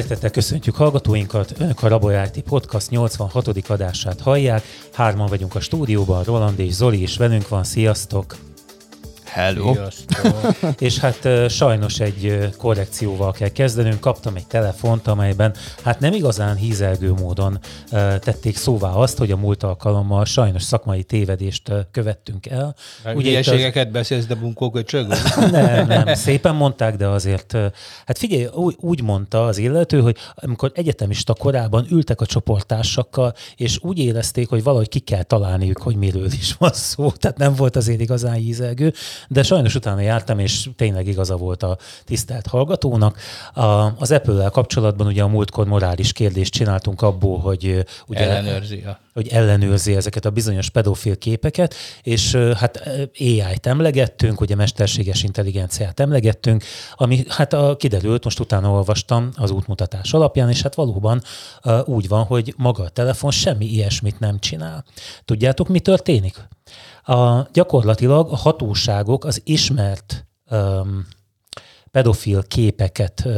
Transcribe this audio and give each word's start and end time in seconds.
Szeretettel 0.00 0.30
köszöntjük 0.30 0.76
hallgatóinkat. 0.76 1.52
Önök 1.58 1.82
a 1.82 1.88
Raboly 1.88 2.14
IT 2.32 2.42
Podcast 2.42 2.90
86. 2.90 3.46
adását 3.68 4.20
hallják. 4.20 4.62
Hárman 4.92 5.26
vagyunk 5.26 5.54
a 5.54 5.60
stúdióban, 5.60 6.24
Roland 6.24 6.58
és 6.58 6.72
Zoli 6.72 7.02
is 7.02 7.16
velünk 7.16 7.48
van. 7.48 7.64
Sziasztok! 7.64 8.49
Hello! 9.32 9.74
és 10.78 10.98
hát 10.98 11.28
sajnos 11.50 12.00
egy 12.00 12.48
korrekcióval 12.56 13.32
kell 13.32 13.48
kezdenünk. 13.48 14.00
Kaptam 14.00 14.36
egy 14.36 14.46
telefont, 14.46 15.06
amelyben 15.06 15.54
hát 15.82 16.00
nem 16.00 16.12
igazán 16.12 16.56
hízelgő 16.56 17.12
módon 17.12 17.58
tették 17.90 18.56
szóvá 18.56 18.88
azt, 18.88 19.18
hogy 19.18 19.30
a 19.30 19.36
múlt 19.36 19.62
alkalommal 19.62 20.24
sajnos 20.24 20.62
szakmai 20.62 21.02
tévedést 21.02 21.72
követtünk 21.90 22.46
el. 22.46 22.74
Ugye 23.14 23.28
Hülyeségeket 23.28 23.86
az... 23.86 23.92
beszélsz, 23.92 24.26
de 24.26 24.34
bunkó 24.34 24.70
köcsög? 24.70 25.06
nem, 25.50 25.86
nem, 25.86 26.14
szépen 26.14 26.54
mondták, 26.54 26.96
de 26.96 27.06
azért, 27.06 27.52
hát 28.06 28.18
figyelj, 28.18 28.46
úgy, 28.52 28.76
úgy 28.78 29.02
mondta 29.02 29.44
az 29.44 29.58
illető, 29.58 30.00
hogy 30.00 30.16
amikor 30.34 30.72
egyetemista 30.74 31.34
korában 31.34 31.86
ültek 31.90 32.20
a 32.20 32.26
csoporttársakkal, 32.26 33.34
és 33.56 33.78
úgy 33.82 33.98
érezték, 33.98 34.48
hogy 34.48 34.62
valahogy 34.62 34.88
ki 34.88 34.98
kell 34.98 35.22
találniuk, 35.22 35.78
hogy 35.82 35.96
miről 35.96 36.26
is 36.26 36.54
van 36.58 36.72
szó, 36.72 37.10
tehát 37.10 37.38
nem 37.38 37.54
volt 37.54 37.76
azért 37.76 38.00
igazán 38.00 38.34
hízelgő, 38.34 38.92
de 39.28 39.42
sajnos 39.42 39.74
utána 39.74 40.00
jártam, 40.00 40.38
és 40.38 40.70
tényleg 40.76 41.06
igaza 41.06 41.36
volt 41.36 41.62
a 41.62 41.78
tisztelt 42.04 42.46
hallgatónak. 42.46 43.18
A, 43.54 43.62
az 43.98 44.10
Apple-lel 44.10 44.50
kapcsolatban 44.50 45.06
ugye 45.06 45.22
a 45.22 45.28
múltkor 45.28 45.66
morális 45.66 46.12
kérdést 46.12 46.52
csináltunk 46.52 47.02
abból, 47.02 47.38
hogy 47.38 47.84
ugye, 48.06 48.20
ellenőrzi, 48.20 48.82
a... 48.86 48.98
hogy 49.12 49.28
ellenőrzi 49.28 49.96
ezeket 49.96 50.24
a 50.24 50.30
bizonyos 50.30 50.70
pedofil 50.70 51.18
képeket, 51.18 51.74
és 52.02 52.34
hát 52.34 52.88
AI-t 53.18 53.66
emlegettünk, 53.66 54.40
ugye 54.40 54.54
mesterséges 54.54 55.22
intelligenciát 55.22 56.00
emlegettünk, 56.00 56.64
ami 56.94 57.24
hát 57.28 57.52
a, 57.52 57.76
kiderült, 57.76 58.24
most 58.24 58.40
utána 58.40 58.70
olvastam 58.70 59.30
az 59.36 59.50
útmutatás 59.50 60.12
alapján, 60.12 60.48
és 60.48 60.62
hát 60.62 60.74
valóban 60.74 61.22
úgy 61.84 62.08
van, 62.08 62.24
hogy 62.24 62.54
maga 62.56 62.82
a 62.82 62.88
telefon 62.88 63.30
semmi 63.30 63.64
ilyesmit 63.64 64.18
nem 64.18 64.38
csinál. 64.38 64.84
Tudjátok, 65.24 65.68
mi 65.68 65.80
történik? 65.80 66.48
A, 67.02 67.48
gyakorlatilag 67.52 68.32
a 68.32 68.36
hatóságok 68.36 69.24
az 69.24 69.40
ismert 69.44 70.26
um, 70.50 71.06
pedofil 71.90 72.42
képeket, 72.42 73.28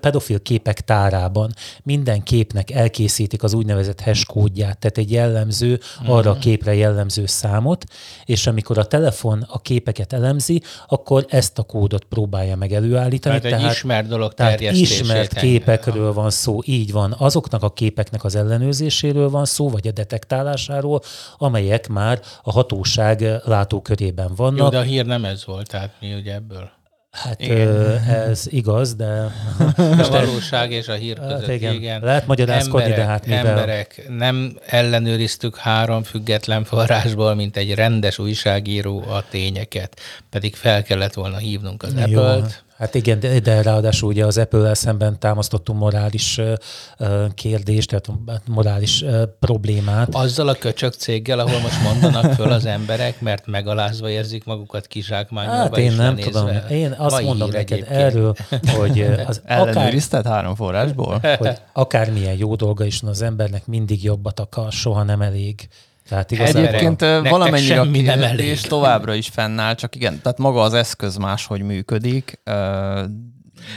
pedofil 0.00 0.42
képek 0.42 0.80
tárában 0.80 1.52
minden 1.82 2.22
képnek 2.22 2.70
elkészítik 2.70 3.42
az 3.42 3.54
úgynevezett 3.54 4.00
hash 4.00 4.26
kódját, 4.26 4.78
tehát 4.78 4.98
egy 4.98 5.10
jellemző, 5.10 5.80
arra 6.06 6.30
a 6.30 6.32
mhm. 6.32 6.42
képre 6.42 6.74
jellemző 6.74 7.26
számot, 7.26 7.84
és 8.24 8.46
amikor 8.46 8.78
a 8.78 8.84
telefon 8.84 9.46
a 9.48 9.60
képeket 9.60 10.12
elemzi, 10.12 10.62
akkor 10.86 11.26
ezt 11.28 11.58
a 11.58 11.62
kódot 11.62 12.04
próbálja 12.04 12.56
meg 12.56 12.72
előállítani. 12.72 13.40
Tehát, 13.40 13.42
tehát 13.42 13.70
egy 13.70 13.76
ismert 13.76 14.08
dolog 14.08 14.34
tehát 14.34 14.60
ismert 14.60 15.34
képekről 15.34 16.12
van 16.12 16.30
szó, 16.30 16.58
így 16.64 16.92
van. 16.92 17.14
Azoknak 17.18 17.62
a 17.62 17.70
képeknek 17.70 18.24
az 18.24 18.34
ellenőrzéséről 18.34 19.30
van 19.30 19.44
szó, 19.44 19.70
vagy 19.70 19.88
a 19.88 19.92
detektálásáról, 19.92 21.00
amelyek 21.36 21.88
már 21.88 22.20
a 22.42 22.52
hatóság 22.52 23.24
látókörében 23.44 24.30
vannak. 24.36 24.58
Jó, 24.58 24.68
de 24.68 24.78
a 24.78 24.82
hír 24.82 25.06
nem 25.06 25.24
ez 25.24 25.44
volt, 25.46 25.68
tehát 25.68 25.92
mi 26.00 26.14
ugye 26.14 26.34
ebből? 26.34 26.77
Hát 27.10 27.40
igen. 27.40 27.98
ez 28.04 28.46
igaz, 28.48 28.94
de... 28.94 29.32
A 29.76 30.08
valóság 30.10 30.70
és 30.70 30.88
a 30.88 30.94
hír 30.94 31.18
között, 31.18 31.40
hát 31.40 31.48
igen. 31.48 31.74
igen. 31.74 32.00
Lehet 32.02 32.26
magyarázkodni, 32.26 32.82
emberek, 32.82 33.04
de 33.04 33.10
hát 33.10 33.26
mivel... 33.26 33.46
Emberek, 33.46 34.04
nem 34.08 34.58
ellenőriztük 34.66 35.56
három 35.56 36.02
független 36.02 36.64
forrásból, 36.64 37.34
mint 37.34 37.56
egy 37.56 37.74
rendes 37.74 38.18
újságíró 38.18 39.02
a 39.08 39.24
tényeket, 39.30 40.00
pedig 40.30 40.54
fel 40.54 40.82
kellett 40.82 41.14
volna 41.14 41.36
hívnunk 41.36 41.82
az 41.82 41.94
Apple-t, 41.94 42.64
Hát 42.78 42.94
igen, 42.94 43.20
de, 43.20 43.40
de 43.40 43.62
ráadásul 43.62 44.08
ugye 44.08 44.26
az 44.26 44.38
Apple-el 44.38 44.74
szemben 44.74 45.18
támasztottunk 45.18 45.78
morális 45.78 46.38
uh, 46.38 47.34
kérdést, 47.34 47.88
tehát 47.88 48.20
morális 48.46 49.02
uh, 49.02 49.22
problémát. 49.40 50.14
Azzal 50.14 50.48
a 50.48 50.54
köcsök 50.54 50.92
céggel, 50.92 51.38
ahol 51.38 51.60
most 51.60 51.82
mondanak 51.82 52.32
föl 52.32 52.52
az 52.52 52.64
emberek, 52.64 53.20
mert 53.20 53.46
megalázva 53.46 54.10
érzik 54.10 54.44
magukat 54.44 54.86
kizsákmányolva 54.86 55.58
Hát 55.58 55.78
én 55.78 55.92
nem 55.92 56.14
nézve. 56.14 56.30
tudom. 56.30 56.48
Én 56.70 56.94
azt 56.98 57.22
mondom 57.22 57.50
neked 57.50 57.72
egyébként. 57.72 58.00
erről, 58.00 58.34
hogy 58.76 59.00
az 59.26 59.42
akár, 59.46 59.94
három 60.24 60.54
forrásból? 60.54 61.18
Hogy 61.38 61.56
akármilyen 61.72 62.36
jó 62.36 62.54
dolga 62.54 62.84
is 62.84 63.00
van 63.00 63.10
az 63.10 63.22
embernek, 63.22 63.66
mindig 63.66 64.04
jobbat 64.04 64.40
akar, 64.40 64.72
soha 64.72 65.02
nem 65.02 65.22
elég. 65.22 65.68
Tehát 66.08 66.30
igazából 66.30 66.66
Egyébként 66.66 67.00
valamennyire 67.28 67.80
a 67.80 67.90
kérdés 67.90 68.60
továbbra 68.60 69.14
is 69.14 69.28
fennáll, 69.28 69.74
csak 69.74 69.94
igen, 69.94 70.20
tehát 70.22 70.38
maga 70.38 70.60
az 70.60 70.74
eszköz 70.74 71.16
máshogy 71.16 71.62
működik. 71.62 72.40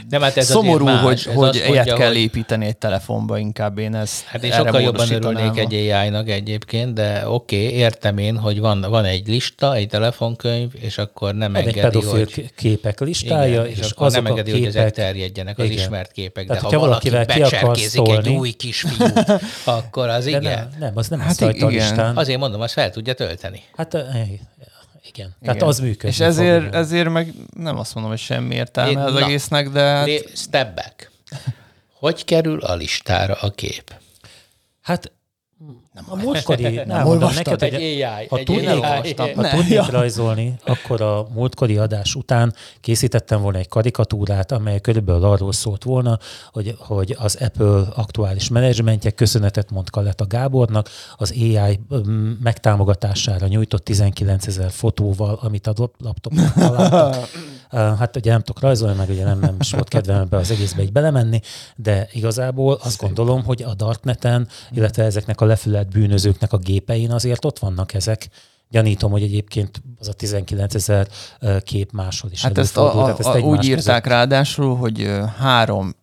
Nem, 0.09 0.21
hát 0.21 0.37
ez 0.37 0.45
Szomorú, 0.45 0.85
más. 0.85 1.01
hogy, 1.01 1.25
ez 1.27 1.33
hogy 1.33 1.55
ilyet 1.55 1.67
mondja, 1.67 1.95
kell 1.95 2.07
hogy... 2.07 2.17
építeni 2.17 2.65
egy 2.65 2.77
telefonba, 2.77 3.37
inkább 3.37 3.77
én 3.77 3.95
ez 3.95 4.23
Hát 4.25 4.43
én 4.43 4.51
sokkal 4.51 4.81
jobban 4.81 5.11
örülnék 5.11 5.57
egy 5.57 5.73
AI-nak 5.73 6.29
egyébként, 6.29 6.93
de 6.93 7.23
oké, 7.27 7.65
okay, 7.65 7.77
értem 7.77 8.17
én, 8.17 8.37
hogy 8.37 8.59
van, 8.59 8.85
van 8.89 9.05
egy 9.05 9.27
lista, 9.27 9.75
egy 9.75 9.87
telefonkönyv, 9.87 10.71
és 10.79 10.97
akkor 10.97 11.35
nem 11.35 11.55
engedi, 11.55 11.79
egy 11.79 12.05
hogy... 12.05 12.51
képek 12.55 12.99
listája, 12.99 13.61
igen, 13.61 13.65
és, 13.65 13.77
és 13.77 13.89
akkor 13.91 14.11
nem 14.11 14.25
engedi, 14.25 14.51
képek... 14.51 14.67
hogy 14.67 14.75
ezek 14.75 14.93
terjedjenek, 14.93 15.59
az 15.59 15.65
igen. 15.65 15.77
ismert 15.77 16.11
képek. 16.11 16.47
Tehát, 16.47 16.61
de 16.61 16.67
ha 16.67 16.79
valaki 16.79 17.09
becserkézik 17.09 18.07
egy 18.07 18.29
új 18.29 18.51
kisfiút, 18.51 19.25
akkor 19.65 20.09
az 20.09 20.25
igen. 20.25 20.41
Nem, 20.41 20.69
nem, 20.79 20.91
az 20.95 21.07
nem 21.07 21.19
hát 21.19 21.41
a 21.41 21.67
listán. 21.67 22.17
Azért 22.17 22.39
mondom, 22.39 22.61
azt 22.61 22.73
fel 22.73 22.89
tudja 22.89 23.13
tölteni. 23.13 23.61
Hát 23.75 23.97
igen. 25.03 25.35
Tehát 25.41 25.55
Igen. 25.55 25.67
az 25.67 25.79
működik. 25.79 26.03
És 26.03 26.19
ezért, 26.19 26.73
ezért 26.75 27.09
meg 27.09 27.33
nem 27.55 27.77
azt 27.77 27.93
mondom, 27.93 28.11
hogy 28.11 28.21
semmi 28.21 28.55
értelme 28.55 29.03
az 29.03 29.15
egésznek, 29.15 29.69
de... 29.69 29.81
Hát... 29.81 30.09
Step 30.35 30.75
back. 30.75 31.11
Hogy 31.93 32.25
kerül 32.25 32.59
a 32.59 32.75
listára 32.75 33.33
a 33.33 33.49
kép? 33.49 33.93
Hát 34.81 35.11
nem 35.93 36.03
a 36.07 36.15
múltkori, 36.15 36.63
nem, 36.75 36.87
nem 36.87 37.03
mondom 37.03 37.33
neked, 37.33 37.63
egy 37.63 37.73
AI, 37.73 38.27
ha, 38.27 38.37
egy 38.37 38.43
tudnék, 38.45 38.83
AI. 38.83 39.13
ha 39.35 39.49
tudnék 39.55 39.89
rajzolni, 39.89 40.55
akkor 40.65 41.01
a 41.01 41.27
múltkori 41.33 41.77
adás 41.77 42.15
után 42.15 42.53
készítettem 42.79 43.41
volna 43.41 43.57
egy 43.57 43.67
karikatúrát, 43.67 44.51
amely 44.51 44.79
körülbelül 44.79 45.23
arról 45.23 45.51
szólt 45.51 45.83
volna, 45.83 46.19
hogy, 46.51 46.75
hogy 46.77 47.15
az 47.19 47.37
Apple 47.41 47.83
aktuális 47.95 48.49
menedzsmentje 48.49 49.11
köszönetet 49.11 49.71
mond 49.71 49.89
Kaleta 49.89 50.25
Gábornak 50.27 50.89
az 51.15 51.33
AI 51.39 51.79
megtámogatására 52.43 53.47
nyújtott 53.47 53.83
19 53.83 54.47
ezer 54.47 54.71
fotóval, 54.71 55.39
amit 55.41 55.67
a 55.67 55.73
laptopon 55.97 56.51
találtak. 56.55 57.29
hát 57.71 58.15
ugye 58.15 58.31
nem 58.31 58.41
tudok 58.41 58.61
rajzolni, 58.61 58.95
meg 58.95 59.09
ugye 59.09 59.23
nem, 59.23 59.39
nem 59.39 59.55
is 59.59 59.71
volt 59.71 59.87
kedvem 59.87 60.21
ebbe 60.21 60.37
az 60.37 60.51
egészbe 60.51 60.81
egy 60.81 60.91
belemenni, 60.91 61.39
de 61.75 62.07
igazából 62.11 62.77
azt 62.83 63.01
gondolom, 63.01 63.43
hogy 63.43 63.63
a 63.63 63.73
Darkneten, 63.73 64.47
illetve 64.71 65.03
ezeknek 65.03 65.41
a 65.41 65.45
lefüle 65.45 65.81
elkövetett 65.81 65.91
bűnözőknek 65.91 66.53
a 66.53 66.57
gépein 66.57 67.11
azért 67.11 67.45
ott 67.45 67.59
vannak 67.59 67.93
ezek. 67.93 68.29
Gyanítom, 68.69 69.11
hogy 69.11 69.23
egyébként 69.23 69.81
az 69.99 70.07
a 70.07 70.13
19 70.13 70.75
ezer 70.75 71.07
kép 71.63 71.91
máshol 71.91 72.31
is 72.31 72.41
Hát 72.41 72.57
ezt, 72.57 72.77
a, 72.77 73.01
a, 73.01 73.05
hát 73.05 73.19
ezt 73.19 73.29
a, 73.29 73.39
úgy 73.39 73.63
írták 73.65 74.03
között. 74.03 74.17
ráadásul, 74.17 74.75
hogy 74.75 75.09
három 75.37 75.95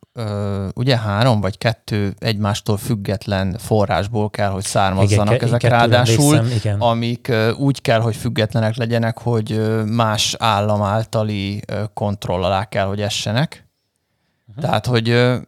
ugye 0.74 0.98
három 0.98 1.40
vagy 1.40 1.58
kettő 1.58 2.14
egymástól 2.18 2.76
független 2.76 3.56
forrásból 3.58 4.30
kell, 4.30 4.50
hogy 4.50 4.64
származzanak 4.64 5.34
igen, 5.34 5.46
ezek 5.46 5.62
ráadásul, 5.62 6.46
igen. 6.46 6.80
amik 6.80 7.32
úgy 7.56 7.80
kell, 7.80 8.00
hogy 8.00 8.16
függetlenek 8.16 8.76
legyenek, 8.76 9.18
hogy 9.18 9.60
más 9.86 10.34
állam 10.38 10.82
általi 10.82 11.62
kontroll 11.94 12.44
alá 12.44 12.64
kell, 12.64 12.86
hogy 12.86 13.00
essenek. 13.00 13.66
Uh-huh. 14.48 14.64
Tehát, 14.64 14.86
hogy 14.86 15.38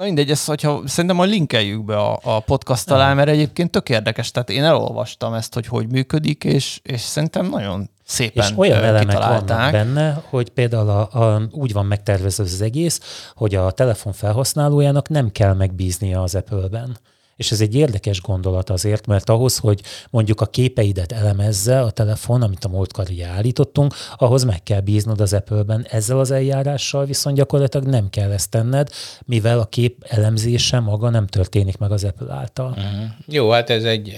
Na 0.00 0.06
mindegy, 0.06 0.30
ezt, 0.30 0.46
hogyha 0.46 0.82
szerintem 0.84 1.16
majd 1.16 1.30
linkeljük 1.30 1.84
be 1.84 1.96
a, 1.96 2.18
a 2.22 2.40
podcast 2.40 2.90
alá, 2.90 3.14
mert 3.14 3.28
egyébként 3.28 3.70
tök 3.70 3.88
érdekes. 3.88 4.30
Tehát 4.30 4.50
én 4.50 4.64
elolvastam 4.64 5.34
ezt, 5.34 5.54
hogy 5.54 5.66
hogy 5.66 5.88
működik, 5.90 6.44
és, 6.44 6.80
és 6.82 7.00
szerintem 7.00 7.48
nagyon 7.48 7.90
szépen 8.10 8.44
És 8.44 8.52
olyan 8.56 8.82
elemek 8.82 9.18
vannak 9.18 9.72
benne, 9.72 10.22
hogy 10.28 10.50
például 10.50 10.88
a, 10.88 11.34
a, 11.34 11.42
úgy 11.50 11.72
van 11.72 11.86
megtervezve 11.86 12.42
az 12.42 12.60
egész, 12.60 13.30
hogy 13.34 13.54
a 13.54 13.70
telefon 13.70 14.12
felhasználójának 14.12 15.08
nem 15.08 15.32
kell 15.32 15.54
megbíznia 15.54 16.22
az 16.22 16.34
Apple-ben. 16.34 16.98
És 17.36 17.50
ez 17.50 17.60
egy 17.60 17.74
érdekes 17.74 18.20
gondolat 18.20 18.70
azért, 18.70 19.06
mert 19.06 19.28
ahhoz, 19.28 19.58
hogy 19.58 19.80
mondjuk 20.10 20.40
a 20.40 20.46
képeidet 20.46 21.12
elemezze 21.12 21.80
a 21.80 21.90
telefon, 21.90 22.42
amit 22.42 22.64
a 22.64 22.68
múltkor 22.68 23.06
állítottunk, 23.34 23.94
ahhoz 24.16 24.44
meg 24.44 24.62
kell 24.62 24.80
bíznod 24.80 25.20
az 25.20 25.32
Apple-ben. 25.32 25.86
Ezzel 25.90 26.18
az 26.18 26.30
eljárással 26.30 27.04
viszont 27.04 27.36
gyakorlatilag 27.36 27.86
nem 27.86 28.10
kell 28.10 28.30
ezt 28.30 28.50
tenned, 28.50 28.88
mivel 29.24 29.58
a 29.58 29.64
kép 29.64 30.04
elemzése 30.08 30.80
maga 30.80 31.10
nem 31.10 31.26
történik 31.26 31.78
meg 31.78 31.92
az 31.92 32.04
Apple 32.04 32.34
által. 32.34 32.70
Uh-huh. 32.70 33.10
Jó, 33.26 33.50
hát 33.50 33.70
ez 33.70 33.84
egy 33.84 34.16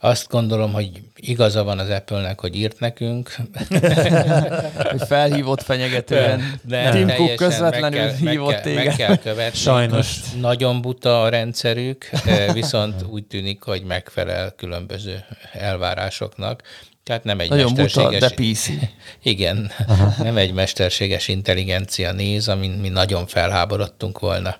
Azt 0.00 0.28
gondolom, 0.28 0.72
hogy 0.72 0.90
igaza 1.16 1.64
van 1.64 1.78
az 1.78 1.90
Apple-nek, 1.90 2.40
hogy 2.40 2.56
írt 2.56 2.80
nekünk. 2.80 3.36
hogy 4.90 5.02
felhívott 5.06 5.62
fenyegetően. 5.62 6.60
De 6.62 6.90
Tim 6.90 7.08
Cook 7.08 7.34
közvetlenül 7.34 8.00
meg 8.00 8.16
kell, 8.16 8.30
hívott 8.30 8.50
meg 8.50 8.62
téged. 8.62 8.84
Meg 8.84 8.96
kell 8.96 9.16
követni. 9.16 9.58
Sajnos. 9.58 9.94
Most 9.94 10.40
nagyon 10.40 10.80
buta 10.80 11.22
a 11.22 11.28
rendszerük, 11.28 12.10
viszont 12.52 13.02
úgy 13.02 13.24
tűnik, 13.24 13.62
hogy 13.62 13.82
megfelel 13.82 14.54
különböző 14.56 15.24
elvárásoknak. 15.52 16.62
Tehát 17.04 17.24
nem 17.24 17.40
egy 17.40 17.48
Nagyon 17.48 17.72
mesterséges... 17.76 18.20
Buta, 18.20 18.42
de 18.42 18.50
PC. 18.52 18.68
Igen, 19.22 19.70
Aha. 19.86 20.22
nem 20.22 20.36
egy 20.36 20.52
mesterséges 20.52 21.28
intelligencia 21.28 22.12
néz, 22.12 22.48
amin 22.48 22.70
mi 22.70 22.88
nagyon 22.88 23.26
felháborodtunk 23.26 24.18
volna. 24.18 24.56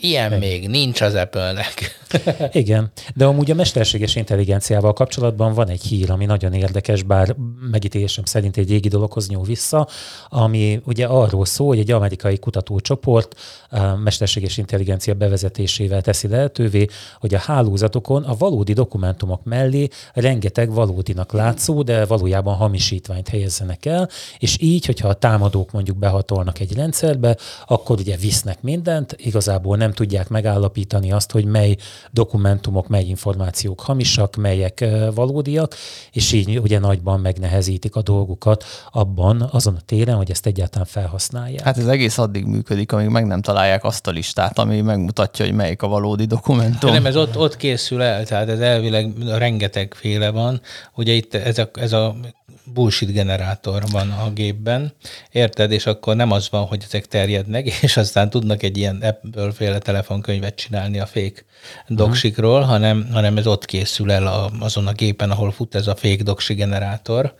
Ilyen 0.00 0.38
még 0.38 0.68
nincs 0.68 1.00
az 1.00 1.14
Apple-nek. 1.14 1.98
Igen, 2.52 2.90
de 3.14 3.24
amúgy 3.24 3.50
a 3.50 3.54
mesterséges 3.54 4.16
intelligenciával 4.16 4.92
kapcsolatban 4.92 5.54
van 5.54 5.68
egy 5.68 5.82
hír, 5.82 6.10
ami 6.10 6.24
nagyon 6.24 6.52
érdekes, 6.52 7.02
bár 7.02 7.36
megítélésem 7.70 8.24
szerint 8.24 8.56
egy 8.56 8.68
régi 8.68 8.88
dologhoz 8.88 9.28
nyúl 9.28 9.44
vissza, 9.44 9.88
ami 10.28 10.80
ugye 10.84 11.06
arról 11.06 11.44
szól, 11.44 11.66
hogy 11.66 11.78
egy 11.78 11.90
amerikai 11.90 12.38
kutatócsoport 12.38 13.34
a 13.70 13.96
mesterséges 13.96 14.58
intelligencia 14.58 15.14
bevezetésével 15.14 16.02
teszi 16.02 16.28
lehetővé, 16.28 16.86
hogy 17.20 17.34
a 17.34 17.38
hálózatokon 17.38 18.22
a 18.22 18.34
valódi 18.34 18.72
dokumentumok 18.72 19.44
mellé 19.44 19.88
rengeteg 20.14 20.72
valódinak 20.72 21.32
látszó, 21.32 21.82
de 21.82 22.04
valójában 22.04 22.54
hamisítványt 22.54 23.28
helyezzenek 23.28 23.86
el, 23.86 24.08
és 24.38 24.56
így, 24.60 24.86
hogyha 24.86 25.08
a 25.08 25.14
támadók 25.14 25.72
mondjuk 25.72 25.96
behatolnak 25.96 26.60
egy 26.60 26.74
rendszerbe, 26.74 27.36
akkor 27.66 27.98
ugye 27.98 28.16
visznek 28.16 28.62
mindent, 28.62 29.16
igazából 29.18 29.76
nem 29.76 29.89
tudják 29.92 30.28
megállapítani 30.28 31.12
azt, 31.12 31.30
hogy 31.30 31.44
mely 31.44 31.76
dokumentumok, 32.10 32.88
mely 32.88 33.04
információk 33.04 33.80
hamisak, 33.80 34.36
melyek 34.36 34.84
valódiak, 35.14 35.74
és 36.12 36.32
így 36.32 36.58
ugye 36.58 36.78
nagyban 36.78 37.20
megnehezítik 37.20 37.96
a 37.96 38.02
dolgukat 38.02 38.64
abban, 38.92 39.48
azon 39.52 39.74
a 39.74 39.80
téren, 39.86 40.16
hogy 40.16 40.30
ezt 40.30 40.46
egyáltalán 40.46 40.86
felhasználják. 40.86 41.64
Hát 41.64 41.78
ez 41.78 41.86
egész 41.86 42.18
addig 42.18 42.44
működik, 42.44 42.92
amíg 42.92 43.08
meg 43.08 43.26
nem 43.26 43.42
találják 43.42 43.84
azt 43.84 44.06
a 44.06 44.10
listát, 44.10 44.58
ami 44.58 44.80
megmutatja, 44.80 45.44
hogy 45.44 45.54
melyik 45.54 45.82
a 45.82 45.88
valódi 45.88 46.24
dokumentum. 46.24 46.92
Nem, 46.92 47.06
ez 47.06 47.16
ott, 47.16 47.38
ott 47.38 47.56
készül 47.56 48.02
el, 48.02 48.24
tehát 48.24 48.48
ez 48.48 48.60
elvileg 48.60 49.12
rengeteg 49.36 49.94
féle 49.94 50.30
van. 50.30 50.60
Ugye 50.94 51.12
itt 51.12 51.34
ez 51.34 51.58
a, 51.58 51.70
ez 51.74 51.92
a 51.92 52.16
bullshit 52.64 53.12
generátor 53.12 53.82
van 53.90 54.10
a 54.10 54.30
gépben, 54.30 54.92
érted? 55.30 55.72
És 55.72 55.86
akkor 55.86 56.16
nem 56.16 56.30
az 56.30 56.50
van, 56.50 56.64
hogy 56.64 56.82
ezek 56.86 57.06
terjednek, 57.06 57.66
és 57.82 57.96
aztán 57.96 58.30
tudnak 58.30 58.62
egy 58.62 58.76
ilyen 58.76 59.02
Apple 59.02 59.52
féle 59.52 59.78
telefonkönyvet 59.78 60.54
csinálni 60.54 60.98
a 60.98 61.06
fake 61.06 61.44
doksikról, 61.88 62.58
uh-huh. 62.58 62.70
hanem, 62.70 63.08
hanem 63.12 63.36
ez 63.36 63.46
ott 63.46 63.64
készül 63.64 64.12
el 64.12 64.26
a, 64.26 64.50
azon 64.60 64.86
a 64.86 64.92
gépen, 64.92 65.30
ahol 65.30 65.52
fut 65.52 65.74
ez 65.74 65.86
a 65.86 65.94
fake 65.94 66.22
doksi 66.22 66.54
generátor, 66.54 67.34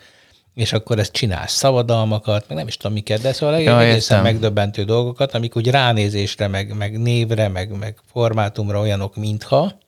és 0.55 0.73
akkor 0.73 0.99
ezt 0.99 1.13
csinálsz 1.13 1.53
szabadalmakat, 1.53 2.45
meg 2.49 2.57
nem 2.57 2.67
is 2.67 2.77
tudom 2.77 2.93
miket, 2.93 3.21
de 3.21 3.33
szóval 3.33 3.61
ja, 3.61 3.81
egészen 3.81 4.19
értem. 4.19 4.33
megdöbbentő 4.33 4.85
dolgokat, 4.85 5.35
amik 5.35 5.57
úgy 5.57 5.71
ránézésre, 5.71 6.47
meg, 6.47 6.77
meg 6.77 6.99
névre, 6.99 7.49
meg, 7.49 7.79
meg 7.79 7.99
formátumra 8.13 8.81
olyanok, 8.81 9.17
mintha, 9.17 9.79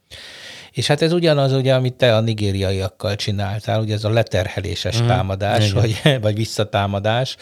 és 0.73 0.87
hát 0.87 1.03
ez 1.03 1.13
ugyanaz, 1.13 1.53
ugye, 1.53 1.75
amit 1.75 1.95
te 1.95 2.17
a 2.17 2.21
nigériaiakkal 2.21 3.17
csináltál, 3.17 3.81
ugye 3.81 3.95
ez 3.95 4.05
a 4.05 4.11
leterheléses 4.11 5.03
mm, 5.03 5.07
támadás, 5.07 5.69
igen. 5.69 5.81
vagy, 5.81 6.01
vagy 6.23 6.35
visszatámadás, 6.35 7.37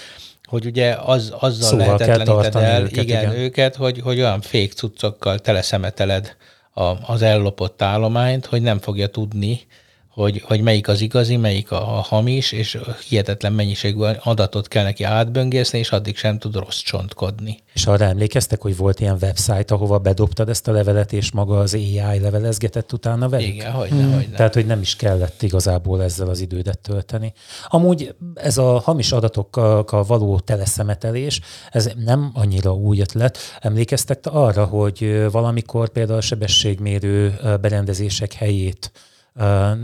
hogy 0.44 0.66
ugye 0.66 0.96
az, 1.04 1.32
azzal 1.38 1.68
szóval 1.68 1.86
lehetetleníted 1.86 2.56
el 2.56 2.82
őket, 2.82 3.04
igen, 3.04 3.22
igen. 3.22 3.34
őket, 3.34 3.76
hogy, 3.76 4.00
hogy 4.00 4.18
olyan 4.18 4.40
fék 4.40 4.72
cuccokkal 4.72 5.38
teleszemeteled 5.38 6.36
a, 6.74 7.12
az 7.12 7.22
ellopott 7.22 7.82
állományt, 7.82 8.46
hogy 8.46 8.62
nem 8.62 8.78
fogja 8.78 9.06
tudni, 9.06 9.60
hogy, 10.10 10.42
hogy 10.46 10.60
melyik 10.60 10.88
az 10.88 11.00
igazi, 11.00 11.36
melyik 11.36 11.70
a, 11.70 11.96
a 11.98 12.00
hamis, 12.00 12.52
és 12.52 12.78
hihetetlen 13.08 13.52
mennyiségű 13.52 14.00
adatot 14.22 14.68
kell 14.68 14.84
neki 14.84 15.04
átböngészni, 15.04 15.78
és 15.78 15.90
addig 15.90 16.16
sem 16.16 16.38
tud 16.38 16.56
rossz 16.56 16.78
csontkodni. 16.78 17.58
És 17.72 17.86
arra 17.86 18.04
emlékeztek, 18.04 18.60
hogy 18.60 18.76
volt 18.76 19.00
ilyen 19.00 19.18
website, 19.20 19.74
ahova 19.74 19.98
bedobtad 19.98 20.48
ezt 20.48 20.68
a 20.68 20.72
levelet, 20.72 21.12
és 21.12 21.30
maga 21.30 21.58
az 21.58 21.74
AI 21.74 22.18
levelezgetett 22.20 22.92
utána 22.92 23.28
velük? 23.28 23.46
Igen, 23.46 23.72
hogy 23.72 23.88
hmm. 23.88 24.14
hogy 24.14 24.30
Tehát, 24.30 24.54
hogy 24.54 24.66
nem 24.66 24.80
is 24.80 24.96
kellett 24.96 25.42
igazából 25.42 26.02
ezzel 26.02 26.28
az 26.28 26.40
idődet 26.40 26.78
tölteni. 26.78 27.32
Amúgy 27.68 28.14
ez 28.34 28.58
a 28.58 28.78
hamis 28.78 29.12
adatokkal 29.12 30.04
való 30.04 30.38
teleszemetelés, 30.38 31.40
ez 31.70 31.90
nem 32.04 32.30
annyira 32.34 32.74
új 32.74 33.00
ötlet. 33.00 33.38
Emlékeztek 33.60 34.18
arra, 34.22 34.64
hogy 34.64 35.26
valamikor 35.30 35.88
például 35.88 36.18
a 36.18 36.22
sebességmérő 36.22 37.38
berendezések 37.60 38.32
helyét 38.32 38.90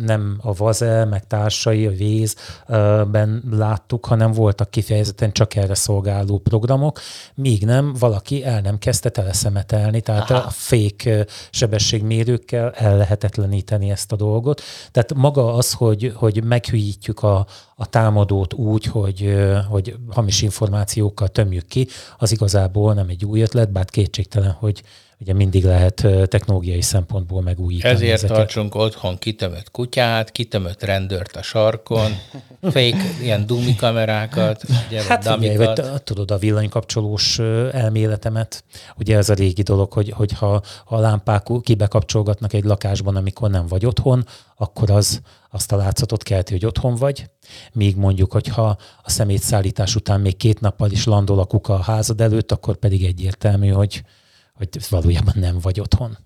nem 0.04 0.38
a 0.42 0.52
Vaze, 0.52 1.04
meg 1.04 1.26
társai, 1.26 1.86
a 1.86 1.90
Vézben 1.90 3.42
láttuk, 3.50 4.06
hanem 4.06 4.32
voltak 4.32 4.70
kifejezetten 4.70 5.32
csak 5.32 5.54
erre 5.54 5.74
szolgáló 5.74 6.38
programok, 6.38 7.00
míg 7.34 7.64
nem 7.64 7.92
valaki 7.98 8.44
el 8.44 8.60
nem 8.60 8.78
kezdte 8.78 9.08
teleszemetelni, 9.08 10.00
tehát 10.00 10.30
Aha. 10.30 10.46
a 10.46 10.50
fake 10.50 11.26
sebességmérőkkel 11.50 12.70
el 12.70 12.96
lehetetleníteni 12.96 13.90
ezt 13.90 14.12
a 14.12 14.16
dolgot. 14.16 14.62
Tehát 14.90 15.14
maga 15.14 15.54
az, 15.54 15.72
hogy, 15.72 16.12
hogy 16.16 16.44
meghűítjük 16.44 17.22
a, 17.22 17.46
a 17.74 17.86
támadót 17.86 18.54
úgy, 18.54 18.84
hogy, 18.84 19.36
hogy 19.68 19.96
hamis 20.10 20.42
információkkal 20.42 21.28
tömjük 21.28 21.66
ki, 21.66 21.88
az 22.18 22.32
igazából 22.32 22.94
nem 22.94 23.08
egy 23.08 23.24
új 23.24 23.40
ötlet, 23.40 23.72
bár 23.72 23.84
kétségtelen, 23.84 24.50
hogy 24.50 24.82
ugye 25.20 25.32
mindig 25.32 25.64
lehet 25.64 26.06
technológiai 26.24 26.80
szempontból 26.80 27.42
megújítani. 27.42 27.94
Ezért 27.94 28.12
ezeket. 28.12 28.36
tartsunk 28.36 28.74
otthon 28.74 29.18
kitömött 29.18 29.70
kutyát, 29.70 30.32
kitömött 30.32 30.82
rendőrt 30.82 31.36
a 31.36 31.42
sarkon, 31.42 32.10
fake 32.60 33.04
ilyen 33.22 33.46
dumi 33.46 33.74
kamerákat, 33.74 34.62
ugye, 34.86 35.02
hát 35.02 35.28
figyelj, 35.28 35.56
vagy 35.56 36.02
tudod 36.02 36.30
a 36.30 36.38
villanykapcsolós 36.38 37.38
elméletemet, 37.72 38.64
ugye 38.98 39.16
ez 39.16 39.28
a 39.28 39.34
régi 39.34 39.62
dolog, 39.62 39.92
hogy, 39.92 40.10
hogy 40.10 40.32
ha 40.32 40.62
a 40.84 40.98
lámpák 40.98 41.46
kibekapcsolgatnak 41.62 42.52
egy 42.52 42.64
lakásban, 42.64 43.16
amikor 43.16 43.50
nem 43.50 43.66
vagy 43.66 43.86
otthon, 43.86 44.24
akkor 44.56 44.90
az 44.90 45.20
azt 45.50 45.72
a 45.72 45.76
látszatot 45.76 46.22
kelti, 46.22 46.52
hogy 46.52 46.66
otthon 46.66 46.94
vagy, 46.94 47.30
míg 47.72 47.96
mondjuk, 47.96 48.32
hogyha 48.32 48.76
a 49.02 49.10
szemétszállítás 49.10 49.94
után 49.94 50.20
még 50.20 50.36
két 50.36 50.60
nappal 50.60 50.90
is 50.90 51.04
landol 51.04 51.38
a 51.38 51.44
kuka 51.44 51.74
a 51.74 51.82
házad 51.82 52.20
előtt, 52.20 52.52
akkor 52.52 52.76
pedig 52.76 53.04
egyértelmű, 53.04 53.68
hogy, 53.68 54.02
hogy 54.56 54.68
valójában 54.88 55.34
nem 55.36 55.58
vagy 55.58 55.80
otthon. 55.80 56.18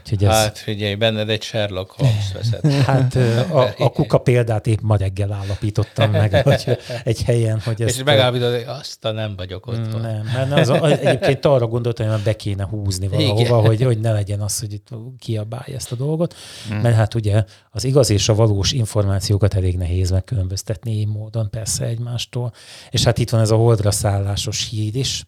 Úgyhogy 0.00 0.24
ez... 0.24 0.30
Hát 0.30 0.58
figyelj, 0.58 0.94
benned 0.94 1.28
egy 1.28 1.42
Sherlock 1.42 1.90
Holmes 1.90 2.32
veszed. 2.32 2.72
Hát 2.92 3.14
a, 3.50 3.74
a 3.78 3.90
kuka 3.90 4.18
példát 4.18 4.66
épp 4.66 4.78
ma 4.80 4.96
reggel 4.96 5.32
állapítottam 5.32 6.10
meg, 6.10 6.42
hogy 6.44 6.78
egy 7.04 7.22
helyen, 7.22 7.60
hogy 7.60 7.82
ezt... 7.82 7.96
És 7.96 8.04
megállapítod, 8.04 8.54
hogy 8.54 8.64
azt 8.66 9.04
a 9.04 9.12
nem 9.12 9.36
vagyok 9.36 9.66
otthon. 9.66 10.00
Nem, 10.00 10.30
mert 10.34 10.52
az, 10.52 10.68
az, 10.68 10.90
egyébként 10.90 11.44
arra 11.54 11.66
gondoltam, 11.66 12.10
hogy 12.10 12.22
be 12.22 12.36
kéne 12.36 12.64
húzni 12.64 13.08
valahova, 13.08 13.60
hogy, 13.60 13.82
hogy 13.82 13.98
ne 13.98 14.12
legyen 14.12 14.40
az, 14.40 14.60
hogy 14.60 14.72
itt 14.72 14.88
kiabálja 15.18 15.74
ezt 15.74 15.92
a 15.92 15.96
dolgot, 15.96 16.34
hmm. 16.68 16.78
mert 16.78 16.96
hát 16.96 17.14
ugye 17.14 17.44
az 17.70 17.84
igaz 17.84 18.10
és 18.10 18.28
a 18.28 18.34
valós 18.34 18.72
információkat 18.72 19.54
elég 19.54 19.76
nehéz 19.76 20.10
megkülönböztetni 20.10 20.92
így 20.92 21.08
módon 21.08 21.50
persze 21.50 21.84
egymástól. 21.84 22.52
És 22.90 23.04
hát 23.04 23.18
itt 23.18 23.30
van 23.30 23.40
ez 23.40 23.50
a 23.50 23.56
holdra 23.56 23.90
szállásos 23.90 24.68
híd 24.68 24.94
is, 24.94 25.24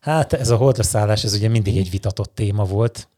Hát 0.00 0.32
ez 0.32 0.50
a 0.50 0.56
holdraszállás, 0.56 1.24
ez 1.24 1.34
ugye 1.34 1.48
mindig 1.48 1.76
egy 1.76 1.90
vitatott 1.90 2.34
téma 2.34 2.64
volt. 2.64 3.08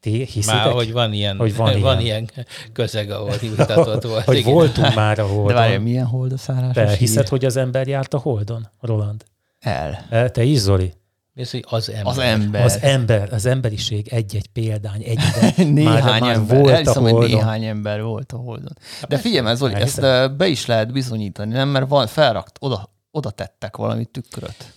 Ti 0.00 0.24
hiszitek? 0.24 0.54
Már, 0.64 0.72
hogy 0.72 0.92
van 0.92 1.12
ilyen, 1.12 1.36
hogy 1.36 1.56
van, 1.56 1.80
van 1.80 2.00
ilyen. 2.00 2.28
ilyen 2.34 2.46
közeg, 2.72 3.10
ahol 3.10 3.36
vitatott 3.40 4.02
volt. 4.10 4.24
hogy 4.24 4.36
igen. 4.36 4.52
voltunk 4.52 4.94
már 4.94 5.18
a 5.18 5.26
holdon. 5.26 5.46
De 5.46 5.54
várja, 5.54 5.80
milyen 5.80 6.06
holdraszállás? 6.06 6.74
Te 6.74 6.96
hiszed, 6.96 7.28
hogy 7.28 7.44
az 7.44 7.56
ember 7.56 7.86
járt 7.86 8.14
a 8.14 8.18
holdon, 8.18 8.68
Roland? 8.80 9.24
El. 9.58 10.06
E, 10.10 10.28
te 10.28 10.42
is, 10.42 10.58
Zoli? 10.58 10.92
Mi 11.32 11.44
hogy 11.50 11.62
az 11.62 11.88
ember? 11.90 12.06
Az 12.06 12.18
ember. 12.18 12.64
Az 12.64 12.78
ember, 12.82 13.32
az 13.32 13.46
emberiség 13.46 14.08
egy-egy 14.08 14.46
példány, 14.46 15.02
egy 15.02 15.18
néhány 15.72 16.20
már, 16.20 16.34
ember. 16.34 16.58
Volt 16.60 16.86
a 16.86 16.92
holdon. 16.92 17.20
hogy 17.20 17.30
néhány 17.30 17.64
ember 17.64 18.02
volt 18.02 18.32
a 18.32 18.36
holdon. 18.36 18.76
De 19.08 19.18
figyelj, 19.18 19.46
ez 19.48 19.58
Zoli, 19.58 19.74
ezt 19.74 20.00
be 20.36 20.46
is 20.46 20.66
lehet 20.66 20.92
bizonyítani, 20.92 21.52
nem? 21.52 21.68
Mert 21.68 21.88
van, 21.88 22.06
felrakt, 22.06 22.56
oda, 22.60 22.90
oda 23.10 23.30
tettek 23.30 23.76
valami 23.76 24.04
tükröt. 24.04 24.72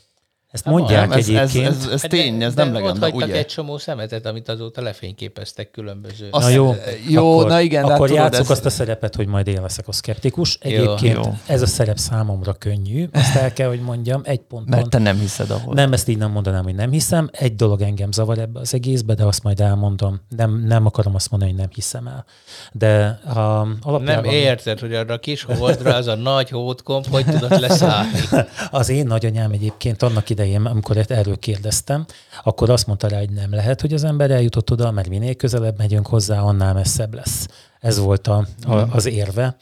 Ezt 0.51 0.65
mondják 0.65 1.09
nem, 1.09 1.17
ez, 1.17 1.27
egyébként. 1.29 1.67
Ez, 1.67 1.85
ez, 1.85 1.91
ez 1.91 2.01
tény, 2.01 2.43
ez 2.43 2.53
de, 2.53 2.63
nem 2.63 2.73
legenda, 2.73 3.07
ott 3.07 3.13
ugye? 3.13 3.35
egy 3.35 3.45
csomó 3.45 3.77
szemetet, 3.77 4.25
amit 4.25 4.49
azóta 4.49 4.81
lefényképeztek 4.81 5.71
különböző. 5.71 6.27
Azt, 6.31 6.47
na 6.47 6.53
jó, 6.53 6.75
jó 7.07 7.37
akkor, 7.37 7.49
na 7.49 7.61
igen. 7.61 7.83
Akkor 7.83 8.07
hát 8.07 8.17
játsszuk 8.17 8.43
ez... 8.43 8.49
azt 8.49 8.65
a 8.65 8.69
szerepet, 8.69 9.15
hogy 9.15 9.27
majd 9.27 9.47
én 9.47 9.61
leszek 9.61 9.87
a 9.87 9.91
szkeptikus. 9.91 10.57
Egyébként 10.61 11.15
jó, 11.15 11.21
jó. 11.21 11.33
ez 11.45 11.61
a 11.61 11.65
szerep 11.65 11.97
számomra 11.97 12.53
könnyű, 12.53 13.07
azt 13.11 13.35
el 13.35 13.53
kell, 13.53 13.67
hogy 13.67 13.81
mondjam, 13.81 14.21
egy 14.23 14.39
ponton. 14.39 14.77
Mert 14.77 14.89
te 14.89 14.97
nem 14.97 15.19
hiszed 15.19 15.51
ahol. 15.51 15.73
Nem, 15.73 15.93
ezt 15.93 16.07
így 16.07 16.17
nem 16.17 16.31
mondanám, 16.31 16.63
hogy 16.63 16.75
nem 16.75 16.91
hiszem. 16.91 17.29
Egy 17.31 17.55
dolog 17.55 17.81
engem 17.81 18.11
zavar 18.11 18.37
ebbe 18.37 18.59
az 18.59 18.73
egészbe, 18.73 19.13
de 19.13 19.23
azt 19.23 19.43
majd 19.43 19.59
elmondom. 19.59 20.21
Nem, 20.29 20.63
nem 20.65 20.85
akarom 20.85 21.15
azt 21.15 21.29
mondani, 21.31 21.51
hogy 21.51 21.59
nem 21.59 21.69
hiszem 21.73 22.07
el. 22.07 22.25
De 22.71 23.19
a, 23.25 23.39
alapjában... 23.81 24.05
Nem 24.05 24.23
érted, 24.23 24.79
hogy 24.79 24.93
arra 24.93 25.13
a 25.13 25.19
kis 25.19 25.43
holdra 25.43 25.95
az 25.95 26.07
a 26.07 26.15
nagy 26.15 26.49
hótkomp, 26.49 27.07
hogy 27.07 27.25
tudod 27.25 27.59
leszállni. 27.59 28.19
az 28.71 28.89
én 28.89 29.05
nagyanyám 29.05 29.51
egyébként 29.51 30.03
annak 30.03 30.29
idején, 30.39 30.65
amikor 30.65 31.05
erről 31.07 31.39
kérdeztem, 31.39 32.05
akkor 32.43 32.69
azt 32.69 32.87
mondta 32.87 33.07
rá, 33.07 33.17
hogy 33.17 33.29
nem 33.29 33.51
lehet, 33.51 33.81
hogy 33.81 33.93
az 33.93 34.03
ember 34.03 34.31
eljutott 34.31 34.71
oda, 34.71 34.91
mert 34.91 35.09
minél 35.09 35.35
közelebb 35.35 35.77
megyünk 35.77 36.07
hozzá, 36.07 36.39
annál 36.39 36.73
messzebb 36.73 37.13
lesz. 37.13 37.47
Ez 37.79 37.99
volt 37.99 38.27
a, 38.27 38.47
a, 38.67 38.75
az 38.75 39.05
érve. 39.05 39.55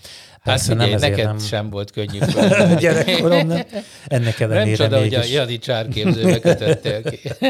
Persze 0.44 0.76
hát 0.76 0.82
figyelj, 0.82 1.00
nem 1.00 1.10
neked 1.10 1.26
nem... 1.26 1.40
sem 1.40 1.70
volt 1.70 1.92
könnyű. 1.92 2.20
Gyerekkorom 2.80 3.48
nem. 3.48 3.64
Ennek 4.08 4.40
ellenére 4.40 4.66
Nem 4.66 4.76
csoda, 4.76 5.00
mégis... 5.00 5.18
hogy 5.18 5.28
a 5.28 5.32
Jadi 5.32 5.58
csárképzőbe 5.58 6.40
kötöttél 6.40 7.04
ki. 7.04 7.20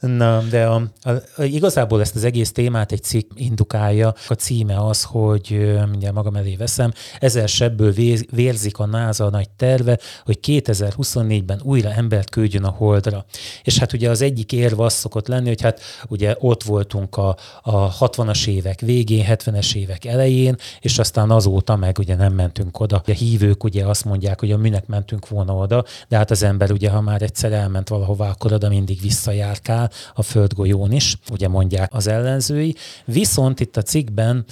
Na, 0.00 0.42
de 0.50 0.66
a, 0.66 0.82
a, 1.02 1.10
a, 1.36 1.42
igazából 1.42 2.00
ezt 2.00 2.14
az 2.14 2.24
egész 2.24 2.52
témát 2.52 2.92
egy 2.92 3.02
cikk 3.02 3.30
indukálja. 3.34 4.14
A 4.28 4.34
címe 4.34 4.84
az, 4.86 5.02
hogy 5.02 5.78
mindjárt 5.90 6.14
magam 6.14 6.36
elé 6.36 6.56
veszem, 6.56 6.92
ezer 7.18 7.48
sebből 7.48 7.92
vérzik 8.30 8.78
a 8.78 8.86
NASA 8.86 9.30
nagy 9.30 9.50
terve, 9.56 9.98
hogy 10.24 10.38
2024-ben 10.42 11.60
újra 11.62 11.90
embert 11.92 12.30
küldjön 12.30 12.64
a 12.64 12.70
Holdra. 12.70 13.24
És 13.62 13.78
hát 13.78 13.92
ugye 13.92 14.10
az 14.10 14.20
egyik 14.20 14.52
érv 14.52 14.80
az 14.80 14.92
szokott 14.92 15.28
lenni, 15.28 15.48
hogy 15.48 15.60
hát 15.60 15.80
ugye 16.08 16.36
ott 16.38 16.62
voltunk 16.62 17.16
a, 17.16 17.36
a 17.62 17.96
60-as 17.98 18.46
évek 18.46 18.80
végén, 18.80 19.24
70-es 19.28 19.74
évek 19.74 20.04
elején, 20.04 20.56
és 20.80 20.98
aztán 20.98 21.30
azóta 21.30 21.76
meg 21.76 21.98
ugye 21.98 22.14
nem 22.14 22.32
mentünk 22.32 22.80
oda. 22.80 23.02
A 23.06 23.10
hívők 23.10 23.64
ugye 23.64 23.84
azt 23.86 24.04
mondják, 24.04 24.40
hogy 24.40 24.52
a 24.52 24.56
minek 24.56 24.86
mentünk 24.86 25.28
volna 25.28 25.54
oda, 25.54 25.84
de 26.08 26.16
hát 26.16 26.30
az 26.30 26.42
ember 26.42 26.70
ugye, 26.72 26.90
ha 26.90 27.00
már 27.00 27.22
egyszer 27.22 27.52
elment 27.52 27.88
valahová, 27.88 28.28
akkor 28.28 28.52
oda 28.52 28.68
mindig 28.68 29.00
visszajárkál, 29.00 29.89
a 30.14 30.22
földgolyón 30.22 30.92
is, 30.92 31.16
ugye 31.32 31.48
mondják 31.48 31.94
az 31.94 32.06
ellenzői. 32.06 32.74
Viszont 33.04 33.60
itt 33.60 33.76
a 33.76 33.82
cikkben 33.82 34.44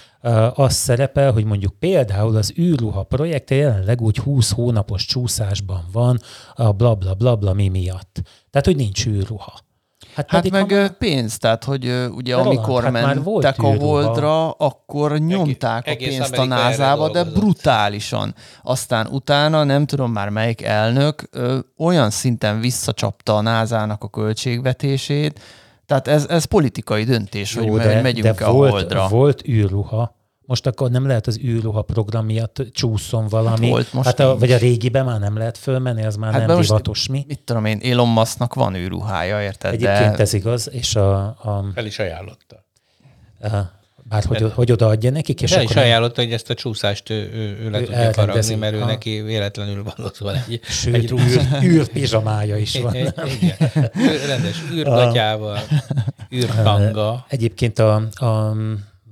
az 0.54 0.72
szerepel, 0.72 1.32
hogy 1.32 1.44
mondjuk 1.44 1.74
például 1.78 2.36
az 2.36 2.52
űrruha 2.58 3.02
projekte 3.02 3.54
jelenleg 3.54 4.00
úgy 4.00 4.18
20 4.18 4.50
hónapos 4.50 5.04
csúszásban 5.04 5.84
van 5.92 6.20
a 6.54 6.72
bla 6.72 6.94
bla 6.94 7.14
bla 7.14 7.36
bla 7.36 7.52
mi 7.52 7.68
miatt. 7.68 8.20
Tehát, 8.50 8.66
hogy 8.66 8.76
nincs 8.76 9.06
űrruha. 9.06 9.66
Hát, 10.18 10.30
hát 10.30 10.50
meg 10.50 10.72
ha... 10.72 10.88
pénz, 10.98 11.38
tehát 11.38 11.64
hogy 11.64 12.08
ugye 12.10 12.34
de 12.34 12.40
amikor 12.40 12.82
hát 12.82 12.92
mentek 12.92 13.62
a 13.62 13.76
Holdra, 13.76 14.50
akkor 14.50 15.18
nyomták 15.18 15.86
egész, 15.86 16.14
a 16.14 16.16
pénzt 16.16 16.38
a 16.38 16.44
názába, 16.44 17.10
de 17.10 17.24
brutálisan. 17.24 18.34
Aztán 18.62 19.06
utána 19.06 19.64
nem 19.64 19.86
tudom 19.86 20.12
már 20.12 20.28
melyik 20.28 20.62
elnök 20.62 21.28
ö, 21.30 21.58
olyan 21.76 22.10
szinten 22.10 22.60
visszacsapta 22.60 23.36
a 23.36 23.40
názának 23.40 24.04
a 24.04 24.08
költségvetését, 24.08 25.40
tehát 25.86 26.08
ez, 26.08 26.26
ez 26.28 26.44
politikai 26.44 27.04
döntés, 27.04 27.54
Jó, 27.54 27.70
hogy 27.70 27.80
de, 27.80 28.00
megyünk 28.00 28.38
de 28.38 28.44
a 28.44 28.52
volt, 28.52 28.70
Holdra. 28.70 29.08
Volt 29.08 29.48
űrruha, 29.48 30.17
most 30.48 30.66
akkor 30.66 30.90
nem 30.90 31.06
lehet 31.06 31.26
az 31.26 31.38
űrruha 31.38 31.82
program 31.82 32.24
miatt 32.24 32.62
csúszom 32.72 33.26
valami. 33.28 33.64
Hát 33.64 33.70
volt 33.70 33.92
most 33.92 34.06
hát 34.06 34.20
a, 34.20 34.38
vagy 34.38 34.52
a 34.52 34.56
régiben 34.56 35.04
már 35.04 35.20
nem 35.20 35.36
lehet 35.36 35.58
fölmenni, 35.58 36.04
az 36.04 36.16
már 36.16 36.32
hát 36.32 36.46
nem 36.46 36.60
divatos 36.60 37.08
mi. 37.08 37.24
Mit 37.26 37.40
tudom 37.44 37.64
én, 37.64 37.80
Elon 37.82 38.08
Musknak 38.08 38.54
van 38.54 38.74
űrruhája, 38.74 39.42
érted? 39.42 39.72
Egyébként 39.72 40.16
de... 40.16 40.22
ez 40.22 40.32
igaz, 40.32 40.70
és 40.72 40.96
a... 40.96 41.18
a 41.24 41.64
Fel 41.74 41.86
is 41.86 41.98
ajánlotta. 41.98 42.64
A, 43.40 43.48
bár 44.02 44.24
hogy, 44.24 44.52
hogy 44.54 44.72
odaadja 44.72 45.10
nekik, 45.10 45.42
és 45.42 45.52
Fel 45.52 45.62
is 45.62 45.76
ajánlotta, 45.76 46.22
hogy 46.22 46.32
ezt 46.32 46.50
a 46.50 46.54
csúszást 46.54 47.10
ő, 47.10 47.30
ő, 47.32 47.58
ő 47.64 47.70
le 47.70 47.80
ő 47.80 47.84
tudja 47.84 48.12
faragni, 48.12 48.54
mert 48.54 48.74
ő 48.74 48.78
ha. 48.78 48.86
neki 48.86 49.20
véletlenül 49.20 49.82
van 49.82 50.06
ott 50.06 50.16
van 50.16 50.34
egy, 50.34 50.60
Sőt, 50.62 50.94
egy 50.94 51.12
űr, 51.12 51.62
űrpizsamája 51.62 52.56
is 52.56 52.80
van. 52.80 52.94
Igen, 52.94 53.14
rendes 54.26 54.56
űrgatyával, 54.72 55.58
űrtanga. 56.34 57.26
Egyébként 57.28 57.78
a, 57.78 57.94
a 58.14 58.56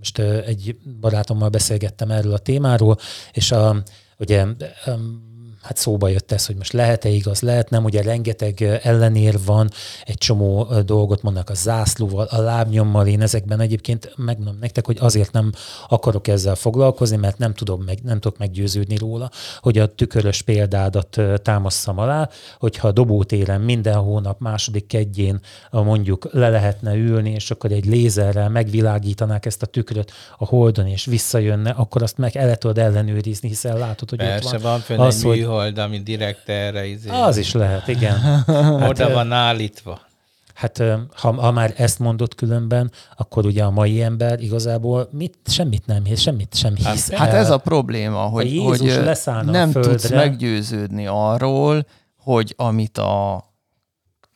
most 0.06 0.46
egy 0.46 0.76
barátommal 1.00 1.48
beszélgettem 1.48 2.10
erről 2.10 2.32
a 2.32 2.38
témáról, 2.38 2.98
és 3.32 3.52
a, 3.52 3.82
ugye 4.18 4.46
hát 5.66 5.76
szóba 5.76 6.08
jött 6.08 6.32
ez, 6.32 6.46
hogy 6.46 6.56
most 6.56 6.72
lehet-e 6.72 7.08
igaz, 7.08 7.40
lehet 7.40 7.70
nem, 7.70 7.84
ugye 7.84 8.02
rengeteg 8.02 8.62
ellenér 8.82 9.38
van, 9.44 9.70
egy 10.04 10.18
csomó 10.18 10.66
dolgot 10.84 11.22
mondnak 11.22 11.50
a 11.50 11.54
zászlóval, 11.54 12.26
a 12.30 12.40
lábnyommal, 12.40 13.06
én 13.06 13.20
ezekben 13.20 13.60
egyébként 13.60 14.12
megmondom 14.16 14.56
nektek, 14.60 14.86
hogy 14.86 14.96
azért 15.00 15.32
nem 15.32 15.52
akarok 15.88 16.28
ezzel 16.28 16.54
foglalkozni, 16.54 17.16
mert 17.16 17.38
nem 17.38 17.54
tudom 17.54 17.82
meg, 17.82 17.98
nem 18.02 18.20
tudok 18.20 18.38
meggyőződni 18.38 18.96
róla, 18.96 19.30
hogy 19.60 19.78
a 19.78 19.94
tükörös 19.94 20.42
példádat 20.42 21.20
támasszam 21.42 21.98
alá, 21.98 22.28
hogyha 22.58 22.88
a 22.88 22.92
dobótéren 22.92 23.60
minden 23.60 23.96
hónap 23.96 24.40
második 24.40 24.86
kedjén 24.86 25.40
mondjuk 25.70 26.28
le 26.32 26.48
lehetne 26.48 26.94
ülni, 26.94 27.30
és 27.30 27.50
akkor 27.50 27.72
egy 27.72 27.86
lézerrel 27.86 28.48
megvilágítanák 28.48 29.46
ezt 29.46 29.62
a 29.62 29.66
tükröt 29.66 30.12
a 30.38 30.44
holdon, 30.44 30.86
és 30.86 31.04
visszajönne, 31.04 31.70
akkor 31.70 32.02
azt 32.02 32.18
meg 32.18 32.36
el 32.36 32.56
tudod 32.56 32.78
ellenőrizni, 32.78 33.48
hiszen 33.48 33.78
látod, 33.78 34.08
hogy 34.08 34.18
Persze, 34.18 34.56
ott 34.56 34.62
van, 34.62 34.82
van 34.88 35.06
az, 35.06 35.22
hogy 35.22 35.38
műhold, 35.38 35.55
ami 35.58 35.98
direkt 35.98 36.48
erre 36.48 36.86
izé. 36.86 37.08
Az 37.08 37.36
is 37.36 37.52
lehet, 37.52 37.88
igen. 37.88 38.44
Oda 38.88 39.04
hát, 39.04 39.12
van 39.12 39.32
állítva. 39.32 40.00
Hát 40.54 40.82
ha, 41.14 41.32
ha 41.32 41.50
már 41.50 41.74
ezt 41.76 41.98
mondott 41.98 42.34
különben, 42.34 42.90
akkor 43.16 43.46
ugye 43.46 43.64
a 43.64 43.70
mai 43.70 44.02
ember 44.02 44.40
igazából 44.40 45.08
mit, 45.12 45.38
semmit 45.46 45.86
nem 45.86 46.04
hisz, 46.04 46.20
semmit 46.20 46.54
sem 46.54 46.74
hát 46.82 46.94
hisz. 46.94 47.10
Hát, 47.10 47.18
hát 47.18 47.32
ez 47.32 47.50
a 47.50 47.58
probléma, 47.58 48.18
hogy, 48.20 48.60
hogy 48.64 49.02
nem 49.44 49.70
földre, 49.70 49.90
tudsz 49.90 50.10
meggyőződni 50.10 51.06
arról, 51.06 51.86
hogy 52.18 52.54
amit 52.56 52.98
a 52.98 53.44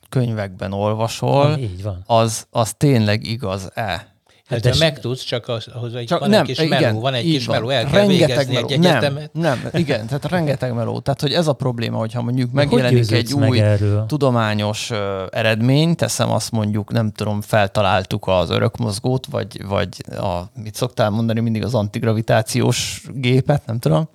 könyvekben 0.09 0.73
olvasol, 0.73 1.57
így 1.57 1.83
van. 1.83 2.03
Az, 2.05 2.47
az 2.49 2.73
tényleg 2.77 3.25
igaz-e. 3.25 4.10
Hát 4.51 4.59
de 4.59 4.73
megtudsz, 4.79 5.23
csak 5.23 5.47
az, 5.47 5.67
ahhoz 5.73 5.95
egy, 5.95 6.05
csak 6.05 6.19
van 6.19 6.29
nem, 6.29 6.39
egy 6.39 6.45
kis 6.45 6.59
igen, 6.59 6.81
meló, 6.81 6.99
van 6.99 7.13
egy 7.13 7.23
kis 7.23 7.45
van. 7.45 7.55
meló, 7.55 7.69
el 7.69 7.85
kell 7.85 7.91
rengeteg 7.91 8.53
meló. 8.53 8.67
egy 8.67 8.71
egyetemet. 8.71 9.33
Nem, 9.33 9.59
nem, 9.63 9.81
igen, 9.81 10.05
tehát 10.05 10.25
rengeteg 10.25 10.73
meló. 10.73 10.99
Tehát, 10.99 11.21
hogy 11.21 11.33
ez 11.33 11.47
a 11.47 11.53
probléma, 11.53 11.97
hogyha 11.97 12.21
mondjuk 12.21 12.51
megjelenik 12.51 13.11
egy 13.11 13.33
új 13.33 13.59
erről? 13.59 14.05
tudományos 14.05 14.89
uh, 14.89 14.97
eredmény, 15.29 15.95
teszem 15.95 16.31
azt 16.31 16.51
mondjuk, 16.51 16.91
nem 16.91 17.11
tudom, 17.11 17.41
feltaláltuk 17.41 18.27
az 18.27 18.49
örökmozgót, 18.49 19.25
vagy, 19.25 19.65
vagy 19.65 20.03
a, 20.17 20.41
mit 20.55 20.75
szoktál 20.75 21.09
mondani 21.09 21.39
mindig 21.39 21.63
az 21.63 21.73
antigravitációs 21.73 23.03
gépet, 23.13 23.65
nem 23.65 23.79
tudom. 23.79 24.09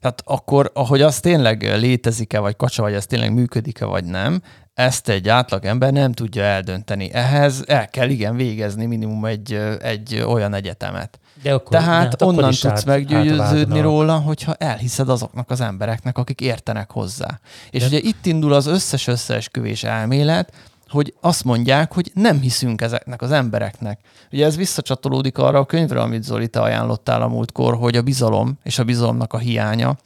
Tehát 0.00 0.22
akkor, 0.24 0.70
ahogy 0.74 1.02
az 1.02 1.20
tényleg 1.20 1.62
létezik-e, 1.62 2.38
vagy 2.38 2.56
kacsa, 2.56 2.82
vagy 2.82 2.94
ez 2.94 3.06
tényleg 3.06 3.32
működik-e, 3.32 3.84
vagy 3.84 4.04
nem, 4.04 4.42
ezt 4.74 5.08
egy 5.08 5.28
átlag 5.28 5.64
ember 5.64 5.92
nem 5.92 6.12
tudja 6.12 6.42
eldönteni. 6.42 7.12
Ehhez 7.12 7.64
el 7.66 7.88
kell 7.88 8.08
igen 8.08 8.36
végezni 8.36 8.86
minimum 8.86 9.24
egy, 9.24 9.52
egy 9.82 10.24
olyan 10.26 10.54
egyetemet. 10.54 11.18
De 11.42 11.52
akkor, 11.52 11.70
Tehát 11.70 11.88
hát 11.88 12.22
onnan 12.22 12.50
tudsz 12.50 12.64
át, 12.64 12.84
meggyőződni 12.84 13.80
róla, 13.80 14.18
hogyha 14.18 14.54
elhiszed 14.54 15.08
azoknak 15.08 15.50
az 15.50 15.60
embereknek, 15.60 16.18
akik 16.18 16.40
értenek 16.40 16.90
hozzá. 16.90 17.40
És 17.70 17.80
de... 17.80 17.86
ugye 17.86 17.98
itt 17.98 18.26
indul 18.26 18.52
az 18.52 18.66
összes 18.66 19.06
összeesküvés 19.06 19.84
elmélet, 19.84 20.52
hogy 20.88 21.14
azt 21.20 21.44
mondják, 21.44 21.92
hogy 21.92 22.10
nem 22.14 22.40
hiszünk 22.40 22.80
ezeknek 22.80 23.22
az 23.22 23.30
embereknek. 23.30 23.98
Ugye 24.32 24.44
ez 24.44 24.56
visszacsatolódik 24.56 25.38
arra 25.38 25.58
a 25.58 25.64
könyvre, 25.64 26.00
amit 26.00 26.22
Zoli, 26.22 26.48
te 26.48 26.60
ajánlottál 26.60 27.22
a 27.22 27.28
múltkor, 27.28 27.74
hogy 27.74 27.96
a 27.96 28.02
bizalom 28.02 28.58
és 28.62 28.78
a 28.78 28.84
bizalomnak 28.84 29.32
a 29.32 29.38
hiánya, 29.38 29.96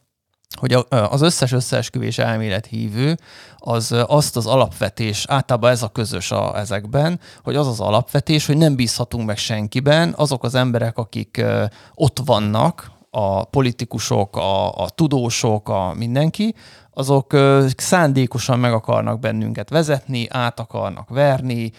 hogy 0.58 0.84
az 0.90 1.22
összes 1.22 1.52
összeesküvés 1.52 2.18
elmélet 2.18 2.66
hívő 2.66 3.16
az 3.56 3.94
azt 4.06 4.36
az 4.36 4.46
alapvetés, 4.46 5.24
általában 5.28 5.70
ez 5.70 5.82
a 5.82 5.88
közös 5.88 6.30
a, 6.30 6.58
ezekben, 6.58 7.20
hogy 7.42 7.56
az 7.56 7.66
az 7.66 7.80
alapvetés, 7.80 8.46
hogy 8.46 8.56
nem 8.56 8.76
bízhatunk 8.76 9.26
meg 9.26 9.36
senkiben, 9.36 10.14
azok 10.16 10.44
az 10.44 10.54
emberek, 10.54 10.98
akik 10.98 11.44
ott 11.94 12.20
vannak, 12.24 12.96
a 13.10 13.44
politikusok, 13.44 14.36
a, 14.36 14.78
a 14.82 14.88
tudósok, 14.88 15.68
a 15.68 15.92
mindenki, 15.96 16.54
azok 16.94 17.36
szándékosan 17.76 18.58
meg 18.58 18.72
akarnak 18.72 19.20
bennünket 19.20 19.70
vezetni, 19.70 20.26
át 20.30 20.60
akarnak 20.60 21.08
verni, 21.08 21.72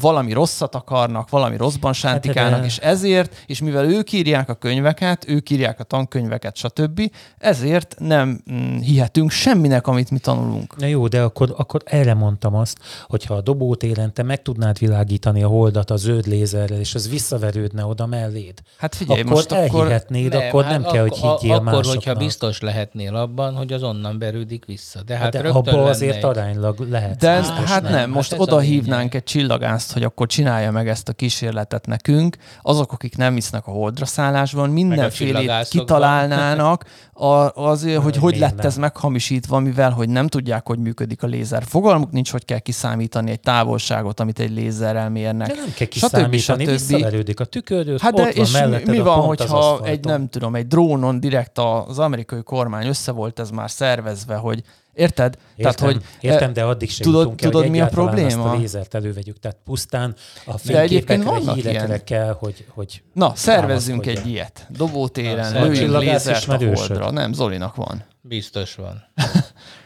valami 0.00 0.32
rosszat 0.32 0.74
akarnak, 0.74 1.30
valami 1.30 1.56
rosszban 1.56 1.92
hát, 1.92 2.00
sántikálnak, 2.00 2.64
és 2.64 2.78
ezért, 2.78 3.44
és 3.46 3.60
mivel 3.60 3.84
ők 3.84 4.12
írják 4.12 4.48
a 4.48 4.54
könyveket, 4.54 5.28
ők 5.28 5.50
írják 5.50 5.80
a 5.80 5.84
tankönyveket, 5.84 6.56
stb., 6.56 7.10
ezért 7.38 7.94
nem 7.98 8.40
mm, 8.52 8.76
hihetünk 8.76 9.30
semminek, 9.30 9.86
amit 9.86 10.10
mi 10.10 10.18
tanulunk. 10.18 10.76
Na 10.76 10.86
jó, 10.86 11.08
de 11.08 11.22
akkor, 11.22 11.54
akkor 11.56 11.80
erre 11.84 12.14
mondtam 12.14 12.54
azt, 12.54 12.78
hogyha 13.06 13.34
a 13.34 13.40
dobótéren 13.40 14.14
te 14.14 14.22
meg 14.22 14.42
tudnád 14.42 14.78
világítani 14.78 15.42
a 15.42 15.48
holdat 15.48 15.90
a 15.90 15.96
zöld 15.96 16.26
lézerrel, 16.26 16.78
és 16.78 16.94
az 16.94 17.10
visszaverődne 17.10 17.84
oda 17.84 18.06
melléd. 18.06 18.60
Hát 18.78 18.94
figyelj, 18.94 19.20
akkor 19.20 19.32
most 19.32 19.52
elhihetnéd, 19.52 20.34
akkor, 20.34 20.46
akkor 20.46 20.64
nem 20.64 20.82
hát 20.82 20.92
kell, 20.92 21.02
hogy 21.02 21.16
higgyél 21.16 21.52
Akkor, 21.52 21.64
másoknak. 21.64 21.92
hogyha 21.92 22.14
biztos 22.14 22.60
lehetnél 22.60 23.14
abban, 23.14 23.54
hogy 23.54 23.72
az 23.72 23.82
onnan 23.82 24.18
berődik 24.18 24.64
vissza. 24.64 25.02
De 25.02 25.14
hát, 25.14 25.34
hát 25.34 25.42
de 25.42 25.48
abban 25.48 25.86
azért 25.86 26.16
egy... 26.16 26.24
aránylag 26.24 26.78
lehet. 26.90 27.16
De 27.16 27.30
hát 27.66 27.82
nem, 27.82 27.92
nem. 27.92 28.10
most 28.10 28.30
hát 28.30 28.40
oda 28.40 28.58
hívnánk 28.58 29.14
egy 29.16 29.24
csillagászt, 29.24 29.92
hogy 29.92 30.02
akkor 30.02 30.26
csinálja 30.26 30.70
meg 30.70 30.88
ezt 30.88 31.08
a 31.08 31.12
kísérletet 31.12 31.86
nekünk, 31.86 32.36
azok, 32.62 32.92
akik 32.92 33.16
nem 33.16 33.34
hisznek 33.34 33.66
a 33.66 33.70
holdra 33.70 34.06
szállásban, 34.06 34.70
mindenfélét 34.70 35.68
kitalálnának, 35.68 36.84
a, 37.12 37.50
azért, 37.54 38.02
hogy 38.02 38.16
hogy 38.16 38.38
lett 38.38 38.64
ez 38.64 38.76
meghamisítva, 38.76 39.58
mivel 39.58 39.90
hogy 39.90 40.08
nem 40.08 40.26
tudják, 40.26 40.66
hogy 40.66 40.78
működik 40.78 41.22
a 41.22 41.26
lézer. 41.26 41.62
Fogalmuk 41.66 42.10
nincs, 42.10 42.30
hogy 42.30 42.44
kell 42.44 42.58
kiszámítani 42.58 43.30
egy 43.30 43.40
távolságot, 43.40 44.20
amit 44.20 44.38
egy 44.38 44.50
lézerrel 44.50 45.10
mérnek. 45.10 45.48
De 45.48 45.54
nem 45.54 45.72
kell 45.74 45.86
kiszámítani, 45.86 46.64
visszaverődik 46.64 47.40
a 47.40 47.44
tükör, 47.44 48.00
hát 48.00 48.14
de 48.14 48.22
ott 48.22 48.28
és 48.28 48.52
van 48.52 48.80
mi 48.86 48.98
van, 48.98 49.20
hogyha 49.20 49.80
egy, 49.84 50.04
nem 50.04 50.28
tudom, 50.28 50.54
egy 50.54 50.66
drónon 50.66 51.20
direkt 51.20 51.58
az 51.58 51.98
amerikai 51.98 52.42
kormány 52.42 52.86
össze 52.86 53.12
volt 53.12 53.38
ez 53.38 53.50
már 53.50 53.70
szervezve, 53.70 54.34
hogy 54.34 54.62
Érted? 54.96 55.36
Értem, 55.56 55.72
Tehát, 55.72 55.80
hogy, 55.80 56.02
értem, 56.20 56.52
de 56.52 56.62
addig 56.62 56.90
sem 56.90 57.06
tudod, 57.06 57.34
tudod 57.34 57.64
el, 57.64 57.70
mi 57.70 57.80
a 57.80 57.86
probléma? 57.86 58.26
Azt 58.26 58.54
a 58.54 58.58
lézert 58.58 58.94
elővegyük. 58.94 59.38
Tehát 59.38 59.56
pusztán 59.64 60.14
a 60.44 60.58
fényképekre, 60.58 61.52
hírekre 61.54 62.04
kell, 62.04 62.36
hogy, 62.38 62.64
hogy 62.68 63.02
Na, 63.12 63.32
szervezzünk 63.34 64.06
egy 64.06 64.26
ilyet. 64.26 64.66
Dobótéren, 64.70 65.66
lőjünk 65.66 65.98
lézert 65.98 66.48
a 66.48 66.56
holdra. 66.56 67.10
Nem, 67.10 67.32
Zolinak 67.32 67.74
van. 67.74 68.04
Biztos 68.20 68.74
van. 68.74 69.04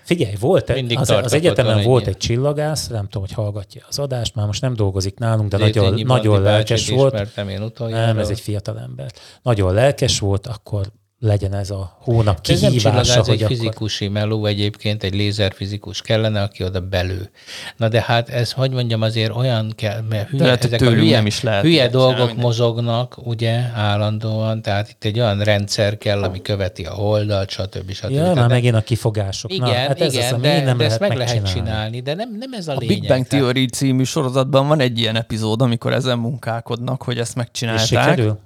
Figyelj, 0.05 0.35
volt 0.41 0.71
egy, 0.71 0.97
az, 0.97 1.11
az 1.11 1.33
egyetemen 1.33 1.83
volt 1.83 2.07
egy 2.07 2.17
csillagász, 2.17 2.87
nem 2.89 3.05
tudom, 3.05 3.23
hogy 3.23 3.33
hallgatja 3.33 3.85
az 3.89 3.99
adást, 3.99 4.35
már 4.35 4.47
most 4.47 4.61
nem 4.61 4.75
dolgozik 4.75 5.19
nálunk, 5.19 5.51
de 5.51 5.57
nagyon, 5.57 6.01
nagyon 6.05 6.43
lelkes 6.43 6.89
volt. 6.89 7.39
Én 7.39 7.71
nem, 7.79 8.19
ez 8.19 8.29
egy 8.29 8.41
fiatal 8.41 8.79
ember. 8.79 9.13
Nagyon 9.43 9.75
lelkes 9.75 10.19
volt, 10.19 10.47
akkor 10.47 10.87
legyen 11.21 11.55
ez 11.55 11.71
a 11.71 11.97
hónap 12.01 12.41
kihívása. 12.41 12.99
Ez 12.99 13.09
nem 13.09 13.25
hogy 13.25 13.43
egy 13.43 13.47
fizikusi 13.47 14.05
akkor... 14.05 14.19
meló 14.19 14.47
egyébként, 14.47 15.03
egy 15.03 15.15
lézerfizikus 15.15 16.03
kellene, 16.03 16.43
aki 16.43 16.65
oda 16.65 16.81
belő. 16.81 17.31
Na 17.77 17.89
de 17.89 18.03
hát 18.07 18.29
ez, 18.29 18.53
hogy 18.53 18.71
mondjam, 18.71 19.03
azért 19.03 19.37
olyan 19.37 19.73
kell, 19.77 20.01
mert 20.09 20.29
hülye, 20.29 20.45
lehet, 20.45 20.65
ezek 20.65 20.81
a 20.81 20.91
hülye, 20.91 21.23
is 21.25 21.43
lehet 21.43 21.63
hülye 21.63 21.89
dolgok 21.89 22.27
minden. 22.27 22.45
mozognak, 22.45 23.17
ugye, 23.25 23.61
állandóan, 23.75 24.63
tehát 24.63 24.89
itt 24.89 25.05
egy 25.05 25.19
olyan 25.19 25.43
rendszer 25.43 25.99
kell, 25.99 26.23
ami 26.23 26.43
követi 26.43 26.85
a 26.85 26.95
oldalt, 26.95 27.51
stb. 27.51 27.93
stb. 27.93 28.11
Ja, 28.11 28.35
már 28.35 28.49
megint 28.49 28.75
a 28.75 28.81
kifogások. 28.81 29.53
Igen, 29.53 29.69
Na, 29.69 29.75
hát 29.75 30.01
ez 30.01 30.13
igen, 30.13 30.35
az, 30.35 30.41
de, 30.41 30.63
nem 30.63 30.77
de 30.77 30.85
ezt 30.85 31.01
meg 31.01 31.17
lehet 31.17 31.53
csinálni, 31.53 32.01
de 32.01 32.15
nem, 32.15 32.37
nem 32.39 32.53
ez 32.53 32.69
a, 32.69 32.73
a 32.73 32.77
lényeg. 32.79 32.97
A 32.97 33.01
Big 33.01 33.09
Bang 33.09 33.27
Theory 33.27 33.67
című 33.67 34.03
sorozatban 34.03 34.69
van 34.69 34.81
egy 34.81 34.99
ilyen 34.99 35.17
epizód, 35.17 35.63
amikor 35.63 35.93
ezen 35.93 36.19
munkálkodnak, 36.19 37.03
hogy 37.03 37.19
ezt 37.19 37.35
megcsinálták. 37.35 37.83
És 37.83 37.89
sikerül? 37.89 38.39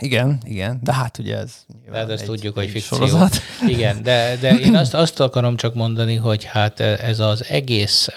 Igen, 0.00 0.38
igen, 0.44 0.78
de 0.82 0.92
hát 0.92 1.18
ugye 1.18 1.36
ez 1.36 1.52
de 1.90 1.98
hát 1.98 2.10
ezt 2.10 2.24
tudjuk, 2.24 2.54
hogy 2.54 2.70
fikció. 2.70 2.96
Sorozat. 2.96 3.40
Igen, 3.68 4.02
de, 4.02 4.36
de 4.40 4.58
én 4.66 4.76
azt, 4.76 4.94
azt 4.94 5.20
akarom 5.20 5.56
csak 5.56 5.74
mondani, 5.74 6.14
hogy 6.14 6.44
hát 6.44 6.80
ez 6.80 7.20
az 7.20 7.44
egész 7.48 8.08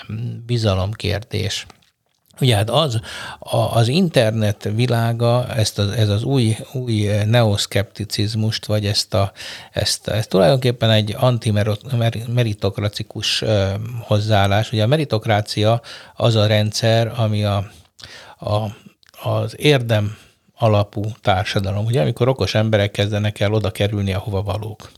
bizalomkérdés, 0.46 1.66
Ugye 2.42 2.56
hát 2.56 2.70
az, 2.70 3.00
a, 3.40 3.58
az 3.58 3.88
internet 3.88 4.70
világa, 4.76 5.48
ezt 5.48 5.80
az, 5.80 5.90
ez 5.90 6.10
az 6.10 6.24
új, 6.24 6.58
új 6.74 7.10
neoszkepticizmust, 7.26 8.66
vagy 8.66 8.86
ezt, 8.86 9.14
a, 9.14 9.32
ezt, 9.72 10.08
ezt 10.08 10.30
tulajdonképpen 10.30 10.90
egy 10.90 11.16
antimeritokracikus 11.20 13.44
hozzáállás. 14.02 14.72
Ugye 14.72 14.84
a 14.84 14.88
meritokrácia 14.88 15.82
az 16.16 16.36
a 16.36 16.46
rendszer, 16.46 17.12
ami 17.16 17.44
a, 17.44 17.72
a, 18.40 18.66
az 19.30 19.56
érdem 19.58 20.18
alapú 20.58 21.04
társadalom, 21.22 21.86
ugye, 21.86 22.02
amikor 22.02 22.28
okos 22.28 22.56
emberek 22.56 22.92
kezdenek 22.92 23.40
el 23.40 23.54
oda 23.54 23.72
kerülni, 23.72 24.14
ahova 24.14 24.42
valók. 24.42 24.92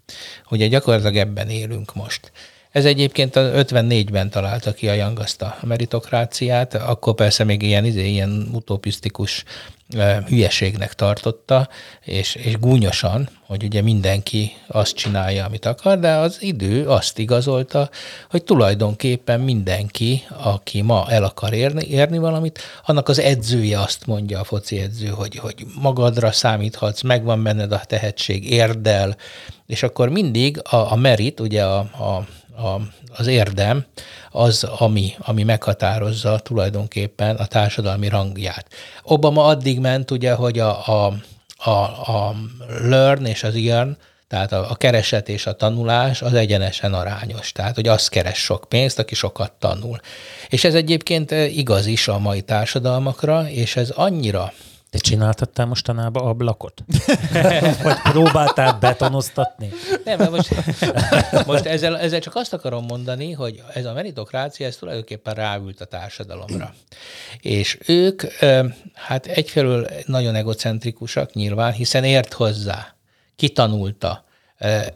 Ugye 0.50 0.68
gyakorlatilag 0.68 1.16
ebben 1.16 1.50
élünk 1.50 1.96
most. 1.96 2.32
Ez 2.72 2.86
egyébként 2.86 3.36
a 3.36 3.42
54-ben 3.42 4.30
találta 4.30 4.74
ki 4.74 4.90
a 4.90 4.94
Young 4.94 5.20
a 5.40 5.56
meritokráciát, 5.62 6.74
akkor 6.74 7.16
persze 7.16 7.44
még 7.44 7.62
ilyen, 7.62 7.86
izé, 7.86 8.10
ilyen 8.10 8.50
utopisztikus 8.54 9.44
hülyeségnek 10.28 10.94
tartotta, 10.94 11.70
és, 12.04 12.36
és 12.36 12.60
gúnyosan, 12.60 13.30
hogy 13.46 13.64
ugye 13.64 13.82
mindenki 13.82 14.52
azt 14.68 14.96
csinálja, 14.96 15.46
amit 15.46 15.66
akar, 15.66 16.00
de 16.00 16.12
az 16.14 16.38
idő 16.42 16.88
azt 16.88 17.18
igazolta, 17.18 17.90
hogy 18.30 18.44
tulajdonképpen 18.44 19.40
mindenki, 19.40 20.24
aki 20.38 20.82
ma 20.82 21.06
el 21.10 21.24
akar 21.24 21.54
érni, 21.54 21.86
érni 21.86 22.18
valamit, 22.18 22.60
annak 22.86 23.10
az 23.10 23.20
edzője 23.20 23.80
azt 23.80 24.06
mondja, 24.06 24.40
a 24.40 24.44
foci 24.44 24.80
edző, 24.80 25.08
hogy, 25.08 25.36
hogy 25.36 25.66
magadra 25.82 26.32
számíthatsz, 26.32 27.02
megvan 27.02 27.44
benned 27.44 27.72
a 27.72 27.82
tehetség, 27.86 28.52
érdel, 28.52 29.18
és 29.66 29.84
akkor 29.84 30.10
mindig 30.10 30.60
a, 30.64 30.92
a 30.92 30.96
merit, 30.96 31.40
ugye 31.40 31.64
a, 31.66 31.78
a 31.78 32.28
a, 32.58 32.82
az 33.18 33.28
érdem 33.28 33.86
az, 34.32 34.64
ami, 34.64 35.14
ami 35.20 35.44
meghatározza 35.44 36.40
tulajdonképpen 36.40 37.36
a 37.36 37.46
társadalmi 37.46 38.10
rangját. 38.10 38.68
Obama 39.04 39.46
addig 39.46 39.80
ment, 39.80 40.12
ugye, 40.12 40.34
hogy 40.34 40.60
a, 40.60 40.88
a, 40.88 41.14
a, 41.58 41.72
a 42.12 42.36
learn 42.82 43.26
és 43.26 43.44
az 43.44 43.56
earn, 43.56 43.98
tehát 44.28 44.52
a, 44.52 44.72
a 44.72 44.76
kereset 44.76 45.30
és 45.30 45.46
a 45.46 45.56
tanulás 45.56 46.22
az 46.22 46.34
egyenesen 46.34 46.94
arányos. 46.94 47.52
Tehát, 47.52 47.76
hogy 47.76 47.88
az 47.88 48.08
keres 48.08 48.38
sok 48.44 48.66
pénzt, 48.70 49.00
aki 49.00 49.16
sokat 49.16 49.52
tanul. 49.60 50.00
És 50.50 50.64
ez 50.64 50.74
egyébként 50.74 51.32
igaz 51.32 51.86
is 51.86 52.08
a 52.08 52.20
mai 52.20 52.42
társadalmakra, 52.42 53.50
és 53.50 53.76
ez 53.76 53.90
annyira 53.90 54.54
te 54.90 54.98
csináltattál 54.98 55.66
mostanában 55.66 56.28
ablakot? 56.28 56.84
Vagy 57.84 58.02
próbáltál 58.04 58.78
betonoztatni? 58.80 59.70
Nem, 60.04 60.18
mert 60.18 60.32
most, 60.32 60.54
most 61.48 61.66
ezzel, 61.66 61.98
ezzel 62.00 62.20
csak 62.20 62.36
azt 62.36 62.54
akarom 62.54 62.86
mondani, 62.86 63.32
hogy 63.32 63.64
ez 63.74 63.86
a 63.86 63.94
meritokrácia, 63.94 64.68
ez 64.68 64.76
tulajdonképpen 64.76 65.34
ráült 65.34 65.82
a 65.82 65.86
társadalomra. 65.86 66.74
És 67.42 67.78
ők, 67.86 68.24
hát 68.94 69.26
egyfelől 69.26 69.88
nagyon 70.06 70.36
egocentrikusak 70.36 71.34
nyilván, 71.34 71.72
hiszen 71.72 72.04
ért 72.04 72.34
hozzá, 72.34 72.96
kitanulta, 73.36 74.26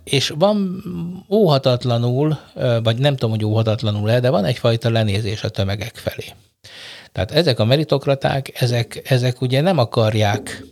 és 0.03 0.33
van 0.35 0.83
óhatatlanul, 1.29 2.37
vagy 2.83 2.97
nem 2.97 3.13
tudom, 3.13 3.29
hogy 3.29 3.45
óhatatlanul-e, 3.45 4.19
de 4.19 4.29
van 4.29 4.45
egyfajta 4.45 4.89
lenézés 4.89 5.43
a 5.43 5.49
tömegek 5.49 5.95
felé. 5.95 6.33
Tehát 7.11 7.31
ezek 7.31 7.59
a 7.59 7.65
meritokraták, 7.65 8.61
ezek, 8.61 9.01
ezek 9.11 9.41
ugye 9.41 9.61
nem 9.61 9.77
akarják, 9.77 10.63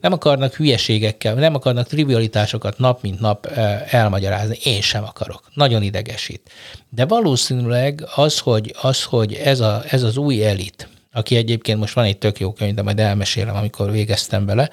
nem 0.00 0.12
akarnak 0.12 0.54
hülyeségekkel, 0.54 1.34
nem 1.34 1.54
akarnak 1.54 1.86
trivialitásokat 1.86 2.78
nap 2.78 3.02
mint 3.02 3.20
nap 3.20 3.46
elmagyarázni. 3.90 4.56
Én 4.64 4.80
sem 4.80 5.04
akarok. 5.04 5.50
Nagyon 5.54 5.82
idegesít. 5.82 6.50
De 6.88 7.06
valószínűleg 7.06 8.04
az, 8.14 8.38
hogy, 8.38 8.74
az, 8.80 9.02
hogy 9.02 9.34
ez, 9.34 9.60
a, 9.60 9.82
ez 9.88 10.02
az 10.02 10.16
új 10.16 10.46
elit, 10.46 10.88
aki 11.12 11.36
egyébként 11.36 11.78
most 11.78 11.94
van 11.94 12.04
egy 12.04 12.18
tök 12.18 12.40
jó 12.40 12.52
könyv, 12.52 12.74
de 12.74 12.82
majd 12.82 13.00
elmesélem, 13.00 13.56
amikor 13.56 13.90
végeztem 13.90 14.46
vele, 14.46 14.70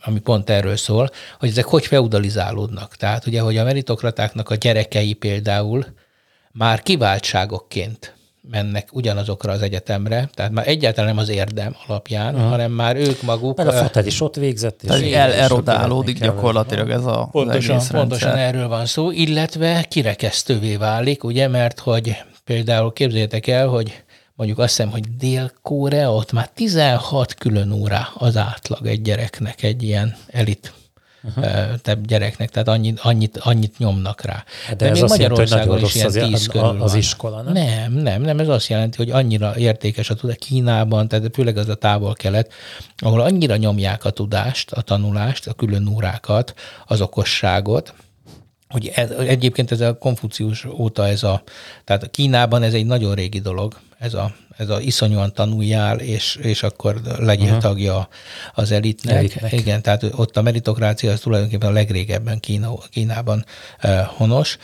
ami 0.00 0.18
pont 0.18 0.50
erről 0.50 0.76
szól, 0.76 1.10
hogy 1.38 1.48
ezek 1.48 1.64
hogy 1.64 1.86
feudalizálódnak. 1.86 2.96
Tehát 2.96 3.26
ugye, 3.26 3.40
hogy 3.40 3.56
a 3.56 3.64
meritokratáknak 3.64 4.50
a 4.50 4.54
gyerekei 4.54 5.12
például 5.12 5.86
már 6.52 6.82
kiváltságokként 6.82 8.14
mennek 8.42 8.88
ugyanazokra 8.92 9.52
az 9.52 9.62
egyetemre, 9.62 10.30
tehát 10.34 10.52
már 10.52 10.68
egyáltalán 10.68 11.14
nem 11.14 11.18
az 11.18 11.28
érdem 11.28 11.76
alapján, 11.86 12.34
uh-huh. 12.34 12.50
hanem 12.50 12.72
már 12.72 12.96
ők 12.96 13.22
maguk... 13.22 13.56
Mert 13.56 13.68
a 13.68 13.72
fater 13.72 14.06
is 14.06 14.20
ott 14.20 14.36
végzett. 14.36 14.82
És 14.82 15.12
el, 15.12 15.32
erodálódik 15.32 16.18
gyakorlatilag 16.18 16.90
ez 16.90 17.04
a 17.04 17.28
Pontosan, 17.32 17.80
pontosan 17.90 18.36
erről 18.36 18.68
van 18.68 18.86
szó, 18.86 19.10
illetve 19.10 19.82
kirekesztővé 19.88 20.76
válik, 20.76 21.24
ugye, 21.24 21.48
mert 21.48 21.78
hogy 21.78 22.16
például 22.44 22.92
képzeljétek 22.92 23.46
el, 23.46 23.66
hogy 23.66 24.02
mondjuk 24.34 24.58
azt 24.58 24.76
hiszem, 24.76 24.90
hogy 24.90 25.16
Dél-Korea, 25.16 26.14
ott 26.14 26.32
már 26.32 26.48
16 26.54 27.34
külön 27.34 27.72
órá 27.72 28.08
az 28.14 28.36
átlag 28.36 28.86
egy 28.86 29.02
gyereknek, 29.02 29.62
egy 29.62 29.82
ilyen 29.82 30.16
elit 30.26 30.72
több 31.82 32.06
gyereknek, 32.06 32.50
tehát 32.50 32.68
annyit, 32.68 33.00
annyit, 33.00 33.36
annyit 33.36 33.78
nyomnak 33.78 34.22
rá. 34.22 34.44
De, 34.68 34.74
De 34.74 34.88
ez 34.88 35.00
még 35.00 35.08
Magyarországon 35.08 35.78
is 35.78 35.94
ilyen 35.94 36.10
tíz 36.10 36.46
körül 36.46 36.68
az, 36.68 36.76
az 36.80 36.94
iskola, 36.94 37.42
nem? 37.42 37.52
Nem, 37.52 37.92
nem, 37.92 38.22
nem, 38.22 38.38
ez 38.38 38.48
azt 38.48 38.68
jelenti, 38.68 38.96
hogy 38.96 39.10
annyira 39.10 39.56
értékes 39.56 40.10
a 40.10 40.14
tudás 40.14 40.36
Kínában, 40.38 41.08
tehát 41.08 41.30
főleg 41.34 41.56
az 41.56 41.68
a 41.68 41.74
távol-kelet, 41.74 42.52
ahol 42.96 43.20
annyira 43.20 43.56
nyomják 43.56 44.04
a 44.04 44.10
tudást, 44.10 44.72
a 44.72 44.80
tanulást, 44.80 45.46
a 45.46 45.52
külön 45.52 45.86
órákat, 45.86 46.54
az 46.86 47.00
okosságot, 47.00 47.94
hogy 48.70 48.90
ez, 48.94 49.10
egyébként 49.10 49.70
ez 49.70 49.80
a 49.80 49.98
Konfucius 49.98 50.64
óta 50.64 51.06
ez 51.06 51.22
a, 51.22 51.42
tehát 51.84 52.10
Kínában 52.10 52.62
ez 52.62 52.74
egy 52.74 52.86
nagyon 52.86 53.14
régi 53.14 53.40
dolog, 53.40 53.76
ez 53.98 54.14
a, 54.14 54.34
ez 54.56 54.68
a 54.68 54.80
iszonyúan 54.80 55.32
tanuljál, 55.32 55.98
és, 55.98 56.38
és 56.42 56.62
akkor 56.62 57.00
legyél 57.18 57.46
uh-huh. 57.46 57.60
tagja 57.60 58.08
az 58.54 58.70
elitnek. 58.70 59.16
elitnek. 59.16 59.52
Igen, 59.52 59.82
tehát 59.82 60.04
ott 60.16 60.36
a 60.36 60.42
meritokrácia 60.42 61.12
az 61.12 61.20
tulajdonképpen 61.20 61.68
a 61.68 61.72
legrégebben 61.72 62.40
Kína, 62.40 62.72
Kínában 62.90 63.44
uh, 63.82 64.00
honos. 64.00 64.58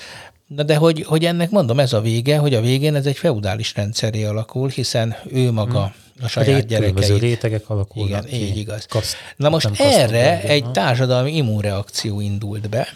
Na 0.47 0.63
de 0.63 0.77
hogy, 0.77 1.03
hogy 1.03 1.25
ennek 1.25 1.51
mondom, 1.51 1.81
ez 1.81 1.93
a 1.93 2.01
vége, 2.01 2.39
hogy 2.39 2.55
a 2.55 2.61
végén 2.61 2.95
ez 2.95 3.07
egy 3.07 3.17
feudális 3.17 3.75
rendszeré 3.75 4.25
alakul, 4.25 4.69
hiszen 4.69 5.17
ő 5.33 5.53
maga 5.53 5.81
hmm. 5.81 6.25
a 6.25 6.29
saját 6.29 6.61
Rét, 6.61 6.67
gyerekeit. 6.67 7.21
rétegek 7.21 7.69
alakulnak 7.71 8.33
Igen, 8.33 8.41
így 8.41 8.57
igaz. 8.57 8.87
Kaszt, 8.87 9.17
Na 9.37 9.49
most 9.49 9.71
erre 9.79 10.43
egy 10.43 10.71
társadalmi 10.71 11.37
immunreakció 11.37 12.21
indult 12.21 12.69
be, 12.69 12.89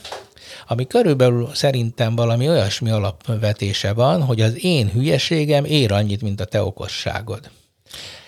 ami 0.70 0.86
körülbelül 0.86 1.50
szerintem 1.54 2.14
valami 2.14 2.48
olyasmi 2.48 2.90
alapvetése 2.90 3.92
van, 3.92 4.22
hogy 4.22 4.40
az 4.40 4.64
én 4.64 4.90
hülyeségem 4.90 5.64
ér 5.64 5.92
annyit, 5.92 6.22
mint 6.22 6.40
a 6.40 6.44
te 6.44 6.62
okosságod. 6.62 7.50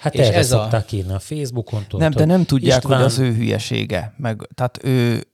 Hát 0.00 0.14
és 0.14 0.20
erre 0.20 0.36
ez 0.36 0.46
szokták 0.46 0.86
a... 0.92 0.96
írni 0.96 1.12
a 1.12 1.18
Facebookon. 1.18 1.86
Nem, 1.90 2.10
de 2.10 2.24
nem 2.24 2.44
tudják, 2.44 2.78
István... 2.78 2.96
hogy 2.96 3.06
az 3.06 3.18
ő 3.18 3.34
hülyesége. 3.34 4.14
Meg, 4.16 4.48
tehát 4.54 4.78
ő 4.82 5.24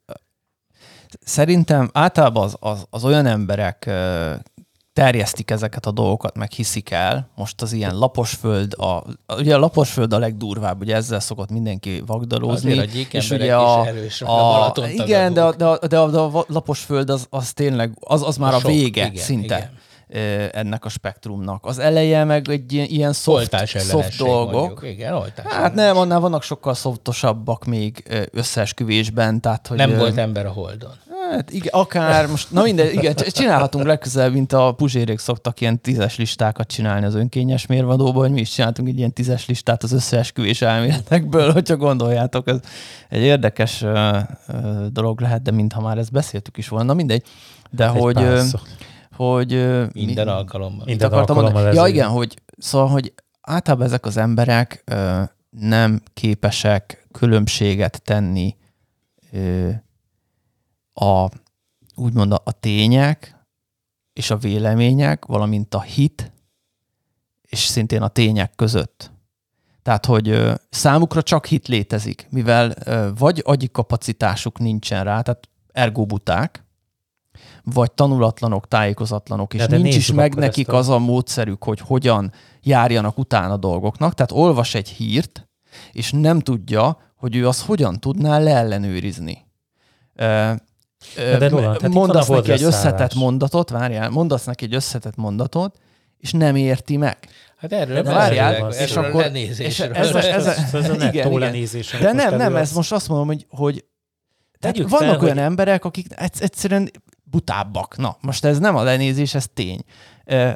szerintem 1.20 1.90
általában 1.92 2.44
az, 2.44 2.56
az, 2.60 2.86
az 2.90 3.04
olyan 3.04 3.26
emberek 3.26 3.90
terjesztik 4.98 5.50
ezeket 5.50 5.86
a 5.86 5.90
dolgokat, 5.90 6.36
meg 6.36 6.50
hiszik 6.50 6.90
el. 6.90 7.28
Most 7.34 7.62
az 7.62 7.72
ilyen 7.72 7.98
laposföld, 7.98 8.74
a, 8.74 9.04
ugye 9.38 9.54
a 9.54 9.58
laposföld 9.58 10.12
a 10.12 10.18
legdurvább, 10.18 10.80
ugye 10.80 10.94
ezzel 10.94 11.20
szokott 11.20 11.50
mindenki 11.50 12.02
vagdalózni. 12.06 12.78
Azért 12.78 12.94
a 12.94 13.16
és 13.16 13.30
ugye 13.30 13.56
a, 13.56 13.86
erős, 13.86 14.22
a, 14.22 14.66
a 14.66 14.74
igen, 14.88 15.32
de 15.32 15.42
a, 15.42 15.54
de, 15.54 15.66
a, 15.66 15.86
de, 15.86 15.98
a, 15.98 16.10
de 16.10 16.18
a 16.18 16.44
laposföld 16.48 17.10
az, 17.10 17.26
az 17.30 17.52
tényleg, 17.52 17.92
az, 18.00 18.22
az 18.22 18.36
már 18.36 18.52
a, 18.52 18.56
a 18.56 18.58
sok, 18.58 18.70
vége 18.70 19.06
igen, 19.06 19.22
szinte. 19.24 19.56
Igen 19.56 19.70
ennek 20.52 20.84
a 20.84 20.88
spektrumnak. 20.88 21.66
Az 21.66 21.78
eleje 21.78 22.24
meg 22.24 22.48
egy 22.48 22.72
ilyen, 22.72 22.86
ilyen 22.86 23.12
soft, 23.12 23.66
soft 23.66 24.16
dolgok. 24.18 24.52
Mondjuk. 24.52 24.84
Igen, 24.84 25.14
oltás 25.14 25.46
hát 25.52 25.74
nem, 25.74 25.96
annál 25.96 26.20
vannak 26.20 26.42
sokkal 26.42 26.74
szoftosabbak 26.74 27.64
még 27.64 28.02
összeesküvésben. 28.32 29.40
Tehát, 29.40 29.66
hogy, 29.66 29.76
nem 29.76 29.96
volt 29.96 30.16
ember 30.16 30.46
a 30.46 30.50
holdon. 30.50 30.92
Hát 31.30 31.50
igen, 31.50 31.72
akár 31.72 32.26
most, 32.26 32.50
na 32.50 32.62
minden, 32.62 32.92
igen, 32.92 33.14
csinálhatunk 33.14 33.86
legközelebb, 33.86 34.32
mint 34.32 34.52
a 34.52 34.72
puzsérék 34.72 35.18
szoktak 35.18 35.60
ilyen 35.60 35.80
tízes 35.80 36.16
listákat 36.16 36.66
csinálni 36.66 37.06
az 37.06 37.14
önkényes 37.14 37.66
mérvadóban, 37.66 38.22
hogy 38.22 38.30
mi 38.30 38.40
is 38.40 38.50
csináltunk 38.50 38.88
egy 38.88 38.98
ilyen 38.98 39.12
tízes 39.12 39.46
listát 39.46 39.82
az 39.82 39.92
összeesküvés 39.92 40.62
elméletekből, 40.62 41.52
hogyha 41.58 41.76
gondoljátok, 41.76 42.48
ez 42.48 42.60
egy 43.08 43.20
érdekes 43.20 43.82
uh, 43.82 44.16
uh, 44.48 44.86
dolog 44.86 45.20
lehet, 45.20 45.42
de 45.42 45.50
mintha 45.50 45.80
már 45.80 45.98
ezt 45.98 46.12
beszéltük 46.12 46.56
is 46.56 46.68
volna, 46.68 46.86
na 46.86 46.94
mindegy. 46.94 47.22
De 47.70 47.84
egy 47.84 48.00
hogy, 48.00 48.18
uh, 48.18 48.42
hogy... 49.16 49.50
Minden 49.92 50.26
mi, 50.26 50.32
alkalommal. 50.32 50.84
Minden 50.84 51.12
alkalommal. 51.12 51.72
Ja, 51.72 51.86
igen, 51.86 52.08
hogy, 52.08 52.34
szóval, 52.58 52.88
hogy 52.88 53.14
általában 53.40 53.86
ezek 53.86 54.06
az 54.06 54.16
emberek 54.16 54.84
uh, 54.92 55.20
nem 55.50 56.02
képesek 56.14 57.06
különbséget 57.12 58.02
tenni 58.02 58.56
uh, 59.32 59.70
a 60.98 61.28
úgymond 61.94 62.32
a, 62.32 62.52
tények 62.60 63.46
és 64.12 64.30
a 64.30 64.36
vélemények, 64.36 65.24
valamint 65.24 65.74
a 65.74 65.80
hit 65.80 66.32
és 67.42 67.58
szintén 67.58 68.02
a 68.02 68.08
tények 68.08 68.52
között. 68.56 69.10
Tehát, 69.82 70.06
hogy 70.06 70.52
számukra 70.70 71.22
csak 71.22 71.46
hit 71.46 71.68
létezik, 71.68 72.26
mivel 72.30 72.74
vagy 73.18 73.42
agyi 73.44 73.68
kapacitásuk 73.68 74.58
nincsen 74.58 75.04
rá, 75.04 75.20
tehát 75.20 75.48
ergo 75.72 76.06
buták, 76.06 76.64
vagy 77.62 77.92
tanulatlanok, 77.92 78.68
tájékozatlanok, 78.68 79.54
és 79.54 79.66
de 79.66 79.76
nincs 79.76 79.96
is 79.96 80.12
meg 80.12 80.34
nekik 80.34 80.68
a... 80.68 80.76
az 80.76 80.88
a 80.88 80.98
módszerük, 80.98 81.64
hogy 81.64 81.80
hogyan 81.80 82.32
járjanak 82.62 83.18
utána 83.18 83.56
dolgoknak. 83.56 84.14
Tehát 84.14 84.32
olvas 84.32 84.74
egy 84.74 84.88
hírt, 84.88 85.48
és 85.92 86.10
nem 86.12 86.40
tudja, 86.40 86.98
hogy 87.16 87.36
ő 87.36 87.48
azt 87.48 87.60
hogyan 87.60 88.00
tudná 88.00 88.38
leellenőrizni. 88.38 89.46
De 91.14 91.48
Roland, 91.48 91.80
hát 91.80 91.92
mondasz 91.92 92.28
neki 92.28 92.50
egy 92.50 92.62
összetett 92.62 93.14
mondatot, 93.14 93.70
várjál, 93.70 94.10
mondasz 94.10 94.44
neki 94.44 94.64
egy 94.64 94.74
összetett 94.74 95.16
mondatot, 95.16 95.78
és 96.18 96.32
nem 96.32 96.56
érti 96.56 96.96
meg. 96.96 97.18
Hát 97.56 97.72
erről 97.72 98.02
de 98.02 98.12
várjál, 98.12 98.70
és 98.70 98.96
akkor 98.96 99.30
és 99.34 99.80
ez, 99.80 100.14
a, 100.14 100.22
ez, 100.22 100.46
a, 100.46 100.76
ez 100.76 100.88
a 100.88 100.94
igen, 101.08 101.32
igen. 101.32 101.66
De 102.00 102.12
nem, 102.12 102.36
nem, 102.36 102.56
ez 102.56 102.72
most 102.72 102.92
azt 102.92 103.08
mondom, 103.08 103.26
hogy, 103.26 103.46
hogy 103.48 103.84
tehát 104.58 104.76
vannak 104.76 104.98
fel, 104.98 105.08
olyan 105.08 105.36
hogy... 105.36 105.44
emberek, 105.44 105.84
akik 105.84 106.06
egyszerűen 106.16 106.90
butábbak. 107.22 107.96
Na, 107.96 108.16
most 108.20 108.44
ez 108.44 108.58
nem 108.58 108.76
a 108.76 108.82
lenézés, 108.82 109.34
ez 109.34 109.46
tény. 109.54 109.84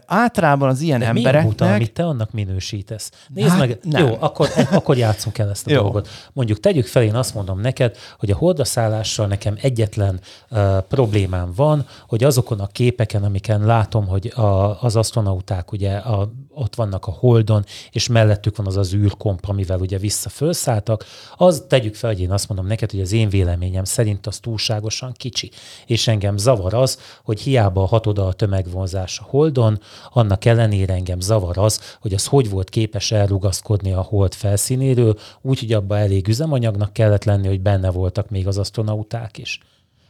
Általában 0.07 0.69
az 0.69 0.81
ilyen 0.81 0.99
De 0.99 1.07
embereknek... 1.07 1.51
buta, 1.51 1.75
amit 1.75 1.93
te 1.93 2.05
annak 2.05 2.33
minősítesz? 2.33 3.11
Nézd 3.35 3.49
hát, 3.49 3.59
meg, 3.59 3.79
nem. 3.83 4.07
jó, 4.07 4.17
akkor, 4.19 4.49
akkor 4.73 4.97
játszunk 4.97 5.39
el 5.39 5.51
ezt 5.51 5.67
a 5.67 5.71
jó. 5.71 5.81
dolgot. 5.81 6.09
Mondjuk 6.33 6.61
tegyük 6.61 6.87
fel, 6.87 7.03
én 7.03 7.15
azt 7.15 7.35
mondom 7.35 7.61
neked, 7.61 7.97
hogy 8.19 8.31
a 8.31 8.37
hordaszállással 8.37 9.27
nekem 9.27 9.55
egyetlen 9.61 10.21
uh, 10.51 10.79
problémám 10.79 11.53
van, 11.57 11.87
hogy 12.07 12.25
azokon 12.25 12.61
a 12.61 12.67
képeken, 12.67 13.25
amiken 13.25 13.67
látom, 13.67 14.07
hogy 14.07 14.33
a, 14.35 14.83
az 14.83 14.97
asztronauták 14.97 15.73
ugye 15.73 15.97
a, 15.97 16.33
ott 16.55 16.75
vannak 16.75 17.07
a 17.07 17.11
holdon, 17.11 17.65
és 17.91 18.09
mellettük 18.09 18.57
van 18.57 18.67
az 18.67 18.77
az 18.77 18.95
űrkomp, 18.95 19.49
amivel 19.49 19.79
ugye 19.79 19.99
visszafölszálltak, 19.99 21.05
az 21.37 21.65
tegyük 21.69 21.95
fel, 21.95 22.11
hogy 22.11 22.21
én 22.21 22.33
azt 22.33 22.49
mondom 22.49 22.67
neked, 22.67 22.91
hogy 22.91 23.01
az 23.01 23.13
én 23.13 23.29
véleményem 23.29 23.85
szerint 23.85 24.27
az 24.27 24.39
túlságosan 24.39 25.13
kicsi. 25.13 25.51
És 25.87 26.09
engem 26.09 26.37
zavar 26.37 26.75
az, 26.75 26.99
hogy 27.25 27.41
hiába 27.41 27.87
hatod 27.87 28.19
a 28.19 28.33
tömegvonzás 28.33 29.19
a 29.19 29.27
holdon, 29.29 29.62
holdon, 29.63 29.81
annak 30.11 30.45
ellenére 30.45 30.95
engem 30.95 31.21
zavar 31.21 31.59
az, 31.59 31.97
hogy 32.01 32.15
az 32.15 32.27
hogy 32.27 32.51
volt 32.51 32.69
képes 32.69 33.13
elrugaszkodni 33.13 33.93
a 33.93 34.01
hold 34.01 34.35
felszínéről, 34.35 35.19
úgyhogy 35.41 35.73
abba 35.73 35.99
elég 35.99 36.29
üzemanyagnak 36.29 36.93
kellett 36.93 37.25
lenni, 37.25 37.47
hogy 37.47 37.61
benne 37.61 37.91
voltak 37.91 38.31
még 38.31 38.47
az 38.47 38.59
astronauták 38.59 39.39
is. 39.39 39.61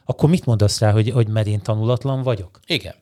Akkor 0.05 0.29
mit 0.29 0.47
mondasz 0.47 0.81
rá, 0.81 0.91
hogy, 0.91 1.11
hogy 1.11 1.29
mert 1.29 1.47
én 1.47 1.63
tanulatlan 1.63 2.23
vagyok? 2.23 2.61
Igen. 2.67 2.95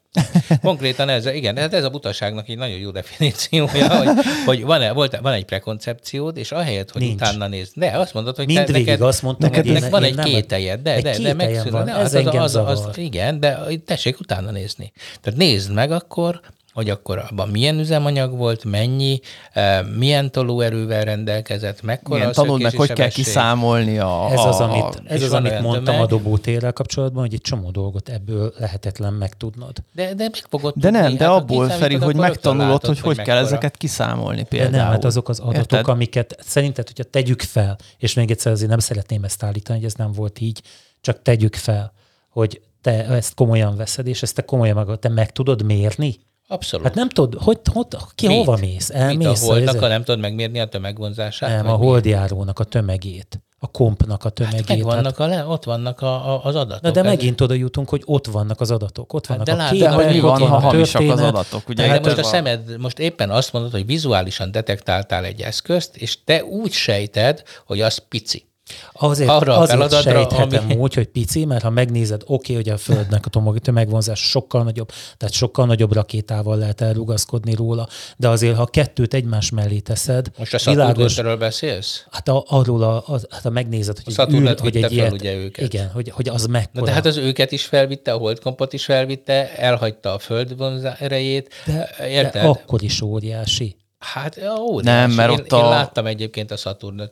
Konkrétan 0.63 1.09
ez, 1.09 1.27
igen, 1.27 1.57
hát 1.57 1.75
ez 1.75 1.85
a 1.85 1.91
butaságnak 1.91 2.49
egy 2.49 2.57
nagyon 2.57 2.79
jó 2.79 2.91
definíciója, 2.91 3.97
hogy, 3.97 4.09
hogy 4.47 4.65
van, 4.65 4.95
volt, 4.95 5.19
van 5.23 5.33
egy 5.33 5.45
prekoncepciód, 5.45 6.37
és 6.37 6.53
ahelyett, 6.53 6.91
hogy 6.91 7.03
Nincs. 7.03 7.15
utána 7.15 7.47
nézd. 7.47 7.73
De 7.75 7.99
azt 7.99 8.15
mondod, 8.15 8.37
hogy 8.37 8.47
Mind 8.47 8.65
te, 8.65 8.73
neked, 8.73 9.01
azt 9.01 9.23
mondtam, 9.23 9.51
neked, 9.51 9.73
neked 9.73 9.91
van 9.91 10.03
egy 10.03 10.17
kételjed, 10.17 10.81
de, 10.81 11.01
de, 11.01 11.19
de 11.19 11.35
megszűnő. 11.35 11.79
Ez 11.79 12.15
az, 12.15 12.27
az, 12.27 12.57
az, 12.57 12.87
az, 12.87 12.99
igen, 12.99 13.41
de 13.41 13.59
tessék 13.85 14.21
utána 14.21 14.51
nézni. 14.51 14.93
Tehát 15.21 15.39
nézd 15.39 15.73
meg 15.73 15.91
akkor, 15.91 16.41
hogy 16.73 16.91
akkor 16.91 17.19
abban 17.31 17.49
milyen 17.49 17.79
üzemanyag 17.79 18.37
volt, 18.37 18.65
mennyi, 18.65 19.21
eh, 19.53 19.81
milyen 19.97 20.31
tolóerővel 20.31 21.05
rendelkezett, 21.05 21.83
mekkora 21.83 22.19
Milyen, 22.19 22.33
tanuld 22.33 22.63
meg, 22.63 22.77
hogy 22.77 22.93
kell 22.93 23.09
kiszámolni 23.09 23.99
a... 23.99 24.29
Ez 24.31 24.45
az, 24.45 24.61
amit, 24.61 25.03
ez 25.05 25.23
az, 25.23 25.33
amit 25.33 25.61
mondtam 25.61 25.85
tömeg. 25.85 26.01
a 26.01 26.07
dobótérrel 26.07 26.73
kapcsolatban, 26.73 27.23
hogy 27.23 27.35
egy 27.35 27.41
csomó 27.41 27.71
dolgot 27.71 28.09
ebből 28.09 28.53
lehetetlen 28.59 29.13
megtudnod. 29.13 29.77
De, 29.93 30.15
de 30.15 30.23
meg 30.23 30.47
fogod 30.49 30.75
De 30.77 30.91
nem, 30.91 31.17
de 31.17 31.25
hát, 31.25 31.35
abból, 31.35 31.69
Feri, 31.69 31.95
hogy 31.95 32.17
megtanulod, 32.17 32.69
látod, 32.69 32.87
hogy 32.87 33.01
hogy, 33.01 33.17
hogy 33.17 33.27
kell 33.27 33.37
ezeket 33.37 33.77
kiszámolni 33.77 34.43
például. 34.43 34.71
De 34.71 34.77
nem, 34.77 34.87
hát 34.87 35.05
azok 35.05 35.29
az 35.29 35.39
adatok, 35.39 35.73
Érted? 35.73 35.89
amiket 35.89 36.37
szerinted, 36.41 36.87
hogyha 36.87 37.05
tegyük 37.05 37.43
fel, 37.43 37.79
és 37.99 38.15
még 38.15 38.31
egyszer 38.31 38.53
azért 38.53 38.71
nem 38.71 38.79
szeretném 38.79 39.25
ezt 39.25 39.43
állítani, 39.43 39.79
hogy 39.79 39.87
ez 39.87 39.95
nem 39.95 40.13
volt 40.13 40.41
így, 40.41 40.63
csak 41.01 41.23
tegyük 41.23 41.55
fel, 41.55 41.93
hogy 42.29 42.61
te 42.81 43.05
ezt 43.05 43.35
komolyan 43.35 43.77
veszed, 43.77 44.07
és 44.07 44.23
ezt 44.23 44.35
te 44.35 44.43
komolyan 44.43 44.87
meg, 44.87 44.99
te 44.99 45.09
meg 45.09 45.33
tudod 45.33 45.63
mérni? 45.63 46.19
Abszolút. 46.51 46.87
Hát 46.87 46.95
nem 46.95 47.09
tudod, 47.09 47.43
hogy, 47.43 47.59
hogy 47.73 47.87
ki 48.15 48.27
Mit? 48.27 48.37
hova 48.37 48.57
mész? 48.57 48.91
Elmész. 48.91 49.17
Mit 49.17 49.27
a 49.27 49.53
holdnak, 49.53 49.79
ha 49.79 49.89
nem 49.89 50.05
tudod 50.05 50.21
megmérni 50.21 50.61
a 50.61 50.67
tömegvonzását? 50.67 51.51
Nem, 51.51 51.73
a 51.73 51.77
holdjárónak 51.77 52.59
a 52.59 52.65
tömegét 52.65 53.41
a 53.63 53.67
kompnak 53.67 54.21
a 54.21 54.23
hát 54.25 54.33
tömegét. 54.33 54.69
Hát 54.69 54.81
vannak 54.81 55.17
hát, 55.17 55.47
a, 55.47 55.49
ott 55.49 55.65
vannak 55.65 56.01
a, 56.01 56.35
a, 56.35 56.45
az 56.45 56.55
adatok. 56.55 56.83
Na 56.83 56.91
de 56.91 57.03
megint 57.03 57.41
oda 57.41 57.55
jutunk, 57.55 57.89
hogy 57.89 58.03
ott 58.05 58.27
vannak 58.27 58.61
az 58.61 58.71
adatok. 58.71 59.13
Ott 59.13 59.27
vannak 59.27 59.49
hát 59.49 59.57
de 59.57 59.65
a 59.65 59.71
képek, 59.71 60.13
mi 60.13 60.21
van, 60.21 60.41
ha 60.41 60.59
hamisak 60.59 61.11
az 61.11 61.21
adatok. 61.21 61.69
Ugye 61.69 61.87
de 61.87 62.01
most 62.01 62.19
a 62.19 62.23
szemed, 62.23 62.79
most 62.79 62.99
éppen 62.99 63.31
azt 63.31 63.53
mondod, 63.53 63.71
hogy 63.71 63.87
vizuálisan 63.87 64.51
detektáltál 64.51 65.25
egy 65.25 65.41
eszközt, 65.41 65.97
és 65.97 66.25
te 66.25 66.45
úgy 66.45 66.73
sejted, 66.73 67.43
hogy 67.67 67.81
az 67.81 67.97
pici. 67.97 68.50
Azért, 68.93 69.29
Arra 69.29 69.57
azért 69.57 70.03
sejthetem 70.03 70.65
ami... 70.65 70.75
úgy, 70.75 70.95
hogy 70.95 71.07
pici, 71.07 71.45
mert 71.45 71.63
ha 71.63 71.71
megnézed, 71.71 72.23
oké, 72.25 72.33
okay, 72.33 72.55
hogy 72.55 72.69
a 72.69 72.77
Földnek 72.77 73.27
a 73.31 73.55
tömegvonzás 73.59 74.21
sokkal 74.21 74.63
nagyobb, 74.63 74.91
tehát 75.17 75.35
sokkal 75.35 75.67
nagyobb 75.67 75.93
rakétával 75.93 76.57
lehet 76.57 76.81
elrugaszkodni 76.81 77.55
róla, 77.55 77.89
de 78.17 78.29
azért, 78.29 78.57
ha 78.57 78.67
kettőt 78.67 79.15
egymás 79.15 79.51
mellé 79.51 79.79
teszed... 79.79 80.27
Most 80.39 80.55
a 80.55 80.59
Saturnről 80.59 81.37
beszélsz? 81.37 82.07
Hát 82.11 82.29
a, 82.29 82.45
arról, 82.49 82.83
a, 82.83 82.97
a, 82.97 83.21
hát 83.31 83.47
a 83.47 83.51
megnézed, 83.51 83.99
hogy, 84.05 84.15
a 84.17 84.33
űr, 84.33 84.61
hogy 84.61 84.77
egy 84.77 84.93
ilyet, 84.93 85.13
ugye 85.13 85.35
őket. 85.35 85.65
Igen, 85.65 85.91
hogy, 85.91 86.11
hogy 86.11 86.29
az 86.29 86.47
mekkora. 86.47 86.81
Na, 86.81 86.87
de 86.87 86.93
hát 86.93 87.07
az 87.07 87.17
őket 87.17 87.53
is 87.53 87.65
felvitte, 87.65 88.13
a 88.13 88.17
holdkompot 88.17 88.73
is 88.73 88.85
felvitte, 88.85 89.57
elhagyta 89.57 90.15
a 90.15 90.19
Föld 90.19 90.57
erejét. 90.99 91.55
De, 91.67 91.91
érted? 92.09 92.43
de 92.43 92.49
akkor 92.49 92.83
is 92.83 93.01
óriási. 93.01 93.80
Hát 94.01 94.41
ó, 94.59 94.81
nem, 94.81 95.11
mert 95.11 95.31
én, 95.31 95.39
ott 95.39 95.53
a... 95.53 95.57
én 95.57 95.65
láttam 95.65 96.07
egyébként 96.07 96.51
a 96.51 96.57
saturn 96.57 97.03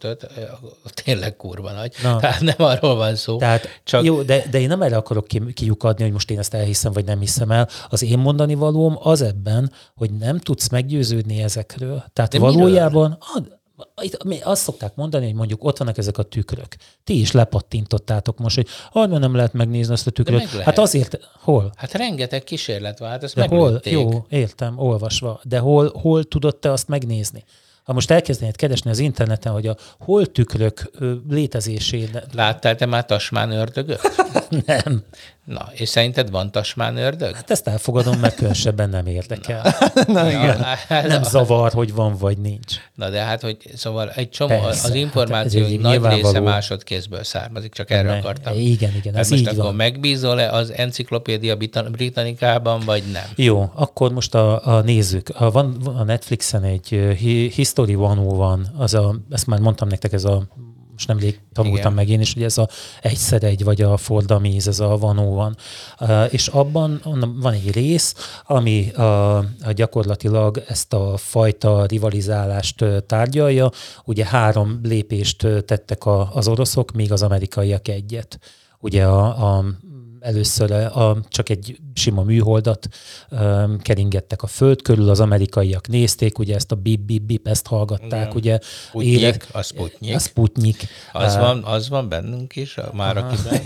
tényleg 1.04 1.36
kurva 1.36 1.72
nagy. 1.72 1.94
Na. 2.02 2.16
Tehát 2.16 2.40
nem 2.56 2.56
arról 2.58 2.94
van 2.94 3.14
szó. 3.14 3.36
Tehát, 3.36 3.80
csak... 3.84 4.04
Jó, 4.04 4.22
de, 4.22 4.44
de 4.50 4.60
én 4.60 4.68
nem 4.68 4.82
erre 4.82 4.96
akarok 4.96 5.26
kiukadni, 5.54 6.02
hogy 6.02 6.12
most 6.12 6.30
én 6.30 6.38
ezt 6.38 6.54
elhiszem, 6.54 6.92
vagy 6.92 7.04
nem 7.04 7.20
hiszem 7.20 7.50
el. 7.50 7.68
Az 7.88 8.02
én 8.02 8.18
mondani 8.18 8.54
valóm 8.54 8.98
az 9.02 9.22
ebben, 9.22 9.72
hogy 9.96 10.10
nem 10.10 10.38
tudsz 10.38 10.68
meggyőződni 10.68 11.42
ezekről. 11.42 12.04
Tehát 12.12 12.30
de 12.30 12.38
valójában... 12.38 13.18
Miről? 13.34 13.57
Itt 14.00 14.42
azt 14.42 14.62
szokták 14.62 14.94
mondani, 14.94 15.24
hogy 15.24 15.34
mondjuk 15.34 15.64
ott 15.64 15.78
vannak 15.78 15.98
ezek 15.98 16.18
a 16.18 16.22
tükrök. 16.22 16.76
Ti 17.04 17.20
is 17.20 17.32
lepattintottátok 17.32 18.38
most, 18.38 18.56
hogy 18.56 18.68
hogy 18.90 19.08
nem 19.08 19.34
lehet 19.34 19.52
megnézni 19.52 19.92
azt 19.92 20.06
a 20.06 20.10
tükröt. 20.10 20.48
Hát 20.48 20.78
azért, 20.78 21.18
hol? 21.40 21.72
Hát 21.76 21.92
rengeteg 21.92 22.44
kísérlet 22.44 22.98
van, 22.98 23.08
hát 23.08 23.22
ezt 23.22 23.34
De 23.34 23.46
hol? 23.46 23.80
Jó, 23.84 24.26
értem, 24.28 24.78
olvasva. 24.78 25.40
De 25.42 25.58
hol, 25.58 25.92
hol 26.00 26.24
tudod 26.24 26.56
te 26.56 26.72
azt 26.72 26.88
megnézni? 26.88 27.44
Ha 27.88 27.94
most 27.94 28.10
elkezdenéd 28.10 28.56
keresni 28.56 28.90
az 28.90 28.98
interneten, 28.98 29.52
hogy 29.52 29.66
a 29.66 29.76
holtükrök 29.98 30.90
létezését... 31.28 32.26
Láttál 32.32 32.76
te 32.76 32.86
már 32.86 33.04
tasmán 33.04 33.50
ördögöt? 33.50 34.00
Nem. 34.66 35.02
Na, 35.48 35.68
és 35.72 35.88
szerinted 35.88 36.30
van 36.30 36.50
tasmán 36.50 36.96
ördög? 36.96 37.34
Hát 37.34 37.50
ezt 37.50 37.68
elfogadom, 37.68 38.18
mert 38.18 38.34
különösebben 38.34 38.88
nem 38.88 39.06
érdekel. 39.06 39.74
Na, 39.94 40.02
Na 40.22 40.28
igen. 40.28 40.62
Hát, 40.88 41.06
nem 41.06 41.22
zavar, 41.22 41.72
hogy 41.72 41.94
van 41.94 42.16
vagy 42.16 42.38
nincs. 42.38 42.76
Na 42.94 43.10
de 43.10 43.20
hát, 43.20 43.40
hogy 43.40 43.56
szóval 43.74 44.10
egy 44.10 44.30
csomó, 44.30 44.60
Persze, 44.60 44.88
az 44.88 44.94
információ 44.94 45.62
hát 45.62 46.00
nagy 46.00 46.14
része 46.14 46.40
másodkézből 46.40 47.24
származik, 47.24 47.72
csak 47.72 47.90
erre 47.90 48.08
ne, 48.08 48.16
akartam. 48.16 48.58
Igen, 48.58 48.94
igen, 48.94 49.14
ez 49.14 49.30
most 49.30 49.42
így 49.42 49.48
akkor 49.48 49.62
van. 49.62 49.74
megbízol-e 49.74 50.52
az 50.52 50.70
enciklopédia 50.70 51.56
Britannicában, 51.90 52.80
vagy 52.84 53.02
nem? 53.12 53.26
Jó, 53.34 53.70
akkor 53.74 54.12
most 54.12 54.34
a, 54.34 54.66
a 54.66 54.80
nézzük. 54.80 55.28
A, 55.28 55.50
van 55.50 55.76
a 55.84 56.04
Netflixen 56.04 56.62
egy 56.62 56.88
History 57.54 57.96
101, 57.96 58.66
az 58.76 58.94
a, 58.94 59.14
ezt 59.30 59.46
már 59.46 59.58
mondtam 59.60 59.88
nektek, 59.88 60.12
ez 60.12 60.24
a 60.24 60.46
most 60.98 61.10
nemrég 61.10 61.40
tanultam 61.52 61.80
Igen. 61.80 61.92
meg 61.92 62.08
én 62.08 62.20
is, 62.20 62.32
hogy 62.32 62.42
ez 62.42 62.58
a 62.58 62.68
egyszer 63.00 63.42
egy, 63.42 63.64
vagy 63.64 63.82
a 63.82 63.96
fordamíz, 63.96 64.68
ez 64.68 64.80
a 64.80 64.96
vanó 64.96 65.34
van. 65.34 65.56
Uh, 66.00 66.32
és 66.32 66.46
abban 66.46 67.00
van 67.40 67.52
egy 67.52 67.72
rész, 67.72 68.14
ami 68.46 68.90
uh, 68.96 69.72
gyakorlatilag 69.72 70.62
ezt 70.68 70.92
a 70.92 71.16
fajta 71.16 71.86
rivalizálást 71.86 72.84
tárgyalja. 73.06 73.70
Ugye 74.04 74.24
három 74.24 74.80
lépést 74.82 75.46
tettek 75.66 76.04
a, 76.04 76.30
az 76.32 76.48
oroszok, 76.48 76.92
még 76.92 77.12
az 77.12 77.22
amerikaiak 77.22 77.88
egyet. 77.88 78.38
Ugye 78.80 79.04
a, 79.04 79.56
a 79.56 79.64
először 80.20 80.72
a, 80.72 81.16
csak 81.28 81.48
egy 81.48 81.78
sima 81.94 82.22
műholdat 82.22 82.88
um, 83.30 83.78
keringettek 83.78 84.42
a 84.42 84.46
föld 84.46 84.82
körül, 84.82 85.08
az 85.08 85.20
amerikaiak 85.20 85.88
nézték, 85.88 86.38
ugye 86.38 86.54
ezt 86.54 86.72
a 86.72 86.74
bip 86.74 87.00
bip 87.00 87.22
bip 87.22 87.48
ezt 87.48 87.66
hallgatták, 87.66 88.10
Igen. 88.10 88.32
ugye. 88.34 88.58
Sputnik, 88.88 89.20
élek, 89.20 89.46
a 89.52 89.62
Sputnik. 89.62 90.14
A 90.14 90.18
Sputnik. 90.18 90.88
Az, 91.12 91.34
uh, 91.34 91.40
van, 91.40 91.64
az 91.64 91.88
van 91.88 92.08
bennünk 92.08 92.56
is, 92.56 92.76
a, 92.76 92.90
már 92.92 93.16
akiben. 93.16 93.60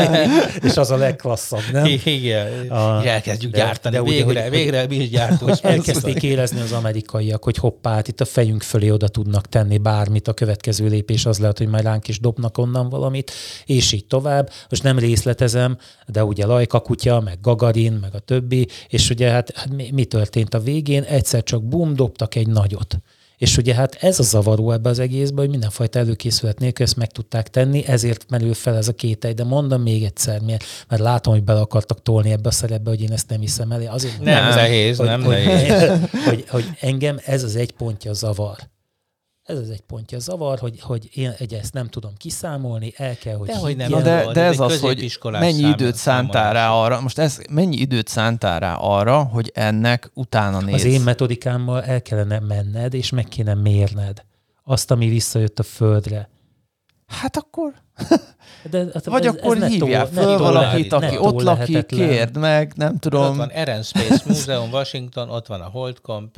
És 0.68 0.76
az 0.76 0.90
a 0.90 0.96
legklasszabb, 0.96 1.62
nem? 1.72 1.84
Igen. 2.04 2.70
A, 2.70 3.00
és 3.02 3.08
elkezdjük 3.08 3.52
de, 3.52 3.58
gyártani, 3.58 3.96
de 3.96 4.02
végre, 4.02 4.26
ugye, 4.26 4.50
végre 4.50 4.86
mi 4.86 4.96
is 4.96 5.08
gyártunk. 5.10 5.56
Elkezdték 5.62 6.22
érezni 6.22 6.60
az 6.60 6.72
amerikaiak, 6.72 7.44
hogy 7.44 7.56
hoppá, 7.56 7.94
hát 7.94 8.08
itt 8.08 8.20
a 8.20 8.24
fejünk 8.24 8.62
fölé 8.62 8.90
oda 8.90 9.08
tudnak 9.08 9.48
tenni 9.48 9.78
bármit, 9.78 10.28
a 10.28 10.32
következő 10.32 10.88
lépés 10.88 11.26
az 11.26 11.38
lehet, 11.38 11.58
hogy 11.58 11.68
majd 11.68 11.84
ránk 11.84 12.08
is 12.08 12.20
dobnak 12.20 12.58
onnan 12.58 12.88
valamit, 12.88 13.30
és 13.66 13.92
így 13.92 14.06
tovább. 14.06 14.50
Most 14.68 14.82
nem 14.82 14.98
részletezem, 14.98 15.78
de 16.06 16.24
ugye 16.24 16.46
Lajka 16.46 16.80
kutya, 16.80 17.20
meg 17.20 17.38
Gagarin, 17.40 17.92
meg 17.92 18.14
a 18.14 18.18
többi, 18.18 18.68
és 18.88 19.10
ugye 19.10 19.30
hát, 19.30 19.52
hát 19.54 19.70
mi, 19.70 19.90
mi 19.92 20.04
történt 20.04 20.54
a 20.54 20.60
végén? 20.60 21.02
Egyszer 21.02 21.42
csak 21.42 21.64
bum, 21.64 21.94
dobtak 21.94 22.34
egy 22.34 22.48
nagyot. 22.48 22.98
És 23.38 23.56
ugye 23.56 23.74
hát 23.74 23.94
ez 24.00 24.18
a 24.18 24.22
zavaró 24.22 24.70
ebbe 24.70 24.88
az 24.88 24.98
egészben, 24.98 25.38
hogy 25.38 25.48
mindenfajta 25.48 25.98
előkészület 25.98 26.58
nélkül 26.58 26.84
ezt 26.84 26.96
meg 26.96 27.12
tudták 27.12 27.50
tenni, 27.50 27.86
ezért 27.86 28.24
merül 28.30 28.54
fel 28.54 28.76
ez 28.76 28.88
a 28.88 28.92
kételj. 28.92 29.34
De 29.34 29.44
mondom 29.44 29.82
még 29.82 30.04
egyszer, 30.04 30.40
mert, 30.40 30.64
mert 30.88 31.02
látom, 31.02 31.32
hogy 31.32 31.42
bele 31.42 31.60
akartak 31.60 32.02
tolni 32.02 32.30
ebbe 32.30 32.48
a 32.48 32.52
szerepbe, 32.52 32.90
hogy 32.90 33.02
én 33.02 33.12
ezt 33.12 33.28
nem 33.28 33.40
hiszem 33.40 33.70
elé. 33.70 33.86
Azért 33.86 34.20
nem, 34.20 34.44
nem 34.44 34.54
nehéz, 34.54 34.96
hogy, 34.96 35.06
nem 35.06 35.22
hogy, 35.22 35.34
nehéz. 35.34 35.88
Hogy, 35.88 36.10
hogy, 36.28 36.44
hogy 36.48 36.64
engem 36.80 37.18
ez 37.24 37.42
az 37.42 37.56
egy 37.56 37.72
pontja 37.72 38.12
zavar. 38.12 38.56
Ez 39.44 39.58
az 39.58 39.70
egy 39.70 39.80
pontja 39.80 40.18
zavar, 40.18 40.58
hogy, 40.58 40.80
hogy 40.80 41.08
én 41.12 41.34
egy 41.38 41.54
ezt 41.54 41.72
nem 41.72 41.88
tudom 41.88 42.12
kiszámolni, 42.16 42.92
el 42.96 43.16
kell, 43.16 43.36
hogy... 43.36 43.46
De, 43.46 43.56
hogy 43.56 43.76
nem, 43.76 43.90
de, 43.90 44.02
de 44.32 44.40
ez, 44.40 44.52
ez 44.52 44.60
az, 44.60 44.80
hogy 44.80 45.18
mennyi 45.22 45.68
időt 45.68 45.94
szántál 45.94 46.52
rá 46.52 46.70
arra, 46.70 47.00
most 47.00 47.18
ez 47.18 47.40
mennyi 47.50 47.76
időt 47.76 48.08
szántál 48.08 48.60
rá 48.60 48.74
arra, 48.74 49.22
hogy 49.22 49.50
ennek 49.54 50.10
utána 50.14 50.60
néz. 50.60 50.74
Az 50.74 50.84
én 50.84 51.00
metodikámmal 51.00 51.82
el 51.82 52.02
kellene 52.02 52.38
menned, 52.38 52.94
és 52.94 53.10
meg 53.10 53.24
kéne 53.24 53.54
mérned 53.54 54.24
azt, 54.64 54.90
ami 54.90 55.08
visszajött 55.08 55.58
a 55.58 55.62
földre. 55.62 56.28
Hát 57.06 57.36
akkor... 57.36 57.72
De, 58.70 58.86
hát 58.92 59.04
Vagy 59.04 59.26
ez, 59.26 59.34
akkor 59.34 59.62
ez 59.62 59.70
hívják 59.70 60.06
föl 60.06 60.38
valakit, 60.38 60.92
aki 60.92 61.18
ott 61.18 61.42
lakik, 61.42 61.86
kérd 61.86 62.36
meg, 62.36 62.72
nem 62.76 62.98
tudom. 62.98 63.30
Ott 63.30 63.36
van 63.36 63.48
Air 63.48 63.84
Space 63.84 64.22
Museum 64.26 64.70
Washington, 64.70 65.30
ott 65.30 65.46
van 65.46 65.60
a 65.60 65.68
Holdcomp. 65.68 66.36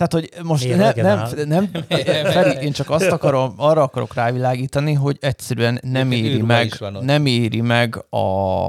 Tehát, 0.00 0.12
hogy 0.12 0.44
most 0.44 0.76
ne, 0.76 0.92
nem, 0.92 1.28
nem, 1.46 1.70
Feri, 2.32 2.64
én 2.64 2.72
csak 2.72 2.90
azt 2.90 3.10
akarom, 3.10 3.54
arra 3.56 3.82
akarok 3.82 4.14
rávilágítani, 4.14 4.92
hogy 4.92 5.16
egyszerűen 5.20 5.78
nem 5.82 6.12
éri 6.12 6.42
meg, 6.42 6.84
nem 7.00 7.26
éri 7.26 7.60
meg 7.60 8.04
a, 8.10 8.66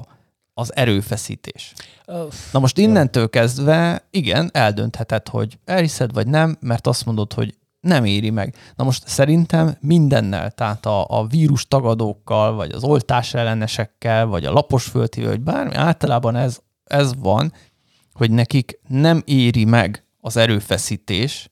az 0.53 0.75
erőfeszítés. 0.75 1.73
Na 2.51 2.59
most 2.59 2.77
innentől 2.77 3.29
kezdve, 3.29 4.07
igen, 4.09 4.49
eldöntheted, 4.53 5.27
hogy 5.27 5.57
elhiszed 5.65 6.13
vagy 6.13 6.27
nem, 6.27 6.57
mert 6.59 6.87
azt 6.87 7.05
mondod, 7.05 7.33
hogy 7.33 7.55
nem 7.79 8.05
éri 8.05 8.29
meg. 8.29 8.55
Na 8.75 8.83
most 8.83 9.07
szerintem 9.07 9.77
mindennel, 9.79 10.51
tehát 10.51 10.85
a, 10.85 11.05
a 11.07 11.25
vírus 11.25 11.67
tagadókkal, 11.67 12.53
vagy 12.53 12.71
az 12.71 12.83
oltás 12.83 13.33
ellenesekkel, 13.33 14.25
vagy 14.25 14.45
a 14.45 14.51
lapos 14.51 14.83
fölti, 14.83 15.23
vagy 15.23 15.39
bármi, 15.39 15.75
általában 15.75 16.35
ez, 16.35 16.59
ez 16.83 17.11
van, 17.17 17.53
hogy 18.13 18.31
nekik 18.31 18.79
nem 18.87 19.21
éri 19.25 19.65
meg 19.65 20.05
az 20.21 20.37
erőfeszítés, 20.37 21.49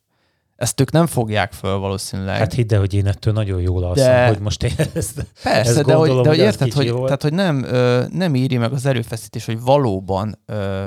ezt 0.56 0.82
ők 0.82 0.92
nem 0.92 1.08
fogják 1.08 1.52
föl 1.52 1.78
valószínűleg. 1.78 2.38
Hát 2.38 2.54
hidd 2.54 2.74
el, 2.74 2.80
hogy 2.80 2.94
én 2.94 3.08
ettől 3.08 3.34
nagyon 3.34 3.62
jól 3.62 3.84
alszom, 3.84 4.06
de... 4.06 4.28
hogy 4.28 4.40
most 4.40 4.64
én 4.64 4.74
ezt, 4.94 5.26
Persze, 5.44 5.70
ezt 5.70 5.82
gondolom, 5.82 6.06
de 6.06 6.12
hogy, 6.12 6.22
de 6.22 6.30
hogy 6.30 6.38
érted, 6.38 6.72
hogy, 6.74 7.04
tehát, 7.04 7.22
hogy 7.22 7.34
nem, 7.34 7.64
ö, 7.64 8.06
nem 8.12 8.36
íri 8.36 8.58
meg 8.58 8.72
az 8.74 8.86
erőfeszítés, 8.86 9.46
hogy 9.46 9.62
valóban 9.62 10.40
ö, 10.46 10.86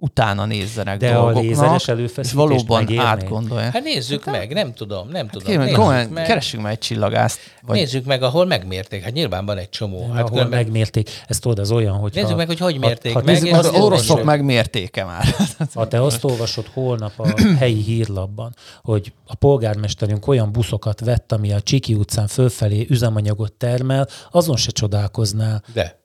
utána 0.00 0.44
nézzenek 0.44 0.98
De 0.98 1.12
dolgoknak, 1.12 1.36
a 1.36 1.46
lézeres 1.46 1.88
előfeszítést 1.88 2.28
és 2.28 2.32
valóban 2.32 2.80
megérnék. 2.80 3.06
átgondolják. 3.06 3.72
Hát 3.72 3.82
nézzük 3.82 4.24
hát, 4.24 4.34
meg, 4.34 4.52
nem 4.52 4.74
tudom, 4.74 5.08
nem 5.08 5.22
hát 5.22 5.32
tudom. 5.32 5.48
Kérem, 5.48 5.64
nézzük 5.64 6.14
meg. 6.14 6.26
Keressünk 6.26 6.62
meg 6.62 6.72
egy 6.72 6.78
csillagást. 6.78 7.38
Vagy... 7.62 7.76
Nézzük 7.76 8.04
meg, 8.04 8.22
ahol 8.22 8.46
megmérték. 8.46 9.02
Hát 9.02 9.12
nyilván 9.12 9.46
van 9.46 9.58
egy 9.58 9.68
csomó. 9.68 10.02
Hát 10.02 10.16
ahol 10.16 10.30
különben... 10.30 10.58
megmérték. 10.58 11.10
Ez 11.26 11.38
tudod, 11.38 11.58
az 11.58 11.70
olyan, 11.70 11.96
hogy 11.96 12.12
Nézzük 12.14 12.30
ha, 12.30 12.36
meg, 12.36 12.46
hogy 12.46 12.58
hogy 12.58 12.78
mérték 12.78 13.12
ha, 13.12 13.18
ha 13.18 13.24
meg. 13.24 13.52
Az 13.52 13.68
oroszok 13.68 14.22
megmértéke 14.24 15.04
már. 15.04 15.24
Ha 15.74 15.88
te 15.88 16.02
azt 16.02 16.24
olvasod 16.24 16.66
holnap 16.72 17.12
a 17.16 17.26
helyi 17.58 17.82
hírlapban, 17.82 18.54
hogy 18.82 19.12
a 19.26 19.34
polgármesterünk 19.34 20.26
olyan 20.26 20.52
buszokat 20.52 21.00
vett, 21.00 21.32
ami 21.32 21.52
a 21.52 21.60
Csiki 21.60 21.94
utcán 21.94 22.26
fölfelé 22.26 22.86
üzemanyagot 22.88 23.52
termel, 23.52 24.08
azon 24.30 24.56
se 24.56 24.70
csodálkoznál. 24.70 25.62
De. 25.72 25.97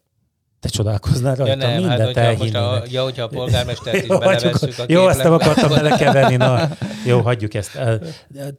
Te 0.64 0.70
csodálkoznál 0.70 1.36
rajta, 1.36 1.52
ja, 1.52 1.68
nem, 1.68 1.80
mindent 1.80 2.18
hát, 2.18 2.18
elhinnének. 2.18 2.62
A, 2.62 2.84
ja, 2.90 3.04
hogyha 3.04 3.24
a 3.24 3.28
polgármestert 3.28 4.02
is 4.02 4.08
belevesszük 4.08 4.78
a 4.80 4.84
Jó, 4.88 5.06
azt 5.06 5.24
nem 5.24 5.34
akartam 5.34 5.70
belekeverni, 5.70 6.36
na, 6.36 6.70
jó, 7.06 7.20
hagyjuk 7.20 7.54
ezt. 7.54 7.80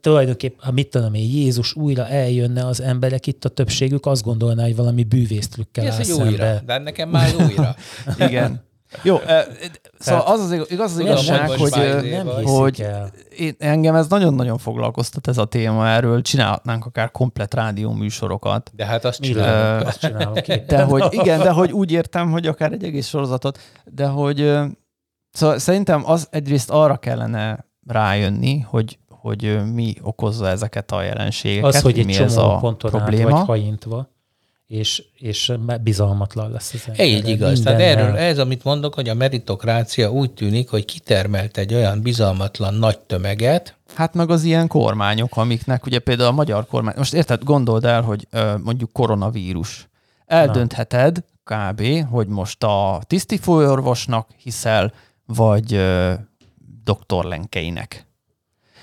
Tulajdonképpen, 0.01 0.59
ha 0.65 0.71
mit 0.71 0.87
tudom 0.87 1.13
én, 1.13 1.29
Jézus 1.29 1.75
újra 1.75 2.07
eljönne 2.07 2.65
az 2.65 2.81
emberek, 2.81 3.27
itt 3.27 3.45
a 3.45 3.49
többségük 3.49 4.05
azt 4.05 4.23
gondolná, 4.23 4.63
hogy 4.63 4.75
valami 4.75 5.03
bűvésztrükkel 5.03 5.91
áll 5.91 6.03
szembe. 6.03 6.23
újra, 6.23 6.61
de 6.65 6.77
nekem 6.77 7.09
már 7.09 7.29
újra. 7.47 7.75
Igen. 8.27 8.64
Jó, 9.01 9.17
szóval 9.99 10.21
az 10.25 10.39
az 10.39 10.51
igaz 10.69 10.91
az 10.91 10.99
igazság, 10.99 11.49
hogy, 11.49 11.71
nem 12.09 12.27
hogy 12.43 12.81
el. 12.81 13.11
Én, 13.37 13.55
engem 13.59 13.95
ez 13.95 14.07
nagyon-nagyon 14.07 14.57
foglalkoztat 14.57 15.27
ez 15.27 15.37
a 15.37 15.45
téma, 15.45 15.87
erről 15.87 16.21
csinálhatnánk 16.21 16.85
akár 16.85 17.11
komplet 17.11 17.53
rádió 17.53 17.91
műsorokat. 17.91 18.71
De 18.75 18.85
hát 18.85 19.05
azt 19.05 19.21
csinálunk, 19.25 19.81
uh, 19.81 19.87
azt 19.87 19.99
csinálunk. 19.99 20.39
De 20.67 20.83
hogy 20.83 21.03
igen, 21.09 21.39
de 21.39 21.49
hogy 21.49 21.71
úgy 21.71 21.91
értem, 21.91 22.31
hogy 22.31 22.47
akár 22.47 22.71
egy 22.71 22.83
egész 22.83 23.07
sorozatot, 23.07 23.59
de 23.85 24.05
hogy 24.05 24.57
szóval 25.31 25.59
szerintem 25.59 26.09
az 26.09 26.27
egyrészt 26.31 26.69
arra 26.69 26.97
kellene 26.97 27.65
rájönni, 27.87 28.59
hogy 28.59 28.99
hogy 29.07 29.73
mi 29.73 29.93
okozza 30.01 30.47
ezeket 30.47 30.91
a 30.91 31.01
jelenségeket, 31.01 31.73
az, 31.73 31.81
hogy 31.81 31.99
egy 31.99 32.05
mi 32.05 32.11
csomó 32.11 32.25
ez 32.25 32.37
a 32.37 32.57
ponton 32.57 32.91
probléma. 32.91 33.29
vagy 33.29 33.45
hajintva 33.45 34.09
és, 34.67 35.03
és 35.17 35.53
bizalmatlan 35.81 36.51
lesz 36.51 36.73
az 36.73 36.83
ember. 36.87 37.05
Így 37.05 37.27
igaz. 37.27 37.59
Tehát 37.59 37.79
erről, 37.79 38.17
ez, 38.17 38.39
amit 38.39 38.63
mondok, 38.63 38.93
hogy 38.93 39.09
a 39.09 39.13
meritokrácia 39.13 40.11
úgy 40.11 40.31
tűnik, 40.31 40.69
hogy 40.69 40.85
kitermelt 40.85 41.57
egy 41.57 41.73
olyan 41.73 42.01
bizalmatlan 42.01 42.73
nagy 42.73 42.99
tömeget. 42.99 43.77
Hát 43.95 44.13
meg 44.13 44.29
az 44.29 44.43
ilyen 44.43 44.67
kormányok, 44.67 45.37
amiknek 45.37 45.85
ugye 45.85 45.99
például 45.99 46.29
a 46.29 46.31
magyar 46.31 46.65
kormány, 46.65 46.93
most 46.97 47.13
érted, 47.13 47.43
gondold 47.43 47.85
el, 47.85 48.01
hogy 48.01 48.27
mondjuk 48.63 48.91
koronavírus. 48.91 49.87
Eldöntheted 50.25 51.23
Na. 51.45 51.71
kb., 51.71 52.07
hogy 52.09 52.27
most 52.27 52.63
a 52.63 53.01
tisztifőorvosnak 53.07 54.29
hiszel, 54.37 54.93
vagy 55.25 55.81
doktor 56.83 57.25
Lenkeinek. 57.25 58.07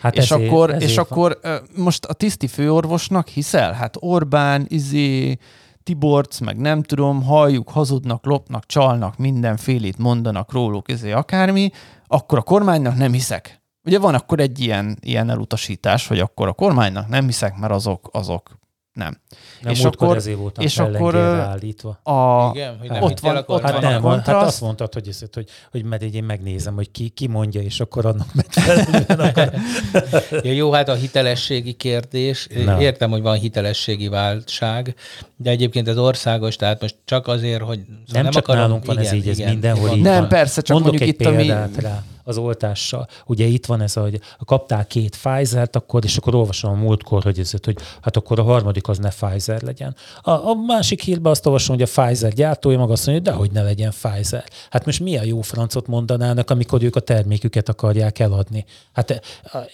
Hát 0.01 0.17
és 0.17 0.31
ezért, 0.31 0.49
akkor, 0.49 0.71
ezért 0.71 0.91
és 0.91 0.97
van. 0.97 1.07
akkor 1.11 1.41
most 1.77 2.05
a 2.05 2.13
tiszti 2.13 2.47
főorvosnak 2.47 3.29
hiszel? 3.29 3.73
Hát 3.73 3.97
Orbán, 3.99 4.67
izé, 4.69 5.39
Tiborc, 5.83 6.41
meg 6.41 6.57
nem 6.57 6.83
tudom, 6.83 7.23
halljuk, 7.23 7.71
hazudnak, 7.71 8.27
lopnak, 8.27 8.67
csalnak, 8.67 9.17
mindenfélét 9.17 9.99
mondanak 9.99 10.53
róluk, 10.53 10.91
ezért 10.91 11.17
akármi, 11.17 11.71
akkor 12.07 12.39
a 12.39 12.43
kormánynak 12.43 12.97
nem 12.97 13.13
hiszek. 13.13 13.61
Ugye 13.85 13.99
van 13.99 14.15
akkor 14.15 14.41
egy 14.41 14.61
ilyen, 14.61 14.97
ilyen 15.01 15.31
elutasítás, 15.31 16.07
hogy 16.07 16.19
akkor 16.19 16.49
a 16.49 16.53
kormánynak 16.53 17.09
nem 17.09 17.25
hiszek, 17.25 17.59
mert 17.59 17.73
azok, 17.73 18.09
azok 18.13 18.61
Nem. 18.93 19.21
nem 19.63 19.73
és 19.73 19.85
akkor, 19.85 20.17
ezért 20.17 20.39
voltam 20.39 20.65
és 20.65 20.79
akkor 20.79 21.17
állítva. 21.17 21.99
A, 22.03 22.51
Igen, 22.55 22.79
hogy 22.79 22.89
nem 22.89 23.03
ott 23.03 23.21
van, 23.21 23.45
ott 23.47 23.63
hát 23.63 23.73
van 23.73 23.81
nem, 23.81 24.05
a 24.05 24.11
Hát 24.11 24.29
azt 24.29 24.61
mondtad, 24.61 24.93
hogy, 24.93 25.09
ezt, 25.09 25.29
hogy, 25.33 25.49
hogy 25.71 25.85
mert 25.85 26.03
én 26.03 26.25
megnézem, 26.25 26.75
hogy 26.75 26.91
ki, 26.91 27.09
ki 27.09 27.27
mondja, 27.27 27.61
és 27.61 27.81
akkor 27.81 28.07
annak 28.07 28.35
megfelelően. 28.35 29.55
ja, 30.45 30.53
jó, 30.53 30.73
hát 30.73 30.89
a 30.89 30.95
hitelességi 30.95 31.73
kérdés. 31.73 32.49
Na. 32.65 32.81
Értem, 32.81 33.11
hogy 33.11 33.23
van 33.23 33.39
hitelességi 33.39 34.09
válság, 34.09 34.95
de 35.37 35.51
egyébként 35.51 35.89
ez 35.89 35.99
országos, 35.99 36.57
tehát 36.57 36.81
most 36.81 36.97
csak 37.05 37.27
azért, 37.27 37.63
hogy... 37.63 37.79
Szóval 37.79 38.05
nem, 38.13 38.23
nem 38.23 38.33
csak 38.33 38.49
akarom, 38.49 38.63
nálunk 38.63 38.85
van 38.85 38.97
igen, 38.99 39.07
ez 39.07 39.13
így, 39.13 39.29
ez 39.29 39.39
mindenhol 39.39 39.97
így 39.97 40.03
Nem, 40.03 40.21
van. 40.21 40.29
persze, 40.29 40.61
csak 40.61 40.81
Mondok 40.81 40.99
mondjuk 40.99 41.21
egy 41.21 41.21
itt, 41.21 41.27
ami... 41.27 41.71
rá 41.77 42.03
az 42.25 42.37
oltással. 42.37 43.07
Ugye 43.27 43.45
itt 43.45 43.67
van 43.67 43.81
ez, 43.81 43.93
hogy 43.93 44.21
kaptál 44.45 44.87
két 44.87 45.17
Pfizer-t, 45.17 45.77
akkor, 45.77 46.05
és 46.05 46.17
akkor 46.17 46.35
olvasom 46.35 46.71
a 46.71 46.75
múltkor, 46.75 47.23
hogy, 47.23 47.39
ez, 47.39 47.51
hogy 47.51 47.77
hát 48.01 48.17
akkor 48.17 48.39
a 48.39 48.43
harmadik 48.43 48.89
az 48.89 48.99
ne 48.99 49.09
Pfizer 49.09 49.63
legyen. 49.63 49.97
A, 50.21 50.31
a 50.31 50.55
másik 50.67 51.03
hírben 51.03 51.33
azt 51.33 51.47
olvasom, 51.47 51.77
hogy 51.77 51.89
a 51.95 52.03
Pfizer 52.03 52.33
gyártója 52.33 52.79
maga 52.79 52.93
azt 52.93 53.07
mondja, 53.07 53.23
hogy 53.25 53.33
dehogy 53.33 53.53
ne 53.53 53.63
legyen 53.63 53.91
Pfizer. 53.91 54.45
Hát 54.71 54.85
most 54.85 55.01
mi 55.01 55.19
a 55.19 55.23
jó 55.23 55.41
francot 55.41 55.87
mondanának, 55.87 56.51
amikor 56.51 56.83
ők 56.83 56.97
a 56.97 57.01
terméküket 57.01 57.69
akarják 57.69 58.19
eladni? 58.19 58.65
Hát 58.93 59.21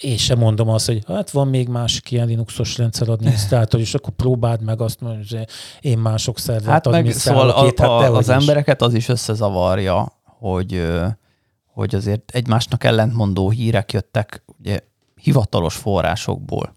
én 0.01 0.17
sem 0.17 0.39
mondom 0.39 0.69
azt, 0.69 0.87
hogy 0.87 1.03
hát 1.07 1.31
van 1.31 1.49
még 1.49 1.69
másik 1.69 2.11
ilyen 2.11 2.27
Linuxos 2.27 2.79
rendszer 2.79 3.09
adminisztrátor, 3.09 3.81
és 3.87 3.95
akkor 3.95 4.13
próbáld 4.13 4.63
meg 4.63 4.81
azt 4.81 5.01
mondani, 5.01 5.25
hogy 5.29 5.47
én 5.81 5.99
mások 5.99 6.39
szervet 6.39 6.65
hát 6.65 6.89
meg, 6.91 7.11
szóval 7.11 7.51
a, 7.51 7.63
két, 7.63 7.79
hát 7.79 7.89
a, 7.89 8.17
az 8.17 8.29
embereket 8.29 8.83
az 8.83 8.95
is 8.95 9.09
összezavarja, 9.09 10.13
hogy 10.25 10.83
hogy 11.79 11.95
azért 11.95 12.31
egymásnak 12.35 12.85
ellentmondó 12.85 13.51
hírek 13.51 13.93
jöttek 13.93 14.43
ugye, 14.61 14.81
hivatalos 15.21 15.75
forrásokból. 15.75 16.75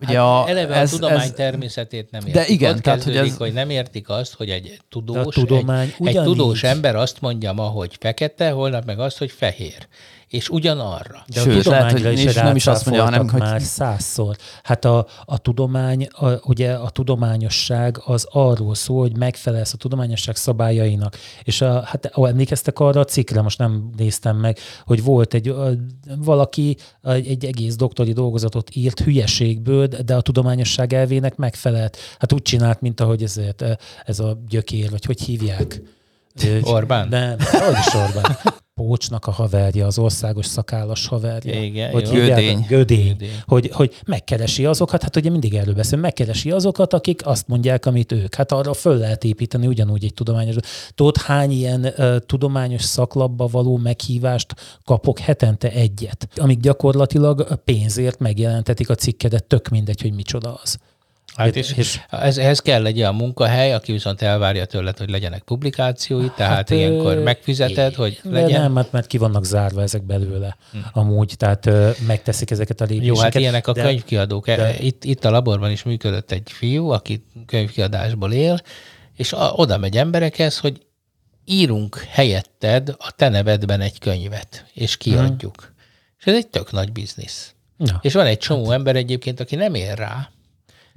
Ugye 0.00 0.18
hát 0.18 0.46
a, 0.46 0.48
eleve 0.48 0.74
ez, 0.74 0.92
a 0.92 0.96
tudomány 0.96 1.20
ez, 1.20 1.32
természetét 1.32 2.10
nem 2.10 2.20
értik. 2.26 2.42
De 2.42 2.46
igen, 2.46 2.74
Ott 2.74 2.82
tehát 2.82 3.02
hogy, 3.02 3.16
ez... 3.16 3.36
hogy 3.36 3.52
nem 3.52 3.70
értik 3.70 4.08
azt, 4.08 4.34
hogy 4.34 4.50
egy 4.50 4.80
tudós, 4.88 5.34
tudomány 5.34 5.94
egy, 5.98 6.06
egy 6.06 6.22
tudós 6.22 6.62
ember 6.62 6.96
azt 6.96 7.20
mondja 7.20 7.52
ma, 7.52 7.62
hogy 7.62 7.96
fekete, 8.00 8.50
holnap 8.50 8.84
meg 8.84 8.98
azt, 8.98 9.18
hogy 9.18 9.30
fehér 9.30 9.86
és 10.28 10.48
ugyanarra. 10.48 11.24
De 11.26 11.40
Sőt, 11.40 11.66
a 11.66 11.70
lehet, 11.70 11.92
hogy 11.92 12.18
is 12.18 12.34
nem 12.34 12.56
is 12.56 12.66
azt 12.66 12.84
mondja, 12.84 13.04
hanem 13.04 13.28
hogy... 13.28 13.40
már 13.40 13.62
százszor. 13.62 14.36
Hát 14.62 14.84
a, 14.84 15.06
a 15.24 15.38
tudomány, 15.38 16.08
a, 16.10 16.28
ugye 16.42 16.72
a 16.72 16.90
tudományosság 16.90 18.00
az 18.04 18.26
arról 18.30 18.74
szól, 18.74 19.00
hogy 19.00 19.16
megfelelsz 19.16 19.72
a 19.72 19.76
tudományosság 19.76 20.36
szabályainak. 20.36 21.16
És 21.42 21.60
a, 21.60 21.80
hát 21.80 22.10
ó, 22.16 22.26
emlékeztek 22.26 22.78
arra 22.78 23.00
a 23.00 23.04
cikkre, 23.04 23.40
most 23.42 23.58
nem 23.58 23.90
néztem 23.96 24.36
meg, 24.36 24.58
hogy 24.84 25.02
volt 25.02 25.34
egy 25.34 25.54
valaki 26.18 26.76
egy 27.02 27.44
egész 27.44 27.76
doktori 27.76 28.12
dolgozatot 28.12 28.70
írt 28.72 29.00
hülyeségből, 29.00 29.86
de 29.86 30.14
a 30.14 30.20
tudományosság 30.20 30.92
elvének 30.92 31.36
megfelelt. 31.36 31.96
Hát 32.18 32.32
úgy 32.32 32.42
csinált, 32.42 32.80
mint 32.80 33.00
ahogy 33.00 33.22
ezért, 33.22 33.64
ez 34.04 34.18
a 34.18 34.38
gyökér, 34.48 34.90
vagy 34.90 35.04
hogy 35.04 35.20
hívják. 35.20 35.82
Orbán? 36.62 37.08
Nem, 37.08 37.36
hogy 37.38 37.76
is 37.86 37.94
Orbán. 37.94 38.36
Pócsnak 38.80 39.26
a 39.26 39.30
haverja, 39.30 39.86
az 39.86 39.98
országos 39.98 40.46
szakállas 40.46 41.06
haverja. 41.06 41.62
Igen, 41.62 41.90
hogy 41.90 42.08
Gödény. 42.08 42.64
Gödény. 42.68 43.06
Gödény. 43.06 43.30
Hogy, 43.46 43.70
hogy 43.72 43.94
megkeresi 44.06 44.64
azokat, 44.64 45.02
hát 45.02 45.16
ugye 45.16 45.30
mindig 45.30 45.54
erről 45.54 45.74
beszél, 45.74 45.98
megkeresi 45.98 46.50
azokat, 46.50 46.92
akik 46.92 47.26
azt 47.26 47.48
mondják, 47.48 47.86
amit 47.86 48.12
ők. 48.12 48.34
Hát 48.34 48.52
arra 48.52 48.74
föl 48.74 48.96
lehet 48.96 49.24
építeni 49.24 49.66
ugyanúgy 49.66 50.04
egy 50.04 50.14
tudományos. 50.14 50.54
Tudod, 50.94 51.16
hány 51.16 51.50
ilyen 51.50 51.84
uh, 51.84 52.16
tudományos 52.18 52.82
szaklapba 52.82 53.46
való 53.46 53.76
meghívást 53.76 54.54
kapok 54.84 55.18
hetente 55.18 55.70
egyet, 55.70 56.28
amik 56.36 56.60
gyakorlatilag 56.60 57.60
pénzért 57.64 58.18
megjelentetik 58.18 58.90
a 58.90 58.94
cikkedet, 58.94 59.44
tök 59.44 59.68
mindegy, 59.68 60.00
hogy 60.00 60.14
micsoda 60.14 60.58
az. 60.62 60.78
Hát 61.36 61.56
és, 61.56 62.00
ez, 62.10 62.38
ehhez 62.38 62.60
kell 62.60 62.86
egy 62.86 62.98
olyan 62.98 63.14
munkahely, 63.14 63.74
aki 63.74 63.92
viszont 63.92 64.22
elvárja 64.22 64.64
tőled, 64.64 64.98
hogy 64.98 65.10
legyenek 65.10 65.42
publikációi, 65.42 66.30
tehát 66.36 66.54
hát, 66.54 66.70
ilyenkor 66.70 67.18
megfizeted, 67.18 67.92
é, 67.92 67.94
hogy 67.94 68.20
legyen. 68.22 68.60
Nem, 68.60 68.72
mert, 68.72 68.92
mert 68.92 69.06
ki 69.06 69.18
vannak 69.18 69.44
zárva 69.44 69.82
ezek 69.82 70.02
belőle 70.02 70.56
hm. 70.72 70.78
amúgy, 70.92 71.34
tehát 71.36 71.66
ö, 71.66 71.90
megteszik 72.06 72.50
ezeket 72.50 72.80
a 72.80 72.84
lépéseket. 72.84 73.16
Jó, 73.16 73.22
hát 73.22 73.34
ilyenek 73.34 73.66
a 73.66 73.72
de, 73.72 73.82
könyvkiadók. 73.82 74.46
De, 74.46 74.78
itt, 74.78 75.04
itt 75.04 75.24
a 75.24 75.30
laborban 75.30 75.70
is 75.70 75.82
működött 75.82 76.30
egy 76.30 76.50
fiú, 76.52 76.88
aki 76.88 77.24
könyvkiadásból 77.46 78.32
él, 78.32 78.60
és 79.16 79.32
a, 79.32 79.52
oda 79.52 79.78
megy 79.78 79.96
emberekhez, 79.96 80.58
hogy 80.58 80.86
írunk 81.44 82.06
helyetted 82.08 82.88
a 82.98 83.12
te 83.16 83.28
nevedben 83.28 83.80
egy 83.80 83.98
könyvet, 83.98 84.66
és 84.72 84.96
kiadjuk. 84.96 85.60
Hmm. 85.60 85.74
És 86.18 86.24
ez 86.26 86.34
egy 86.34 86.48
tök 86.48 86.72
nagy 86.72 86.92
biznisz. 86.92 87.54
Ja. 87.78 87.98
És 88.02 88.12
van 88.12 88.26
egy 88.26 88.38
csomó 88.38 88.64
hát. 88.64 88.78
ember 88.78 88.96
egyébként, 88.96 89.40
aki 89.40 89.56
nem 89.56 89.74
ér 89.74 89.98
rá, 89.98 90.30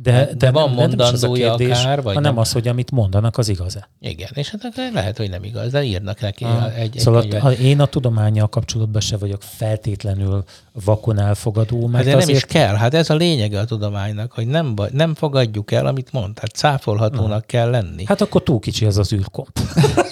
de, 0.01 0.11
de, 0.11 0.33
de 0.33 0.51
van 0.51 0.69
nem, 0.69 0.75
mondandója 0.75 1.47
nem 1.47 1.57
kérdés, 1.57 1.79
akár, 1.79 2.01
vagy 2.01 2.13
hanem 2.13 2.33
nem? 2.33 2.41
az, 2.41 2.51
hogy 2.51 2.67
amit 2.67 2.91
mondanak, 2.91 3.37
az 3.37 3.49
igaz-e. 3.49 3.89
Igen, 3.99 4.29
és 4.33 4.49
hát 4.49 4.91
lehet, 4.93 5.17
hogy 5.17 5.29
nem 5.29 5.43
igaz, 5.43 5.71
de 5.71 5.83
írnak 5.83 6.19
neki 6.19 6.43
ah. 6.43 6.77
egy, 6.77 6.95
egy 6.95 6.99
Szóval 6.99 7.21
könyvet. 7.21 7.57
én 7.57 7.79
a 7.79 7.85
tudományjal 7.85 8.47
kapcsolatban 8.47 9.01
se 9.01 9.17
vagyok 9.17 9.41
feltétlenül 9.41 10.43
vakon 10.85 11.19
elfogadó, 11.19 11.87
mert 11.87 11.93
hát 11.95 12.03
de 12.03 12.09
nem 12.09 12.19
azért... 12.19 12.37
is 12.37 12.43
kell, 12.43 12.75
hát 12.75 12.93
ez 12.93 13.09
a 13.09 13.15
lényege 13.15 13.59
a 13.59 13.65
tudománynak, 13.65 14.31
hogy 14.31 14.47
nem, 14.47 14.73
nem 14.91 15.15
fogadjuk 15.15 15.71
el, 15.71 15.85
amit 15.85 16.11
mond, 16.11 16.39
hát 16.39 16.51
cáfolhatónak 16.51 17.41
ah. 17.41 17.45
kell 17.45 17.69
lenni. 17.69 18.03
Hát 18.05 18.21
akkor 18.21 18.43
túl 18.43 18.59
kicsi 18.59 18.85
az 18.85 18.97
az 18.97 19.13
űrkomp. 19.13 19.59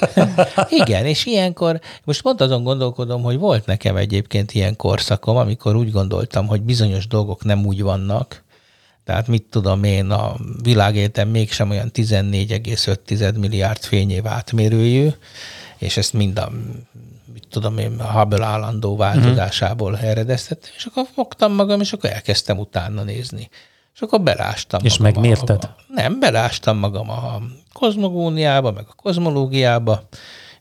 Igen, 0.82 1.06
és 1.06 1.26
ilyenkor, 1.26 1.80
most 2.04 2.22
pont 2.22 2.42
azon 2.42 2.64
gondolkodom, 2.64 3.22
hogy 3.22 3.38
volt 3.38 3.66
nekem 3.66 3.96
egyébként 3.96 4.52
ilyen 4.52 4.76
korszakom, 4.76 5.38
amikor 5.38 5.76
úgy 5.76 5.92
gondoltam, 5.92 6.48
hogy 6.48 6.62
bizonyos 6.62 7.08
dolgok 7.08 7.44
nem 7.44 7.66
úgy 7.66 7.82
vannak, 7.82 8.46
tehát 9.08 9.28
mit 9.28 9.44
tudom 9.50 9.84
én, 9.84 10.10
a 10.10 10.36
világéletem 10.62 11.30
mégsem 11.30 11.70
olyan 11.70 11.92
14,5 11.94 13.40
milliárd 13.40 13.84
fényév 13.84 14.28
átmérőjű, 14.28 15.10
és 15.78 15.98
ezt 15.98 16.14
mind 16.14 16.38
a 16.38 16.52
mit 17.34 17.48
tudom 17.50 17.78
én, 17.78 18.00
a 18.00 18.12
Hubble 18.12 18.46
állandó 18.46 18.96
változásából 18.96 19.92
uh-huh. 19.92 20.10
eredeztettem, 20.10 20.72
és 20.76 20.86
akkor 20.86 21.06
fogtam 21.14 21.54
magam, 21.54 21.82
és 21.82 21.94
akkor 21.94 22.10
elkezdtem 22.10 22.58
utána 22.58 23.04
nézni. 23.04 23.50
És 23.94 24.02
akkor 24.02 24.22
belástam 24.22 24.80
És 24.84 24.98
magam 24.98 25.22
megmérted? 25.22 25.64
A, 25.64 25.76
nem, 25.88 26.20
belástam 26.20 26.78
magam 26.78 27.10
a 27.10 27.42
kozmogóniába, 27.74 28.72
meg 28.72 28.86
a 28.90 28.94
kozmológiába, 28.94 30.08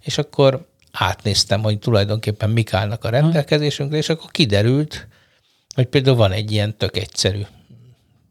és 0.00 0.18
akkor 0.18 0.66
átnéztem, 0.92 1.62
hogy 1.62 1.78
tulajdonképpen 1.78 2.50
mik 2.50 2.74
állnak 2.74 3.04
a 3.04 3.08
rendelkezésünkre, 3.08 3.96
és 3.96 4.08
akkor 4.08 4.30
kiderült, 4.30 5.08
hogy 5.74 5.86
például 5.86 6.16
van 6.16 6.32
egy 6.32 6.52
ilyen 6.52 6.76
tök 6.76 6.96
egyszerű 6.96 7.42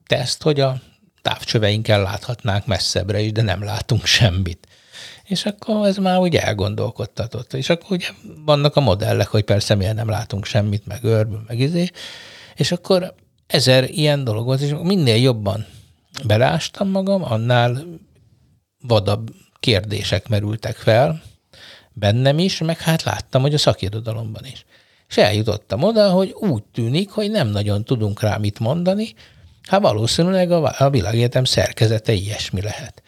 teszt, 0.07 0.43
hogy 0.43 0.59
a 0.59 0.81
távcsöveinkkel 1.21 2.01
láthatnánk 2.01 2.65
messzebbre 2.65 3.19
is, 3.19 3.31
de 3.31 3.41
nem 3.41 3.63
látunk 3.63 4.05
semmit. 4.05 4.67
És 5.23 5.45
akkor 5.45 5.87
ez 5.87 5.97
már 5.97 6.19
úgy 6.19 6.35
elgondolkodtatott. 6.35 7.53
És 7.53 7.69
akkor 7.69 7.91
ugye 7.91 8.07
vannak 8.45 8.75
a 8.75 8.79
modellek, 8.79 9.27
hogy 9.27 9.43
persze 9.43 9.75
miért 9.75 9.95
nem 9.95 10.09
látunk 10.09 10.45
semmit, 10.45 10.85
meg 10.85 11.03
őrből, 11.03 11.43
meg 11.47 11.59
izé. 11.59 11.89
És 12.55 12.71
akkor 12.71 13.13
ezer 13.47 13.89
ilyen 13.89 14.23
dolog 14.23 14.45
volt, 14.45 14.61
és 14.61 14.73
minél 14.81 15.21
jobban 15.21 15.65
belástam 16.25 16.89
magam, 16.89 17.23
annál 17.23 17.83
vadabb 18.81 19.29
kérdések 19.59 20.27
merültek 20.27 20.75
fel 20.75 21.21
bennem 21.95 22.39
is, 22.39 22.59
meg 22.59 22.79
hát 22.79 23.03
láttam, 23.03 23.41
hogy 23.41 23.53
a 23.53 23.57
szakirodalomban 23.57 24.45
is. 24.45 24.65
És 25.07 25.17
eljutottam 25.17 25.83
oda, 25.83 26.09
hogy 26.09 26.35
úgy 26.39 26.63
tűnik, 26.63 27.09
hogy 27.09 27.31
nem 27.31 27.47
nagyon 27.47 27.83
tudunk 27.83 28.21
rá 28.21 28.37
mit 28.37 28.59
mondani, 28.59 29.13
Hát 29.65 29.81
valószínűleg 29.81 30.51
a, 30.51 30.75
a 30.77 30.89
világegyetem 30.89 31.43
szerkezete 31.43 32.11
ilyesmi 32.11 32.61
lehet. 32.61 33.03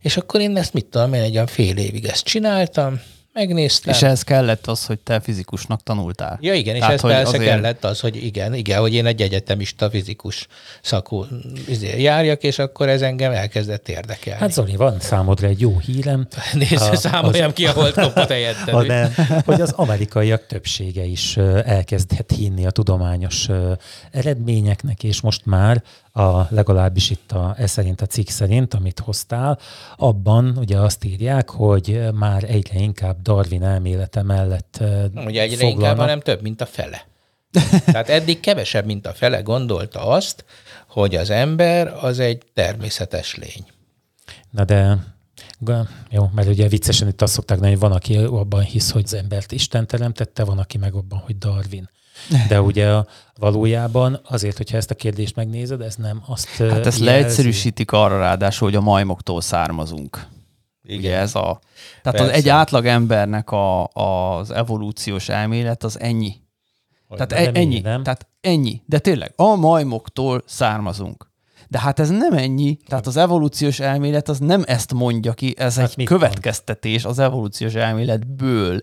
És 0.00 0.16
akkor 0.16 0.40
én 0.40 0.56
ezt 0.56 0.72
mit 0.72 0.86
tudom, 0.86 1.12
én 1.12 1.22
egy 1.22 1.34
olyan 1.34 1.46
fél 1.46 1.76
évig 1.76 2.04
ezt 2.04 2.24
csináltam, 2.24 3.00
megnéztem. 3.36 3.94
És 3.94 4.02
ez 4.02 4.22
kellett 4.22 4.66
az, 4.66 4.86
hogy 4.86 4.98
te 4.98 5.20
fizikusnak 5.20 5.82
tanultál. 5.82 6.38
Ja 6.40 6.54
igen, 6.54 6.78
Tehát, 6.78 6.94
és 6.94 7.02
ez 7.02 7.10
persze 7.10 7.28
azért... 7.28 7.44
kellett 7.44 7.84
az, 7.84 8.00
hogy 8.00 8.24
igen, 8.24 8.54
igen, 8.54 8.80
hogy 8.80 8.94
én 8.94 9.06
egy 9.06 9.22
egyetemista 9.22 9.90
fizikus 9.90 10.46
szakú 10.82 11.26
izé, 11.68 12.02
járjak, 12.02 12.42
és 12.42 12.58
akkor 12.58 12.88
ez 12.88 13.02
engem 13.02 13.32
elkezdett 13.32 13.88
érdekelni. 13.88 14.40
Hát 14.40 14.52
Zoli, 14.52 14.76
van 14.76 15.00
számodra 15.00 15.46
egy 15.46 15.60
jó 15.60 15.78
hírem. 15.78 16.26
Nézd, 16.52 16.96
számoljam 16.96 17.48
az... 17.48 17.54
ki 17.54 17.66
a 17.66 17.72
holdkopot 17.72 18.28
helyettem. 18.28 18.74
Hogy 19.44 19.60
az 19.60 19.72
amerikaiak 19.72 20.46
többsége 20.46 21.04
is 21.04 21.36
elkezdett 21.64 22.32
hinni 22.32 22.66
a 22.66 22.70
tudományos 22.70 23.48
eredményeknek, 24.10 25.02
és 25.02 25.20
most 25.20 25.46
már 25.46 25.82
a, 26.16 26.46
legalábbis 26.50 27.10
itt 27.10 27.32
a, 27.32 27.54
ez 27.58 27.70
szerint 27.70 28.00
a 28.00 28.06
cikk 28.06 28.28
szerint, 28.28 28.74
amit 28.74 28.98
hoztál, 28.98 29.58
abban 29.96 30.56
ugye 30.58 30.78
azt 30.78 31.04
írják, 31.04 31.50
hogy 31.50 32.00
már 32.14 32.44
egyre 32.44 32.78
inkább 32.78 33.22
Darwin 33.22 33.62
elmélete 33.62 34.22
mellett 34.22 34.82
Ugye 35.14 35.42
egyre 35.42 35.56
foglalnak. 35.56 35.80
inkább, 35.80 35.98
hanem 35.98 36.20
több, 36.20 36.42
mint 36.42 36.60
a 36.60 36.66
fele. 36.66 37.06
Tehát 37.84 38.08
eddig 38.08 38.40
kevesebb, 38.40 38.84
mint 38.84 39.06
a 39.06 39.12
fele 39.12 39.40
gondolta 39.40 40.06
azt, 40.06 40.44
hogy 40.88 41.14
az 41.14 41.30
ember 41.30 41.94
az 42.00 42.18
egy 42.18 42.42
természetes 42.54 43.34
lény. 43.34 43.66
Na 44.50 44.64
de 44.64 44.98
jó, 46.10 46.30
mert 46.34 46.48
ugye 46.48 46.68
viccesen 46.68 47.08
itt 47.08 47.22
azt 47.22 47.32
szokták 47.32 47.58
hogy 47.58 47.78
van, 47.78 47.92
aki 47.92 48.16
abban 48.16 48.62
hisz, 48.62 48.90
hogy 48.90 49.04
az 49.04 49.14
embert 49.14 49.52
Isten 49.52 49.86
teremtette, 49.86 50.44
van, 50.44 50.58
aki 50.58 50.78
meg 50.78 50.94
abban, 50.94 51.18
hogy 51.18 51.38
Darwin. 51.38 51.90
De 52.48 52.60
ugye 52.60 53.02
valójában 53.34 54.20
azért, 54.28 54.56
hogyha 54.56 54.76
ezt 54.76 54.90
a 54.90 54.94
kérdést 54.94 55.36
megnézed, 55.36 55.80
ez 55.80 55.94
nem 55.94 56.22
azt 56.26 56.48
Hát 56.48 56.62
ezt 56.62 56.84
jelzi. 56.84 57.04
leegyszerűsítik 57.04 57.92
arra 57.92 58.18
ráadásul, 58.18 58.68
hogy 58.68 58.76
a 58.76 58.80
majmoktól 58.80 59.40
származunk. 59.40 60.26
Igen. 60.82 60.98
Ugye 60.98 61.16
ez 61.16 61.34
a... 61.34 61.60
Tehát 62.02 62.20
az 62.20 62.28
egy 62.28 62.48
átlag 62.48 62.86
embernek 62.86 63.50
a, 63.50 63.86
az 63.86 64.50
evolúciós 64.50 65.28
elmélet 65.28 65.84
az 65.84 66.00
ennyi. 66.00 66.34
Tehát 67.08 67.32
e, 67.32 67.50
ennyi, 67.60 67.80
nem? 67.80 68.02
tehát 68.02 68.26
ennyi. 68.40 68.82
De 68.86 68.98
tényleg, 68.98 69.32
a 69.36 69.54
majmoktól 69.54 70.42
származunk. 70.46 71.30
De 71.68 71.80
hát 71.80 71.98
ez 71.98 72.08
nem 72.08 72.32
ennyi, 72.32 72.76
tehát 72.86 73.06
az 73.06 73.16
evolúciós 73.16 73.80
elmélet 73.80 74.28
az 74.28 74.38
nem 74.38 74.62
ezt 74.66 74.92
mondja 74.92 75.32
ki, 75.32 75.54
ez 75.58 75.76
hát 75.76 75.94
egy 75.96 76.04
következtetés 76.04 77.02
van? 77.02 77.12
az 77.12 77.18
evolúciós 77.18 77.74
elméletből. 77.74 78.82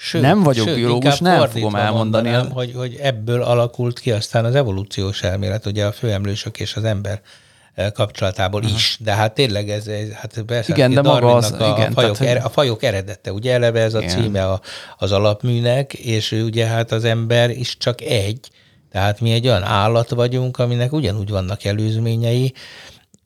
Sőt, 0.00 0.22
nem 0.22 0.42
vagyok 0.42 0.66
sőt, 0.66 0.76
biológus, 0.76 1.18
nem 1.18 1.48
fogom 1.48 1.74
elmondani. 1.74 2.28
Mondanám, 2.28 2.52
hogy, 2.52 2.72
hogy 2.76 2.96
ebből 3.02 3.42
alakult 3.42 3.98
ki 3.98 4.12
aztán 4.12 4.44
az 4.44 4.54
evolúciós 4.54 5.22
elmélet, 5.22 5.66
ugye 5.66 5.84
a 5.84 5.92
főemlősök 5.92 6.60
és 6.60 6.74
az 6.76 6.84
ember 6.84 7.20
eh, 7.74 7.90
kapcsolatából 7.90 8.60
uh-huh. 8.60 8.76
is. 8.76 8.96
De 9.00 9.14
hát 9.14 9.34
tényleg 9.34 9.70
ez, 9.70 9.86
ez 9.86 10.10
hát 10.12 10.42
persze, 10.46 10.72
igen, 10.72 10.94
de 10.94 11.02
maga 11.02 11.34
az, 11.34 11.52
a, 11.52 11.74
igen, 11.76 11.92
fajok, 11.92 12.16
tehát, 12.16 12.36
er, 12.36 12.44
a 12.44 12.48
fajok 12.48 12.82
eredete, 12.82 13.32
ugye 13.32 13.52
eleve 13.52 13.80
ez 13.80 13.94
a 13.94 14.00
igen. 14.00 14.10
címe 14.10 14.44
a, 14.44 14.60
az 14.98 15.12
alapműnek, 15.12 15.92
és 15.92 16.32
ugye 16.32 16.66
hát 16.66 16.92
az 16.92 17.04
ember 17.04 17.50
is 17.50 17.76
csak 17.76 18.00
egy, 18.00 18.50
tehát 18.92 19.20
mi 19.20 19.32
egy 19.32 19.46
olyan 19.46 19.62
állat 19.62 20.10
vagyunk, 20.10 20.58
aminek 20.58 20.92
ugyanúgy 20.92 21.30
vannak 21.30 21.64
előzményei, 21.64 22.52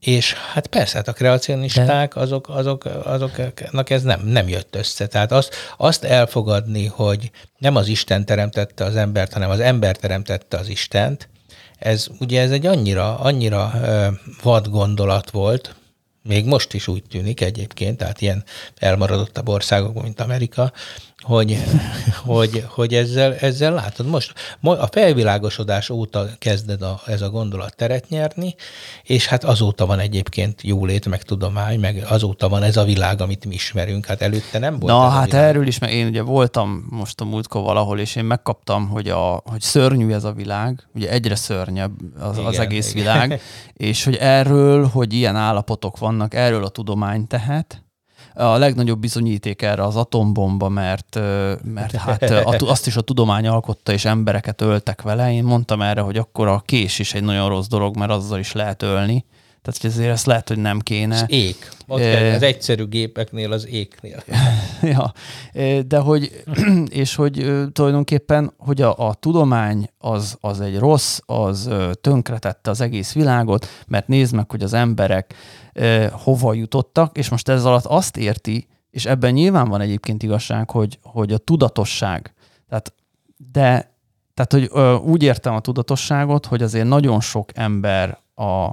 és 0.02 0.32
hát 0.32 0.66
persze, 0.66 0.96
hát 0.96 1.08
a 1.08 1.12
kreacionisták, 1.12 2.16
azok, 2.16 2.48
azok, 2.48 2.84
azoknak 3.04 3.90
ez 3.90 4.02
nem, 4.02 4.20
nem 4.24 4.48
jött 4.48 4.76
össze. 4.76 5.06
Tehát 5.06 5.32
azt, 5.32 5.54
azt 5.76 6.04
elfogadni, 6.04 6.86
hogy 6.86 7.30
nem 7.58 7.76
az 7.76 7.88
Isten 7.88 8.24
teremtette 8.24 8.84
az 8.84 8.96
embert, 8.96 9.32
hanem 9.32 9.50
az 9.50 9.60
ember 9.60 9.96
teremtette 9.96 10.58
az 10.58 10.68
Istent, 10.68 11.28
ez 11.78 12.06
ugye 12.20 12.40
ez 12.40 12.50
egy 12.50 12.66
annyira, 12.66 13.18
annyira 13.18 13.72
vad 14.42 14.68
gondolat 14.68 15.30
volt, 15.30 15.74
még 16.22 16.44
most 16.44 16.74
is 16.74 16.88
úgy 16.88 17.02
tűnik 17.02 17.40
egyébként, 17.40 17.96
tehát 17.96 18.20
ilyen 18.20 18.44
elmaradottabb 18.76 19.48
országokban, 19.48 20.02
mint 20.02 20.20
Amerika, 20.20 20.72
hogy, 21.22 21.58
hogy, 22.24 22.64
hogy 22.68 22.94
ezzel, 22.94 23.34
ezzel 23.34 23.72
látod, 23.72 24.06
most 24.06 24.32
a 24.60 24.86
felvilágosodás 24.86 25.90
óta 25.90 26.26
kezded 26.38 26.82
a, 26.82 27.00
ez 27.06 27.22
a 27.22 27.30
gondolat 27.30 27.76
teret 27.76 28.08
nyerni, 28.08 28.54
és 29.02 29.26
hát 29.26 29.44
azóta 29.44 29.86
van 29.86 29.98
egyébként 29.98 30.62
jólét, 30.62 31.08
meg 31.08 31.22
tudomány, 31.22 31.80
meg 31.80 32.04
azóta 32.08 32.48
van 32.48 32.62
ez 32.62 32.76
a 32.76 32.84
világ, 32.84 33.20
amit 33.20 33.44
mi 33.44 33.54
ismerünk, 33.54 34.06
hát 34.06 34.22
előtte 34.22 34.58
nem 34.58 34.78
volt 34.78 34.92
Na, 34.92 35.08
hát 35.08 35.32
erről 35.32 35.66
is, 35.66 35.78
mert 35.78 35.92
én 35.92 36.06
ugye 36.06 36.22
voltam 36.22 36.86
most 36.90 37.20
a 37.20 37.24
múltkor 37.24 37.62
valahol, 37.62 37.98
és 37.98 38.16
én 38.16 38.24
megkaptam, 38.24 38.88
hogy, 38.88 39.08
a, 39.08 39.42
hogy 39.44 39.60
szörnyű 39.60 40.12
ez 40.12 40.24
a 40.24 40.32
világ, 40.32 40.88
ugye 40.94 41.10
egyre 41.10 41.34
szörnyebb 41.34 41.92
az, 42.20 42.36
igen, 42.36 42.48
az 42.48 42.58
egész 42.58 42.94
igen. 42.94 43.02
világ, 43.02 43.40
és 43.90 44.04
hogy 44.04 44.16
erről, 44.16 44.86
hogy 44.86 45.12
ilyen 45.12 45.36
állapotok 45.36 45.98
vannak, 45.98 46.34
erről 46.34 46.64
a 46.64 46.68
tudomány 46.68 47.26
tehet, 47.26 47.82
a 48.34 48.56
legnagyobb 48.56 49.00
bizonyíték 49.00 49.62
erre 49.62 49.82
az 49.82 49.96
atombomba, 49.96 50.68
mert, 50.68 51.20
mert 51.64 51.94
hát 51.94 52.62
azt 52.62 52.86
is 52.86 52.96
a 52.96 53.00
tudomány 53.00 53.46
alkotta, 53.46 53.92
és 53.92 54.04
embereket 54.04 54.60
öltek 54.60 55.02
vele. 55.02 55.32
Én 55.32 55.44
mondtam 55.44 55.82
erre, 55.82 56.00
hogy 56.00 56.16
akkor 56.16 56.48
a 56.48 56.62
kés 56.66 56.98
is 56.98 57.14
egy 57.14 57.24
nagyon 57.24 57.48
rossz 57.48 57.66
dolog, 57.66 57.96
mert 57.96 58.10
azzal 58.10 58.38
is 58.38 58.52
lehet 58.52 58.82
ölni. 58.82 59.24
Tehát 59.62 59.80
hogy 59.80 59.90
ezért 59.90 60.10
ezt 60.10 60.26
lehet, 60.26 60.48
hogy 60.48 60.58
nem 60.58 60.80
kéne. 60.80 61.14
Az 61.14 61.24
ég. 61.26 61.56
Ott 61.86 62.00
e... 62.00 62.34
az 62.34 62.42
egyszerű 62.42 62.86
gépeknél, 62.86 63.52
az 63.52 63.66
égnél. 63.66 64.22
ja, 64.82 65.12
de 65.86 65.98
hogy, 65.98 66.44
és 67.02 67.14
hogy 67.14 67.52
tulajdonképpen, 67.72 68.52
hogy 68.56 68.82
a, 68.82 69.08
a 69.08 69.14
tudomány 69.14 69.90
az, 69.98 70.36
az 70.40 70.60
egy 70.60 70.78
rossz, 70.78 71.18
az 71.26 71.70
tönkretette 72.00 72.70
az 72.70 72.80
egész 72.80 73.12
világot, 73.12 73.66
mert 73.86 74.08
nézd 74.08 74.34
meg, 74.34 74.50
hogy 74.50 74.62
az 74.62 74.72
emberek 74.72 75.34
hova 76.10 76.52
jutottak, 76.54 77.16
és 77.16 77.28
most 77.28 77.48
ez 77.48 77.64
alatt 77.64 77.84
azt 77.84 78.16
érti, 78.16 78.66
és 78.90 79.06
ebben 79.06 79.32
nyilván 79.32 79.68
van 79.68 79.80
egyébként 79.80 80.22
igazság, 80.22 80.70
hogy, 80.70 80.98
hogy 81.02 81.32
a 81.32 81.38
tudatosság, 81.38 82.34
tehát, 82.68 82.92
de 83.52 83.90
tehát, 84.34 84.52
hogy 84.52 84.68
ö, 84.72 84.94
úgy 84.94 85.22
értem 85.22 85.54
a 85.54 85.60
tudatosságot, 85.60 86.46
hogy 86.46 86.62
azért 86.62 86.86
nagyon 86.86 87.20
sok 87.20 87.50
ember 87.54 88.18
a, 88.34 88.70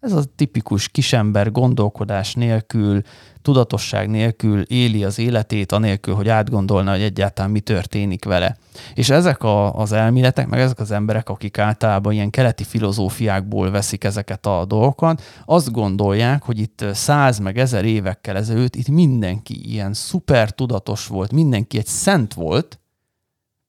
ez 0.00 0.12
a 0.12 0.24
tipikus 0.36 0.88
kisember 0.88 1.52
gondolkodás 1.52 2.34
nélkül, 2.34 3.00
tudatosság 3.42 4.08
nélkül 4.08 4.60
éli 4.60 5.04
az 5.04 5.18
életét, 5.18 5.72
anélkül, 5.72 6.14
hogy 6.14 6.28
átgondolna, 6.28 6.90
hogy 6.90 7.02
egyáltalán 7.02 7.50
mi 7.50 7.60
történik 7.60 8.24
vele. 8.24 8.56
És 8.94 9.10
ezek 9.10 9.42
a, 9.42 9.74
az 9.74 9.92
elméletek, 9.92 10.46
meg 10.46 10.60
ezek 10.60 10.78
az 10.78 10.90
emberek, 10.90 11.28
akik 11.28 11.58
általában 11.58 12.12
ilyen 12.12 12.30
keleti 12.30 12.64
filozófiákból 12.64 13.70
veszik 13.70 14.04
ezeket 14.04 14.46
a 14.46 14.64
dolgokat, 14.64 15.22
azt 15.44 15.72
gondolják, 15.72 16.42
hogy 16.42 16.58
itt 16.58 16.84
száz 16.92 17.38
meg 17.38 17.58
ezer 17.58 17.84
évekkel 17.84 18.36
ezelőtt 18.36 18.76
itt 18.76 18.88
mindenki 18.88 19.70
ilyen 19.70 19.92
szuper 19.92 20.50
tudatos 20.50 21.06
volt, 21.06 21.32
mindenki 21.32 21.78
egy 21.78 21.86
szent 21.86 22.34
volt, 22.34 22.78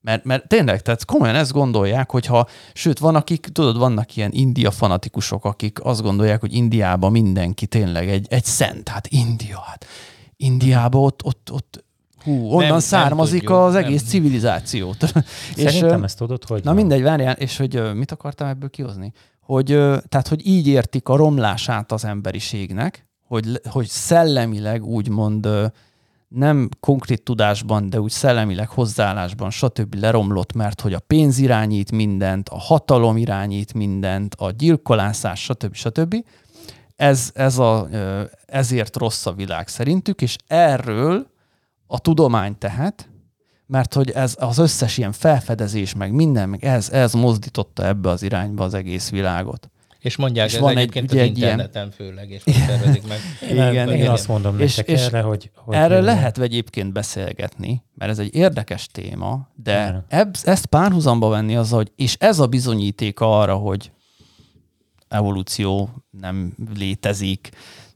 mert, 0.10 0.24
mert 0.24 0.48
tényleg, 0.48 0.82
tehát 0.82 1.06
komolyan 1.06 1.36
ezt 1.36 1.52
gondolják, 1.52 2.12
hogyha, 2.12 2.48
sőt, 2.74 3.00
van 3.00 3.16
akik, 3.16 3.48
tudod, 3.52 3.78
vannak 3.78 4.16
ilyen 4.16 4.32
India 4.32 4.72
fanatikusok, 4.72 5.46
akik 5.46 5.80
azt 5.84 6.02
gondolják, 6.02 6.40
hogy 6.40 6.54
Indiában 6.54 7.12
mindenki 7.12 7.66
tényleg 7.66 8.10
egy, 8.10 8.28
egy 8.30 8.44
szent, 8.44 8.90
hát 8.90 9.08
India, 9.08 9.60
hát 9.66 9.86
Indiában 10.36 11.04
ott, 11.04 11.24
ott, 11.24 11.52
ott 11.52 11.84
hú, 12.24 12.50
onnan 12.52 12.70
nem, 12.70 12.80
származik 12.80 13.44
nem 13.44 13.52
tudjuk, 13.52 13.68
az 13.68 13.76
egész 13.76 14.02
nem. 14.02 14.10
civilizációt. 14.10 14.98
Szerintem 15.56 16.00
és, 16.00 16.06
ezt 16.06 16.18
tudod, 16.18 16.46
hogy... 16.46 16.60
Na 16.60 16.66
van. 16.66 16.76
mindegy, 16.76 17.02
várjál, 17.02 17.36
és 17.36 17.58
hogy 17.58 17.94
mit 17.94 18.12
akartam 18.12 18.48
ebből 18.48 18.70
kihozni? 18.70 19.12
Hogy, 19.42 19.66
tehát, 20.10 20.28
hogy 20.28 20.48
így 20.48 20.68
értik 20.68 21.08
a 21.08 21.16
romlását 21.16 21.92
az 21.92 22.06
emberiségnek, 22.06 23.08
hogy, 23.28 23.62
hogy 23.70 23.88
szellemileg 23.88 24.84
úgymond 24.86 25.48
nem 26.30 26.70
konkrét 26.80 27.24
tudásban, 27.24 27.90
de 27.90 28.02
úgy 28.02 28.12
szellemileg 28.12 28.70
hozzáállásban, 28.70 29.50
stb. 29.50 29.94
leromlott, 29.94 30.54
mert 30.54 30.82
hogy 30.82 30.94
a 30.94 31.00
pénz 31.00 31.38
irányít 31.38 31.92
mindent, 31.92 32.50
a 32.50 32.58
hatalom 32.58 33.18
irányít 33.18 33.74
mindent, 33.74 34.36
a 34.38 34.52
gyilkolászás, 34.52 35.44
stb. 35.44 35.74
stb. 35.74 36.26
Ez, 36.96 37.32
ez 37.34 37.58
a, 37.58 37.88
ezért 38.46 38.98
rossz 38.98 39.26
a 39.26 39.34
világ 39.34 39.68
szerintük, 39.68 40.22
és 40.22 40.36
erről 40.48 41.28
a 41.88 42.00
tudomány 42.00 42.58
tehet, 42.58 43.10
mert 43.66 43.94
hogy 43.94 44.10
ez 44.10 44.36
az 44.40 44.58
összes 44.58 44.98
ilyen 44.98 45.12
felfedezés, 45.12 45.96
meg 45.96 46.12
minden, 46.12 46.50
meg 46.50 46.66
ez, 46.66 46.90
ez 46.90 47.14
mozdította 47.14 47.86
ebbe 47.86 48.10
az 48.10 48.24
irányba 48.24 48.64
az 48.64 48.74
egész 48.74 49.10
világot. 49.10 49.70
És 50.00 50.16
mondják, 50.16 50.48
és 50.48 50.54
ez 50.54 50.60
van 50.60 50.78
egyébként 50.78 51.12
egy, 51.12 51.20
az 51.20 51.26
interneten 51.26 51.72
ilyen... 51.72 51.92
főleg, 51.92 52.30
és 52.30 52.44
tervezik 52.44 53.08
meg. 53.08 53.18
igen, 53.52 53.72
igen, 53.72 53.90
én 53.90 54.10
azt 54.10 54.28
mondom 54.28 54.60
és, 54.60 54.76
nektek 54.76 54.96
és 54.96 55.06
erre, 55.06 55.22
hogy... 55.22 55.52
hogy 55.56 55.76
erre 55.76 56.02
lehet 56.02 56.38
egyébként 56.38 56.92
beszélgetni, 56.92 57.84
mert 57.96 58.12
ez 58.12 58.20
egy 58.20 58.36
érdekes 58.36 58.88
téma, 58.88 59.50
de 59.56 60.06
ebb, 60.08 60.36
ezt 60.44 60.66
párhuzamba 60.66 61.30
venni 61.30 61.56
az, 61.56 61.70
hogy 61.70 61.92
és 61.96 62.16
ez 62.20 62.40
a 62.40 62.48
bizonyíték 62.48 63.20
arra, 63.20 63.56
hogy 63.56 63.92
evolúció 65.08 65.90
nem 66.12 66.56
létezik, 66.76 67.50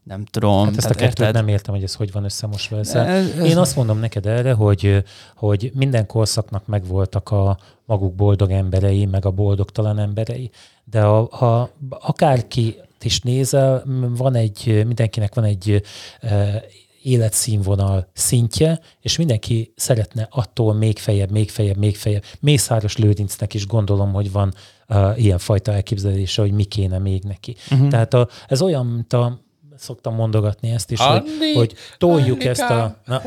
nem 0.04 0.24
tudom. 0.24 0.64
Hát 0.64 0.76
ezt 0.76 0.90
a 0.90 0.94
kettőt 0.94 1.18
érted? 1.18 1.34
nem 1.34 1.48
értem, 1.48 1.74
hogy 1.74 1.82
ez 1.82 1.94
hogy 1.94 2.12
van 2.12 2.24
összemosva. 2.24 2.78
Ez, 2.78 2.94
ez, 2.94 3.38
Én 3.38 3.56
azt 3.56 3.76
mondom 3.76 3.98
neked 3.98 4.26
erre, 4.26 4.52
hogy, 4.52 5.04
hogy 5.36 5.70
minden 5.74 6.06
korszaknak 6.06 6.66
megvoltak 6.66 7.30
a 7.30 7.58
maguk 7.84 8.14
boldog 8.14 8.50
emberei, 8.50 9.04
meg 9.06 9.24
a 9.24 9.30
boldogtalan 9.30 9.98
emberei. 9.98 10.50
De 10.84 11.02
a, 11.02 11.30
a, 11.30 11.70
akárki 11.88 12.76
is 13.02 13.20
nézel, 13.20 13.84
van 14.08 14.34
egy, 14.34 14.82
mindenkinek 14.86 15.34
van 15.34 15.44
egy 15.44 15.82
e, 16.20 16.62
életszínvonal 17.02 18.08
szintje, 18.12 18.80
és 19.00 19.16
mindenki 19.16 19.72
szeretne 19.76 20.28
attól 20.30 20.74
még 20.74 20.98
fejebb, 20.98 21.30
még 21.30 21.50
fejebb, 21.50 21.76
még 21.76 21.96
fejebb. 21.96 22.22
Mészáros 22.40 22.96
Lőrincnek 22.96 23.54
is 23.54 23.66
gondolom, 23.66 24.12
hogy 24.12 24.32
van 24.32 24.54
uh, 24.88 25.22
ilyen 25.22 25.38
fajta 25.38 25.72
elképzelése, 25.72 26.42
hogy 26.42 26.52
mi 26.52 26.64
kéne 26.64 26.98
még 26.98 27.22
neki. 27.22 27.56
Uh-huh. 27.70 27.88
Tehát 27.88 28.14
a, 28.14 28.28
ez 28.48 28.62
olyan, 28.62 28.86
mint 28.86 29.12
a, 29.12 29.44
szoktam 29.78 30.14
mondogatni 30.14 30.70
ezt 30.70 30.90
is, 30.90 30.98
Andi, 30.98 31.30
hogy, 31.38 31.54
hogy 31.54 31.74
toljuk 31.98 32.40
Annika. 32.40 32.48
ezt 32.48 32.60
a... 32.60 32.96
Na, 33.04 33.22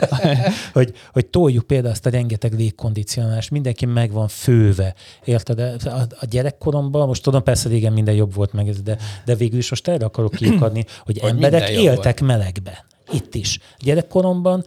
hogy, 0.72 0.94
hogy 1.12 1.26
toljuk 1.26 1.66
például 1.66 1.92
ezt 1.92 2.06
a 2.06 2.10
rengeteg 2.10 2.52
légkondicionálást, 2.52 3.50
mindenki 3.50 3.86
meg 3.86 4.12
van 4.12 4.28
főve, 4.28 4.94
érted? 5.24 5.58
A, 5.84 6.00
a 6.20 6.26
gyerekkoromban, 6.30 7.06
most 7.06 7.22
tudom, 7.22 7.42
persze 7.42 7.68
régen 7.68 7.92
minden 7.92 8.14
jobb 8.14 8.34
volt 8.34 8.52
meg, 8.52 8.70
de, 8.70 8.98
de 9.24 9.34
végül 9.34 9.58
is 9.58 9.70
most 9.70 9.88
erre 9.88 10.04
akarok 10.04 10.34
kiukadni, 10.34 10.84
hogy, 11.04 11.18
hogy 11.18 11.30
emberek 11.30 11.68
éltek 11.68 12.20
volt. 12.20 12.32
melegbe. 12.32 12.84
Itt 13.12 13.34
is. 13.34 13.58
Gyerekkoromban 13.78 14.64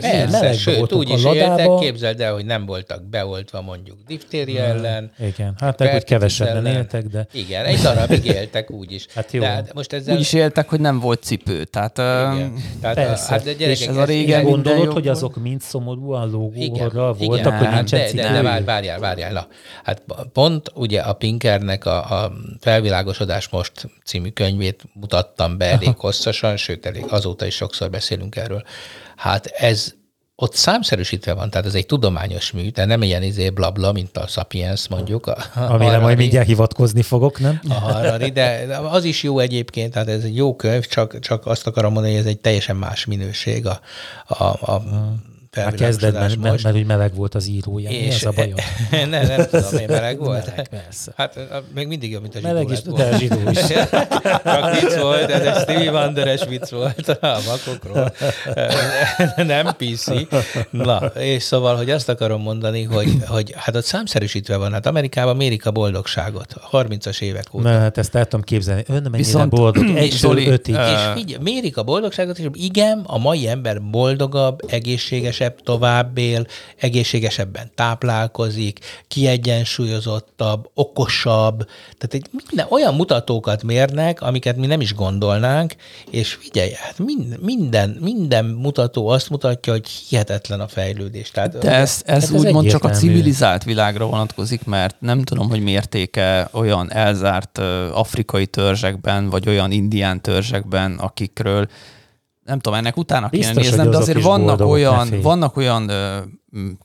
Persze, 0.00 0.52
sőt, 0.52 0.92
úgy 0.92 1.08
is 1.08 1.24
a 1.24 1.34
éltek, 1.34 1.68
képzeld 1.80 2.20
el, 2.20 2.32
hogy 2.32 2.44
nem 2.44 2.66
voltak 2.66 3.04
beoltva 3.04 3.62
mondjuk 3.62 3.98
diftéria 4.06 4.62
ellen. 4.62 5.12
Igen, 5.18 5.54
hát 5.58 5.78
meg 5.78 5.92
hogy 5.92 6.04
kevesebben 6.04 6.66
éltek, 6.66 7.04
de... 7.04 7.26
Igen, 7.32 7.64
egy 7.64 7.78
darabig 7.78 8.24
éltek 8.24 8.70
úgy 8.70 8.92
is. 8.92 9.06
Hát 9.14 9.32
jó. 9.32 9.40
De 9.40 9.64
most 9.74 9.92
ezzel... 9.92 10.14
Úgy 10.14 10.20
is 10.20 10.32
éltek, 10.32 10.68
hogy 10.68 10.80
nem 10.80 11.00
volt 11.00 11.22
cipő. 11.22 11.64
Tehát, 11.64 11.98
igen. 11.98 12.54
Tehát 12.80 12.96
Persze. 12.96 13.26
A, 13.26 13.30
hát 13.30 13.44
de 13.44 13.52
gyerekek, 13.52 13.80
és 13.80 13.86
ez 13.86 13.96
a 13.96 14.04
régen 14.04 14.44
gondolod, 14.44 14.92
hogy 14.92 15.08
azok 15.08 15.42
mind 15.42 15.60
szomorúan 15.60 16.30
lógóra 16.30 17.12
voltak, 17.12 17.20
igen, 17.20 17.56
hogy 17.58 17.68
nincsen 17.68 18.14
de, 18.14 18.22
de, 18.22 18.42
de, 18.42 18.62
várjál, 18.62 18.98
várjál. 18.98 19.32
Na. 19.32 19.46
Hát 19.84 20.02
pont 20.32 20.70
ugye 20.74 21.00
a 21.00 21.12
Pinkernek 21.12 21.86
a, 21.86 22.22
a 22.22 22.32
Felvilágosodás 22.60 23.48
most 23.48 23.72
című 24.04 24.28
könyvét 24.28 24.82
mutattam 24.92 25.58
be 25.58 25.70
elég 25.70 25.94
hosszasan, 26.04 26.56
sőt, 26.56 26.86
elég 26.86 27.04
azóta 27.08 27.33
is 27.42 27.54
sokszor 27.54 27.90
beszélünk 27.90 28.36
erről. 28.36 28.62
Hát 29.16 29.46
ez 29.46 29.94
ott 30.36 30.54
számszerűsítve 30.54 31.32
van, 31.32 31.50
tehát 31.50 31.66
ez 31.66 31.74
egy 31.74 31.86
tudományos 31.86 32.52
mű, 32.52 32.70
de 32.70 32.84
nem 32.84 33.02
ilyen 33.02 33.22
izé 33.22 33.50
blabla, 33.50 33.92
mint 33.92 34.16
a 34.16 34.26
Sapiens 34.26 34.88
mondjuk. 34.88 35.26
A, 35.26 35.36
Amire 35.54 35.98
majd 35.98 36.16
mindjárt 36.16 36.46
hivatkozni 36.46 37.02
fogok, 37.02 37.40
nem? 37.40 37.60
A 37.68 37.72
Harari, 37.72 38.30
de 38.30 38.66
az 38.90 39.04
is 39.04 39.22
jó 39.22 39.38
egyébként, 39.38 39.92
tehát 39.92 40.08
ez 40.08 40.22
egy 40.24 40.36
jó 40.36 40.56
könyv, 40.56 40.86
csak, 40.86 41.18
csak 41.18 41.46
azt 41.46 41.66
akarom 41.66 41.92
mondani, 41.92 42.14
hogy 42.14 42.22
ez 42.22 42.30
egy 42.30 42.40
teljesen 42.40 42.76
más 42.76 43.04
minőség 43.04 43.66
a, 43.66 43.80
a, 44.26 44.44
a 44.44 44.82
már 44.86 45.33
kezded, 45.76 46.12
mert, 46.12 46.36
mert, 46.36 46.62
mert, 46.62 46.76
hogy 46.76 46.86
meleg 46.86 47.14
volt 47.14 47.34
az 47.34 47.46
írója. 47.46 47.90
És 47.90 47.98
Mi 48.00 48.06
ez 48.06 48.24
a 48.24 48.30
bajod? 48.30 48.60
nem, 49.10 49.26
nem 49.26 49.46
tudom, 49.50 49.76
én 49.80 49.86
meleg 49.88 50.18
volt. 50.18 50.46
Meleg, 50.46 50.68
persze. 50.68 51.12
Hát 51.16 51.38
még 51.74 51.86
mindig 51.86 52.10
jobb, 52.10 52.22
mint 52.22 52.34
a 52.34 52.38
zsidó 52.38 52.52
Meleg 52.52 52.70
is, 52.70 52.82
de 52.82 53.04
a 53.04 53.16
zsidó 53.18 53.50
is. 53.50 53.58
Csak 54.44 54.80
vicc 54.80 55.00
volt, 55.00 55.30
ez 55.30 55.46
egy 55.46 55.62
Stevie 55.62 55.90
Wonderes 55.90 56.44
vicc 56.48 56.70
volt 56.70 57.08
a 57.08 57.38
makokról. 57.46 58.12
nem 59.46 59.66
PC. 59.76 60.06
Na, 60.70 60.98
és 61.06 61.42
szóval, 61.42 61.76
hogy 61.76 61.90
azt 61.90 62.08
akarom 62.08 62.42
mondani, 62.42 62.82
hogy, 62.82 63.08
hogy 63.26 63.52
hát 63.56 63.76
ott 63.76 63.84
számszerűsítve 63.84 64.56
van. 64.56 64.72
Hát 64.72 64.86
Amerikában 64.86 65.36
mérik 65.36 65.66
a 65.66 65.70
boldogságot. 65.70 66.54
30-as 66.72 67.20
évek 67.20 67.54
óta. 67.54 67.70
Na, 67.70 67.78
hát 67.78 67.98
ezt 67.98 68.14
el 68.14 68.24
tudom 68.24 68.44
képzelni. 68.44 68.84
Ön 68.86 68.94
mennyire 68.94 69.16
Viszont, 69.16 69.50
boldog? 69.50 69.96
Egytől 69.96 70.38
ötig. 70.38 70.74
És 70.74 71.00
figyelj, 71.14 71.42
mérik 71.42 71.76
a 71.76 71.82
boldogságot, 71.82 72.38
és 72.38 72.46
igen, 72.52 73.02
a 73.06 73.18
mai 73.18 73.48
ember 73.48 73.82
boldogabb, 73.82 74.60
egészségesebb, 74.66 75.43
egészségesebb, 75.44 75.62
tovább 75.62 76.18
él, 76.18 76.46
egészségesebben 76.76 77.70
táplálkozik, 77.74 78.78
kiegyensúlyozottabb, 79.08 80.70
okosabb, 80.74 81.68
tehát 81.98 82.14
egy 82.14 82.26
minden, 82.30 82.66
olyan 82.70 82.94
mutatókat 82.94 83.62
mérnek, 83.62 84.22
amiket 84.22 84.56
mi 84.56 84.66
nem 84.66 84.80
is 84.80 84.94
gondolnánk, 84.94 85.74
és 86.10 86.32
figyelj, 86.32 86.70
hát 86.72 86.98
minden, 86.98 87.38
minden, 87.42 87.96
minden 88.00 88.44
mutató 88.44 89.08
azt 89.08 89.30
mutatja, 89.30 89.72
hogy 89.72 89.88
hihetetlen 89.88 90.60
a 90.60 90.68
fejlődés. 90.68 91.30
Tehát, 91.30 91.58
De 91.58 91.70
ez, 91.70 92.02
ez, 92.06 92.22
ez 92.22 92.30
úgymond 92.30 92.68
csak 92.68 92.84
a 92.84 92.90
civilizált 92.90 93.64
világra 93.64 94.06
vonatkozik, 94.06 94.64
mert 94.64 94.96
nem 94.98 95.22
tudom, 95.22 95.48
hogy 95.48 95.62
mértéke 95.62 96.48
olyan 96.52 96.92
elzárt 96.92 97.58
afrikai 97.92 98.46
törzsekben, 98.46 99.30
vagy 99.30 99.48
olyan 99.48 99.70
indián 99.70 100.20
törzsekben, 100.20 100.94
akikről 100.94 101.68
nem 102.44 102.58
tudom, 102.58 102.78
ennek 102.78 102.96
utána 102.96 103.28
kéne 103.28 103.46
Biztos, 103.46 103.64
néznem, 103.64 103.90
de 103.90 103.96
azért 103.96 104.22
vannak 104.22 104.60
olyan, 104.60 105.08
vannak 105.22 105.56
olyan 105.56 105.88
ö, 105.88 106.18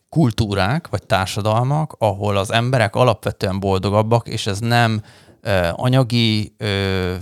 kultúrák, 0.09 0.87
vagy 0.87 1.03
társadalmak, 1.03 1.95
ahol 1.97 2.37
az 2.37 2.51
emberek 2.51 2.95
alapvetően 2.95 3.59
boldogabbak, 3.59 4.27
és 4.27 4.47
ez 4.47 4.59
nem 4.59 5.01
ö, 5.41 5.67
anyagi, 5.71 6.53
ö, 6.57 7.13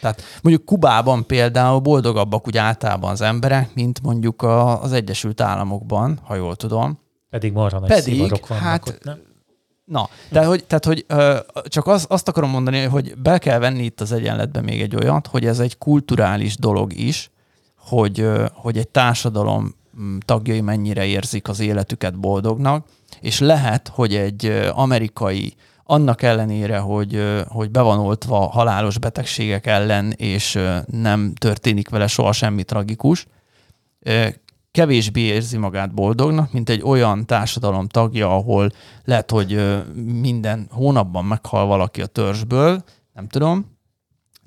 tehát 0.00 0.22
mondjuk 0.42 0.64
Kubában 0.64 1.26
például 1.26 1.78
boldogabbak 1.78 2.46
úgy 2.46 2.56
általában 2.56 3.10
az 3.10 3.20
emberek, 3.20 3.74
mint 3.74 4.02
mondjuk 4.02 4.42
a, 4.42 4.82
az 4.82 4.92
Egyesült 4.92 5.40
Államokban, 5.40 6.18
ha 6.24 6.34
jól 6.34 6.56
tudom. 6.56 6.98
Pedig 7.30 7.52
marha 7.52 7.78
nagy 7.78 7.88
Pedig, 7.88 8.18
vannak 8.18 8.46
hát, 8.46 8.88
ott, 8.88 9.04
nem? 9.04 9.26
Na, 9.84 10.08
de 10.30 10.44
hogy, 10.44 10.64
tehát, 10.64 10.84
hogy 10.84 11.04
ö, 11.08 11.36
csak 11.64 11.86
az, 11.86 12.06
azt 12.08 12.28
akarom 12.28 12.50
mondani, 12.50 12.82
hogy 12.82 13.18
be 13.18 13.38
kell 13.38 13.58
venni 13.58 13.84
itt 13.84 14.00
az 14.00 14.12
egyenletbe 14.12 14.60
még 14.60 14.80
egy 14.80 14.96
olyat, 14.96 15.26
hogy 15.26 15.46
ez 15.46 15.58
egy 15.58 15.78
kulturális 15.78 16.56
dolog 16.56 16.92
is, 16.92 17.30
hogy, 17.88 18.28
hogy 18.52 18.76
egy 18.76 18.88
társadalom 18.88 19.74
mm, 20.00 20.16
tagjai 20.24 20.60
mennyire 20.60 21.04
érzik 21.04 21.48
az 21.48 21.60
életüket 21.60 22.20
boldognak, 22.20 22.86
és 23.20 23.40
lehet, 23.40 23.88
hogy 23.88 24.14
egy 24.14 24.46
amerikai 24.72 25.54
annak 25.84 26.22
ellenére, 26.22 26.78
hogy, 26.78 27.22
hogy 27.48 27.70
be 27.70 27.80
van 27.80 27.98
oltva 27.98 28.38
halálos 28.38 28.98
betegségek 28.98 29.66
ellen, 29.66 30.12
és 30.16 30.58
nem 30.86 31.32
történik 31.34 31.88
vele 31.88 32.06
soha 32.06 32.32
semmi 32.32 32.62
tragikus, 32.62 33.26
kevésbé 34.70 35.20
érzi 35.20 35.56
magát 35.56 35.94
boldognak, 35.94 36.52
mint 36.52 36.68
egy 36.68 36.82
olyan 36.82 37.26
társadalom 37.26 37.88
tagja, 37.88 38.34
ahol 38.34 38.70
lehet, 39.04 39.30
hogy 39.30 39.82
minden 39.94 40.68
hónapban 40.70 41.24
meghal 41.24 41.66
valaki 41.66 42.02
a 42.02 42.06
törzsből, 42.06 42.82
nem 43.12 43.28
tudom, 43.28 43.77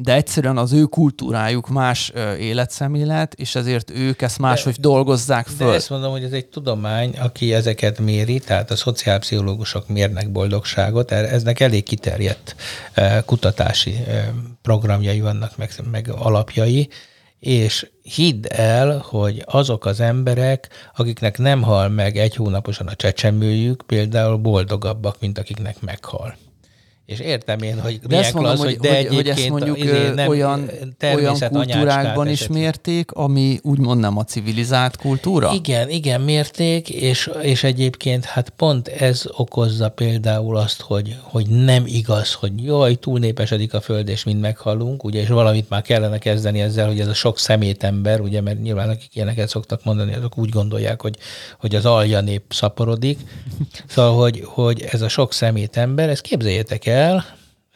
de 0.04 0.14
egyszerűen 0.14 0.58
az 0.58 0.72
ő 0.72 0.84
kultúrájuk 0.84 1.68
más 1.68 2.12
ö, 2.14 2.36
életszemlélet, 2.36 3.34
és 3.34 3.56
ezért 3.56 3.90
ők 3.90 4.22
ezt 4.22 4.40
máshogy 4.40 4.74
de, 4.74 4.82
dolgozzák 4.82 5.48
föl. 5.48 5.68
De 5.68 5.74
ezt 5.74 5.90
mondom, 5.90 6.12
hogy 6.12 6.24
ez 6.24 6.32
egy 6.32 6.46
tudomány, 6.46 7.18
aki 7.20 7.54
ezeket 7.54 8.00
méri, 8.00 8.40
tehát 8.40 8.72
a 8.72 8.76
szociálpszichológusok 8.76 9.88
mérnek 9.88 10.32
boldogságot, 10.32 11.12
eznek 11.12 11.60
elég 11.60 11.84
kiterjedt 11.84 12.56
kutatási 13.26 13.98
programjai 14.62 15.22
vannak, 15.22 15.58
meg, 15.58 15.72
meg 15.92 16.10
alapjai, 16.10 16.90
és 17.40 17.90
hidd 18.02 18.46
el, 18.48 18.98
hogy 19.08 19.44
azok 19.46 19.86
az 19.86 20.00
emberek, 20.00 20.70
akiknek 20.96 21.38
nem 21.38 21.62
hal 21.62 21.90
meg 21.90 22.18
egy 22.18 22.36
hónaposan 22.36 22.88
a 22.88 22.96
csecsemőjük, 22.96 23.84
például 23.86 24.38
boldogabbak, 24.38 25.20
mint 25.20 25.38
akiknek 25.38 25.82
meghal. 25.82 26.36
És 27.12 27.20
értem 27.20 27.62
én, 27.62 27.80
hogy 27.82 28.00
de 28.00 28.08
milyen 28.08 28.32
mondom, 28.34 28.54
klassz, 28.54 28.66
hogy, 28.66 28.78
de 28.78 28.96
hogy, 28.96 29.16
hogy 29.16 29.28
ezt 29.28 29.50
mondjuk 29.50 29.80
izé 29.80 30.10
nem 30.10 30.28
olyan, 30.28 30.70
olyan 31.16 31.38
kultúrákban 31.50 32.28
is 32.28 32.48
mérték, 32.48 33.12
ami 33.12 33.60
úgymond 33.62 34.00
nem 34.00 34.18
a 34.18 34.24
civilizált 34.24 34.96
kultúra? 34.96 35.52
Igen, 35.54 35.90
igen, 35.90 36.22
mérték, 36.22 36.90
és, 36.90 37.30
és 37.42 37.64
egyébként 37.64 38.26
hát 38.26 38.50
pont 38.50 38.88
ez 38.88 39.24
okozza 39.38 39.90
például 39.90 40.58
azt, 40.58 40.82
hogy, 40.82 41.16
hogy 41.22 41.48
nem 41.50 41.84
igaz, 41.86 42.34
hogy 42.34 42.64
jaj, 42.64 42.96
túlnépesedik 42.96 43.74
a 43.74 43.82
föld, 43.82 44.10
és 44.10 44.24
mind 44.24 44.40
meghalunk, 44.40 45.04
ugye, 45.04 45.22
és 45.22 45.28
valamit 45.28 45.70
már 45.70 45.82
kellene 45.82 46.18
kezdeni 46.18 46.62
ezzel, 46.62 46.88
hogy 46.88 47.00
ez 47.00 47.08
a 47.08 47.14
sok 47.14 47.40
szemétember, 47.40 48.20
ugye, 48.22 48.42
mert 48.42 48.62
nyilván 48.62 48.90
akik 48.90 49.16
ilyeneket 49.16 49.50
szoktak 49.50 49.84
mondani, 49.84 50.14
azok 50.14 50.38
úgy 50.38 50.50
gondolják, 50.50 51.02
hogy, 51.02 51.18
hogy 51.60 51.76
az 51.76 51.86
alja 51.86 52.22
nép 52.22 52.44
szaporodik. 52.50 53.20
Szóval, 53.88 54.22
hogy, 54.22 54.42
hogy 54.46 54.82
ez 54.92 55.02
a 55.02 55.08
sok 55.08 55.34
szemétember, 55.34 56.10
ezt 56.10 56.22
képzeljétek 56.22 56.86
el, 56.86 57.01
el, 57.02 57.26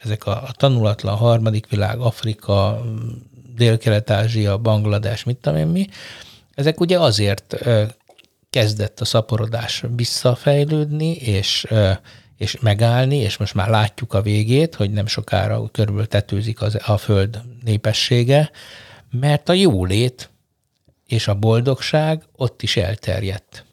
ezek 0.02 0.26
a, 0.26 0.42
a 0.42 0.52
tanulatlan 0.52 1.16
harmadik 1.16 1.68
világ, 1.68 1.98
Afrika, 1.98 2.82
Dél-Kelet-Ázsia, 3.54 4.58
Banglades, 4.58 5.24
mit 5.24 5.36
tudom 5.36 5.58
én 5.58 5.66
mi, 5.66 5.88
ezek 6.54 6.80
ugye 6.80 6.98
azért 6.98 7.56
kezdett 8.50 9.00
a 9.00 9.04
szaporodás 9.04 9.84
visszafejlődni, 9.96 11.10
és, 11.10 11.66
és 12.36 12.60
megállni, 12.60 13.16
és 13.16 13.36
most 13.36 13.54
már 13.54 13.68
látjuk 13.68 14.14
a 14.14 14.22
végét, 14.22 14.74
hogy 14.74 14.90
nem 14.90 15.06
sokára 15.06 15.68
körülbelül 15.72 16.08
tetőzik 16.08 16.62
az, 16.62 16.78
a 16.86 16.96
föld 16.96 17.40
népessége, 17.64 18.50
mert 19.10 19.48
a 19.48 19.52
jólét 19.52 20.30
és 21.06 21.28
a 21.28 21.34
boldogság 21.34 22.22
ott 22.36 22.62
is 22.62 22.76
elterjedt 22.76 23.64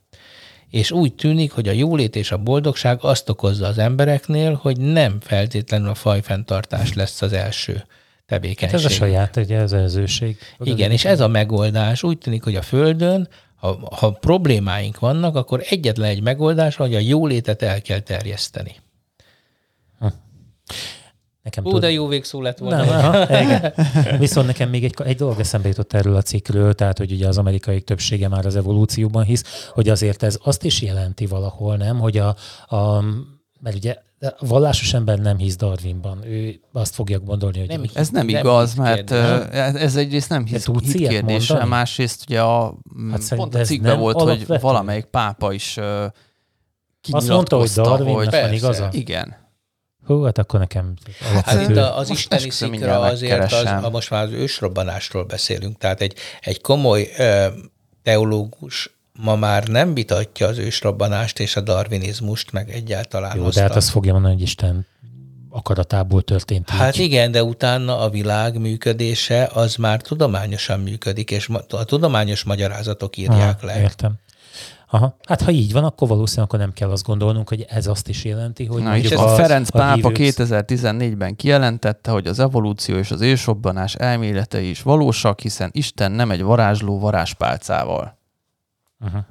és 0.73 0.91
úgy 0.91 1.13
tűnik, 1.13 1.51
hogy 1.51 1.67
a 1.67 1.71
jólét 1.71 2.15
és 2.15 2.31
a 2.31 2.37
boldogság 2.37 2.97
azt 3.01 3.29
okozza 3.29 3.67
az 3.67 3.77
embereknél, 3.77 4.53
hogy 4.61 4.79
nem 4.79 5.19
feltétlenül 5.19 5.89
a 5.89 5.95
fajfenntartás 5.95 6.93
lesz 6.93 7.21
az 7.21 7.33
első 7.33 7.85
tevékenység. 8.25 8.79
Hát 8.79 8.85
ez 8.85 8.91
a 8.91 8.95
saját, 8.95 9.37
ugye, 9.37 9.59
az 9.59 9.73
előzőség. 9.73 10.37
Igen, 10.59 10.91
és 10.91 11.05
ez 11.05 11.19
a 11.19 11.27
megoldás. 11.27 12.03
Úgy 12.03 12.17
tűnik, 12.17 12.43
hogy 12.43 12.55
a 12.55 12.61
Földön, 12.61 13.27
ha, 13.55 13.87
ha 13.95 14.11
problémáink 14.11 14.99
vannak, 14.99 15.35
akkor 15.35 15.63
egyetlen 15.69 16.09
egy 16.09 16.21
megoldás, 16.21 16.75
hogy 16.75 16.95
a 16.95 16.99
jólétet 16.99 17.61
el 17.61 17.81
kell 17.81 17.99
terjeszteni. 17.99 18.75
Hm. 19.99 20.07
Nekem 21.43 21.65
Ó, 21.65 21.71
tud... 21.71 21.81
de 21.81 21.91
jó 21.91 22.07
végszó 22.07 22.41
lett 22.41 22.57
volna. 22.57 22.85
Nem, 22.85 22.89
aha, 22.89 23.23
igen. 23.43 23.73
Viszont 24.19 24.47
nekem 24.47 24.69
még 24.69 24.83
egy, 24.83 24.93
egy 25.03 25.15
dolog 25.15 25.39
eszembe 25.39 25.67
jutott 25.67 25.93
erről 25.93 26.15
a 26.15 26.21
cikkről, 26.21 26.73
tehát 26.73 26.97
hogy 26.97 27.11
ugye 27.11 27.27
az 27.27 27.37
amerikai 27.37 27.81
többsége 27.81 28.27
már 28.27 28.45
az 28.45 28.55
evolúcióban 28.55 29.23
hisz, 29.23 29.69
hogy 29.69 29.89
azért 29.89 30.23
ez 30.23 30.37
azt 30.43 30.63
is 30.63 30.81
jelenti 30.81 31.25
valahol, 31.25 31.75
nem, 31.75 31.99
hogy 31.99 32.17
a, 32.17 32.35
a 32.75 33.03
mert 33.59 33.75
ugye 33.75 33.97
a 34.19 34.45
vallásos 34.45 34.93
ember 34.93 35.19
nem 35.19 35.37
hisz 35.37 35.55
Darwinban. 35.55 36.25
Ő 36.25 36.59
azt 36.71 36.95
fogja 36.95 37.19
gondolni, 37.19 37.59
hogy... 37.59 37.67
Nem, 37.67 37.83
ez 37.93 38.09
nem, 38.09 38.25
nem 38.25 38.39
igaz, 38.39 38.73
mert 38.73 39.09
kérdés. 39.09 39.81
ez 39.81 39.95
egyrészt 39.95 40.29
nem 40.29 40.45
hisz, 40.45 40.65
hit 40.65 41.07
kérdése, 41.07 41.65
másrészt 41.65 42.23
ugye 42.27 42.41
a, 42.41 42.77
hát 43.11 43.35
pont 43.35 43.55
a 43.55 43.61
cikkben 43.63 43.99
volt, 43.99 44.21
hogy 44.21 44.59
valamelyik 44.59 45.05
pápa 45.05 45.53
is 45.53 45.73
kinyilatkozta, 47.01 47.17
azt 47.17 47.27
mondta, 47.27 47.57
hogy 47.57 47.69
Darwinnak 47.69 48.33
hogy, 48.33 48.41
van 48.41 48.53
igaza? 48.53 48.89
Igen. 48.91 49.42
Hú, 50.05 50.23
hát 50.23 50.37
akkor 50.37 50.59
nekem 50.59 50.93
alapvető... 51.31 51.75
Hát 51.75 51.95
az 51.95 52.09
isteni 52.09 52.49
szikra 52.49 52.99
azért 52.99 53.53
az, 53.53 53.65
a 53.83 53.89
most 53.89 54.09
már 54.09 54.23
az 54.23 54.31
ősrobbanásról 54.31 55.23
beszélünk, 55.23 55.77
tehát 55.77 56.01
egy, 56.01 56.15
egy 56.41 56.61
komoly 56.61 57.09
teológus 58.03 58.97
ma 59.19 59.35
már 59.35 59.67
nem 59.67 59.93
vitatja 59.93 60.47
az 60.47 60.57
ősrobbanást 60.57 61.39
és 61.39 61.55
a 61.55 61.61
darwinizmust, 61.61 62.51
meg 62.51 62.69
egyáltalán 62.69 63.37
Jó, 63.37 63.49
de 63.49 63.61
hát 63.61 63.75
azt 63.75 63.89
fogja 63.89 64.13
mondani, 64.13 64.33
hogy 64.33 64.43
Isten 64.43 64.87
akaratából 65.49 66.21
történt. 66.21 66.69
Hát 66.69 66.97
így. 66.97 67.05
igen, 67.05 67.31
de 67.31 67.43
utána 67.43 67.99
a 67.99 68.09
világ 68.09 68.59
működése 68.59 69.49
az 69.53 69.75
már 69.75 70.01
tudományosan 70.01 70.79
működik, 70.79 71.31
és 71.31 71.49
a 71.69 71.83
tudományos 71.83 72.43
magyarázatok 72.43 73.17
írják 73.17 73.57
Aha, 73.57 73.65
le. 73.65 73.81
Értem. 73.81 74.13
Aha. 74.93 75.15
Hát 75.27 75.41
ha 75.41 75.51
így 75.51 75.71
van, 75.71 75.83
akkor 75.83 76.07
valószínűleg 76.07 76.47
akkor 76.47 76.59
nem 76.59 76.73
kell 76.73 76.89
azt 76.89 77.05
gondolnunk, 77.05 77.49
hogy 77.49 77.65
ez 77.69 77.87
azt 77.87 78.07
is 78.09 78.23
jelenti, 78.23 78.65
hogy 78.65 78.83
Na, 78.83 78.97
és 78.97 79.11
a, 79.11 79.31
a 79.31 79.35
Ferenc 79.35 79.67
a 79.71 79.77
pápa 79.77 80.09
hívők... 80.09 80.15
2014-ben 80.19 81.35
kijelentette, 81.35 82.11
hogy 82.11 82.27
az 82.27 82.39
evolúció 82.39 82.95
és 82.97 83.11
az 83.11 83.21
ősrobbanás 83.21 83.95
elméletei 83.95 84.69
is 84.69 84.81
valósak, 84.81 85.39
hiszen 85.39 85.69
Isten 85.73 86.11
nem 86.11 86.31
egy 86.31 86.41
varázsló 86.43 86.99
varázspálcával. 86.99 88.17
Uh-huh. 88.99 89.21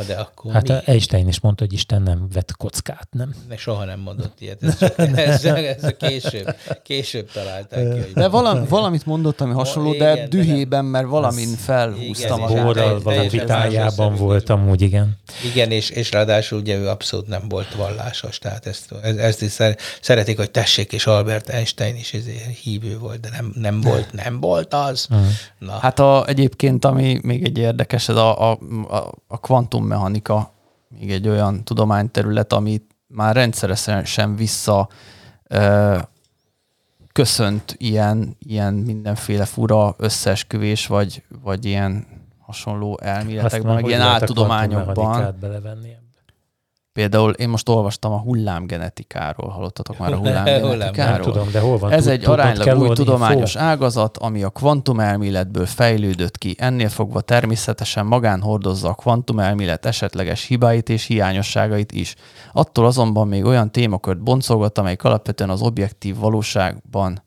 Ha 0.00 0.06
de 0.06 0.14
akkor 0.14 0.52
hát 0.52 0.68
mi? 0.68 0.74
Einstein 0.84 1.28
is 1.28 1.40
mondta, 1.40 1.64
hogy 1.64 1.72
Isten 1.72 2.02
nem 2.02 2.28
vett 2.32 2.56
kockát, 2.56 3.08
nem? 3.10 3.34
Ne, 3.48 3.56
soha 3.56 3.84
nem 3.84 4.00
mondott 4.00 4.40
ilyet. 4.40 4.62
Ez, 4.62 4.78
csak, 4.78 4.98
ez, 4.98 5.44
ez 5.44 5.84
a 5.84 5.96
később, 5.96 6.56
később 6.82 7.30
találták 7.30 7.92
ki. 7.92 8.00
Hogy 8.00 8.12
de 8.14 8.28
valami, 8.28 8.66
valamit 8.68 9.06
mondott, 9.06 9.40
ami 9.40 9.52
hasonló, 9.52 9.92
igen, 9.92 10.14
de 10.14 10.28
dühében, 10.28 10.84
mert 10.84 11.06
valamin 11.06 11.48
felhúztam. 11.48 12.40
Igen, 12.40 12.64
Borral 12.64 13.00
valami 13.00 13.28
vitájában 13.28 14.14
volt 14.14 14.48
amúgy, 14.48 14.82
igen. 14.82 15.18
Igen, 15.52 15.70
és, 15.70 15.90
és 15.90 16.10
ráadásul 16.10 16.58
ugye 16.58 16.76
ő 16.76 16.88
abszolút 16.88 17.26
nem 17.26 17.48
volt 17.48 17.74
vallásos, 17.74 18.38
tehát 18.38 18.66
ezt, 18.66 18.92
ezt 19.02 19.42
is 19.42 19.56
szeretik, 20.00 20.36
hogy 20.36 20.50
tessék, 20.50 20.92
és 20.92 21.06
Albert 21.06 21.48
Einstein 21.48 21.96
is 21.96 22.16
hívő 22.62 22.98
volt, 22.98 23.20
de 23.20 23.28
nem, 23.32 23.52
nem 23.54 23.80
volt, 23.80 24.12
nem 24.12 24.40
volt 24.40 24.74
az. 24.74 25.06
Uh-huh. 25.10 25.26
Na. 25.58 25.78
Hát 25.78 25.98
a, 25.98 26.24
egyébként, 26.26 26.84
ami 26.84 27.18
még 27.22 27.44
egy 27.44 27.58
érdekes, 27.58 28.08
ez 28.08 28.16
a, 28.16 28.50
a, 28.50 28.58
a, 28.88 29.12
a 29.28 29.40
kvantum 29.40 29.86
kvantummechanika 29.90 30.52
még 30.88 31.10
egy 31.10 31.28
olyan 31.28 31.64
tudományterület, 31.64 32.52
amit 32.52 32.96
már 33.06 33.34
rendszeresen 33.34 34.36
vissza 34.36 34.88
ö, 35.48 35.98
köszönt 37.12 37.74
ilyen, 37.78 38.36
ilyen 38.38 38.74
mindenféle 38.74 39.44
fura 39.44 39.94
összeesküvés, 39.98 40.86
vagy, 40.86 41.22
vagy 41.42 41.64
ilyen 41.64 42.06
hasonló 42.38 42.98
elméletekben, 43.02 43.74
meg 43.74 43.86
ilyen 43.86 44.00
áltudományokban. 44.00 45.36
belevenni 45.40 45.99
Például 46.92 47.32
én 47.32 47.48
most 47.48 47.68
olvastam 47.68 48.12
a 48.12 48.18
hullámgenetikáról, 48.18 49.48
hallottatok 49.48 49.98
már 49.98 50.12
a 50.12 50.16
hullámgenetikáról? 50.16 51.12
Nem 51.12 51.20
tudom, 51.20 51.50
de 51.50 51.60
hol 51.60 51.78
van? 51.78 51.92
Ez 51.92 52.06
egy 52.06 52.24
aránylag 52.24 52.78
új 52.78 52.88
tudományos 52.88 53.56
ágazat, 53.56 54.16
ami 54.16 54.42
a 54.42 54.50
kvantumelméletből 54.50 55.66
fejlődött 55.66 56.38
ki. 56.38 56.54
Ennél 56.58 56.88
fogva 56.88 57.20
természetesen 57.20 58.06
magán 58.06 58.40
hordozza 58.40 58.88
a 58.88 58.94
kvantumelmélet 58.94 59.86
esetleges 59.86 60.46
hibáit 60.46 60.88
és 60.88 61.04
hiányosságait 61.04 61.92
is. 61.92 62.14
Attól 62.52 62.86
azonban 62.86 63.28
még 63.28 63.44
olyan 63.44 63.70
témakört 63.70 64.22
boncolgat, 64.22 64.78
amelyik 64.78 65.04
alapvetően 65.04 65.50
az 65.50 65.62
objektív 65.62 66.16
valóságban 66.16 67.22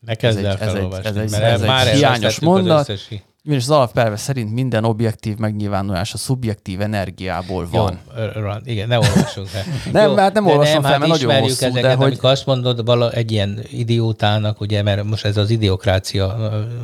ne 0.00 0.14
kezd 0.14 0.44
el 0.44 0.56
ez 0.56 0.74
egy, 0.74 0.92
ez 1.02 1.16
egy, 1.16 1.32
ez 1.32 1.32
egy, 1.32 1.42
ez 1.42 1.62
egy 1.62 1.96
hiányos 1.96 2.40
mondat. 2.40 2.88
Az 2.88 3.08
és 3.54 3.62
az 3.62 3.70
alapelve 3.70 4.16
szerint 4.16 4.52
minden 4.52 4.84
objektív 4.84 5.36
megnyilvánulás 5.36 6.14
a 6.14 6.16
szubjektív 6.16 6.80
energiából 6.80 7.68
van. 7.70 7.98
Jó, 8.36 8.42
igen, 8.64 8.88
ne 8.88 8.98
olvassunk 8.98 9.46
fel. 9.46 9.64
nem, 9.92 10.10
Jó, 10.10 10.16
hát 10.16 10.34
nem 10.34 10.46
olvasom 10.46 10.82
nem, 10.82 10.90
fel, 10.90 10.98
mert 10.98 11.10
hát 11.10 11.20
nagyon 11.20 11.40
hosszú, 11.40 11.64
ezeket, 11.64 11.82
de 11.82 11.94
hogy... 11.94 12.18
azt 12.20 12.46
mondod 12.46 12.84
vala, 12.84 13.10
egy 13.12 13.32
ilyen 13.32 13.60
idiótának, 13.70 14.60
ugye, 14.60 14.82
mert 14.82 15.04
most 15.04 15.24
ez 15.24 15.36
az 15.36 15.50
idiokrácia 15.50 16.36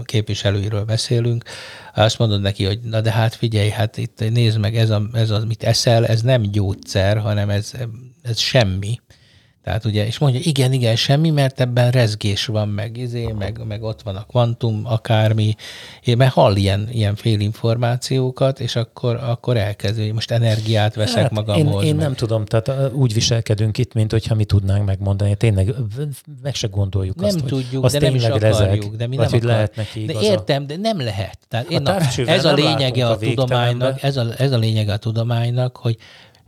képviselőiről 0.05 0.85
beszélünk, 0.85 1.45
azt 1.95 2.19
mondod 2.19 2.41
neki, 2.41 2.65
hogy 2.65 2.81
na 2.81 3.01
de 3.01 3.11
hát 3.11 3.35
figyelj, 3.35 3.69
hát 3.69 3.97
itt 3.97 4.31
nézd 4.31 4.59
meg, 4.59 4.77
ez, 4.77 4.91
a, 4.91 5.03
ez 5.13 5.31
az, 5.31 5.45
mit 5.45 5.63
eszel, 5.63 6.07
ez 6.07 6.23
nem 6.23 6.43
gyógyszer, 6.43 7.19
hanem 7.19 7.51
ez, 7.51 7.73
ez 8.23 8.39
semmi. 8.39 9.01
Tehát 9.65 9.85
ugye, 9.85 10.07
és 10.07 10.19
mondja, 10.19 10.41
igen, 10.43 10.73
igen, 10.73 10.97
semmi, 10.97 11.31
mert 11.31 11.61
ebben 11.61 11.91
rezgés 11.91 12.47
van, 12.47 12.69
meg 12.69 12.97
izé, 12.97 13.33
meg, 13.39 13.61
meg 13.67 13.83
ott 13.83 14.03
van 14.03 14.17
a 14.17 14.23
kvantum, 14.23 14.81
akármi, 14.85 15.55
én 16.05 16.17
mert 16.17 16.33
hall 16.33 16.57
ilyen, 16.57 16.89
ilyen 16.93 17.15
félinformációkat, 17.15 18.61
és 18.61 18.77
akkor, 18.77 19.17
akkor 19.17 19.57
elkezd, 19.57 19.99
hogy 19.99 20.13
most 20.13 20.31
energiát 20.31 20.95
veszek 20.95 21.23
hát 21.23 21.31
magamhoz. 21.31 21.83
Én, 21.83 21.89
én 21.89 21.97
nem 21.97 22.15
tudom, 22.15 22.45
tehát 22.45 22.93
úgy 22.93 23.15
viselkedünk 23.15 23.79
itt, 23.79 23.93
mint 23.95 24.11
hogyha 24.11 24.35
mi 24.35 24.45
tudnánk 24.45 24.87
megmondani. 24.87 25.35
Tényleg 25.35 25.75
meg 26.43 26.55
se 26.55 26.67
gondoljuk 26.67 27.17
nem 27.17 27.25
azt, 27.25 27.45
tudjuk, 27.45 27.83
hogy 27.83 27.93
de 27.93 27.99
nem 27.99 28.15
is 28.15 28.25
akarjuk, 28.25 28.43
rezeg, 28.43 28.97
de 28.97 29.07
mi 29.07 29.17
vagy, 29.17 29.31
nem 29.31 29.41
hogy 29.41 29.49
lehet 29.49 29.77
neki 29.77 30.05
De 30.05 30.21
értem, 30.21 30.67
de 30.67 30.77
nem 30.77 31.01
lehet. 31.01 31.39
Tehát 31.49 31.71
én 31.71 31.87
a, 31.87 31.97
ez 32.27 32.45
a 32.45 32.53
lényege 32.53 33.07
a, 33.07 33.11
a 33.11 33.17
tudománynak, 33.17 34.03
ez 34.03 34.17
a, 34.17 34.27
ez 34.39 34.53
a 34.53 34.59
lényege 34.59 34.93
a 34.93 34.97
tudománynak, 34.97 35.77
hogy 35.77 35.97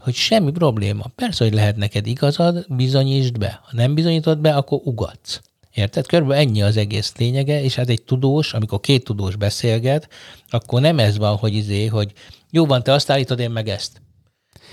hogy 0.07 0.15
semmi 0.15 0.51
probléma. 0.51 1.05
Persze, 1.15 1.45
hogy 1.45 1.55
lehet 1.55 1.77
neked 1.77 2.07
igazad, 2.07 2.67
bizonyítsd 2.69 3.39
be. 3.39 3.61
Ha 3.63 3.71
nem 3.73 3.95
bizonyítod 3.95 4.39
be, 4.39 4.55
akkor 4.55 4.81
ugatsz. 4.85 5.41
Érted? 5.75 6.07
Körülbelül 6.07 6.43
ennyi 6.43 6.63
az 6.63 6.77
egész 6.77 7.13
lényege, 7.17 7.63
és 7.63 7.75
hát 7.75 7.89
egy 7.89 8.03
tudós, 8.03 8.53
amikor 8.53 8.81
két 8.81 9.05
tudós 9.05 9.37
beszélget, 9.37 10.09
akkor 10.49 10.81
nem 10.81 10.99
ez 10.99 11.19
van, 11.19 11.37
hogy 11.37 11.55
izé, 11.55 11.87
hogy 11.87 12.13
jó 12.51 12.67
van, 12.67 12.83
te 12.83 12.93
azt 12.93 13.11
állítod, 13.11 13.39
én 13.39 13.51
meg 13.51 13.69
ezt. 13.69 14.01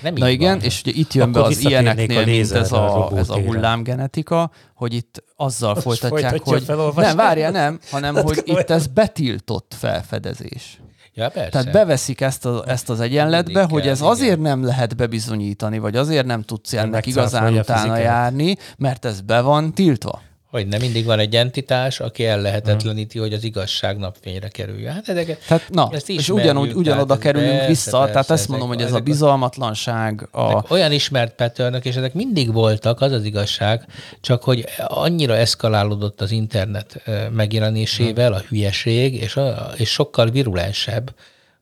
Nem 0.02 0.14
Na 0.14 0.30
igen, 0.30 0.58
van. 0.58 0.66
és 0.66 0.82
ugye 0.86 0.92
itt 0.96 1.14
jön 1.14 1.30
Akkor 1.30 1.42
be 1.42 1.48
az 1.48 1.60
ilyeneknél, 1.66 2.18
a 2.18 2.26
mint 2.26 2.52
ez 2.52 2.72
a, 2.72 3.12
a 3.12 3.18
ez 3.18 3.30
a 3.30 3.40
hullámgenetika, 3.40 4.52
hogy 4.76 4.94
itt 4.94 5.24
azzal 5.36 5.74
Most 5.74 5.86
folytatják, 5.86 6.42
hogy 6.44 6.64
nem, 6.96 7.16
várjál, 7.16 7.52
nem, 7.52 7.80
hanem 7.92 8.16
hát 8.16 8.24
hogy 8.24 8.42
itt 8.46 8.70
ez 8.70 8.88
betiltott 8.88 9.76
felfedezés. 9.78 10.82
Ja, 11.16 11.30
persze. 11.30 11.50
Tehát 11.50 11.72
beveszik 11.72 12.22
ezt, 12.22 12.46
a, 12.46 12.64
ezt 12.68 12.90
az 12.90 13.00
egyenletbe, 13.00 13.52
Mindig 13.60 13.72
hogy 13.72 13.82
kell, 13.82 13.92
ez 13.92 13.98
igen. 14.00 14.12
azért 14.12 14.40
nem 14.40 14.64
lehet 14.64 14.96
bebizonyítani, 14.96 15.80
vagy 15.80 15.96
azért 15.96 16.26
nem 16.26 16.42
tudsz 16.42 16.74
ennek 16.74 17.06
igazán 17.06 17.54
utána 17.54 17.98
járni, 17.98 18.56
mert 18.78 19.06
ez 19.06 19.22
be 19.22 19.42
van 19.42 19.74
tiltva. 19.74 20.22
Hogy 20.54 20.68
nem 20.68 20.82
mindig 20.82 21.06
van 21.06 21.20
egy 21.20 21.36
entitás, 21.36 22.00
aki 22.00 22.26
ellehetetleníti, 22.26 23.18
hmm. 23.18 23.28
hogy 23.28 23.38
az 23.38 23.44
igazság 23.44 23.98
napfényre 23.98 24.48
kerüljön. 24.48 24.94
Hát 24.94 25.10
ezeket, 25.10 25.40
tehát, 25.48 25.70
na, 25.70 25.90
ezt 25.92 26.10
és 26.10 26.30
ugyanúgy, 26.30 26.74
ugyanoda 26.74 27.18
kerülünk 27.18 27.52
persze, 27.52 27.68
vissza, 27.68 27.98
persze, 27.98 28.12
tehát 28.12 28.30
ezt 28.30 28.48
mondom, 28.48 28.68
hogy 28.68 28.82
ez 28.82 28.94
a 28.94 29.00
bizalmatlanság. 29.00 30.28
A... 30.32 30.74
Olyan 30.74 30.92
ismert 30.92 31.36
patternök, 31.36 31.86
és 31.86 31.96
ezek 31.96 32.14
mindig 32.14 32.54
voltak, 32.54 33.02
az 33.02 33.12
az 33.12 33.24
igazság, 33.24 33.86
csak 34.22 34.44
hogy 34.44 34.66
annyira 34.88 35.36
eszkalálódott 35.36 36.22
az 36.22 36.32
internet 36.32 37.04
megjelenésével 37.32 38.34
a 38.34 38.42
hülyeség, 38.50 39.14
és, 39.14 39.36
a, 39.36 39.72
és 39.78 39.90
sokkal 39.90 40.30
virulensebb, 40.30 41.14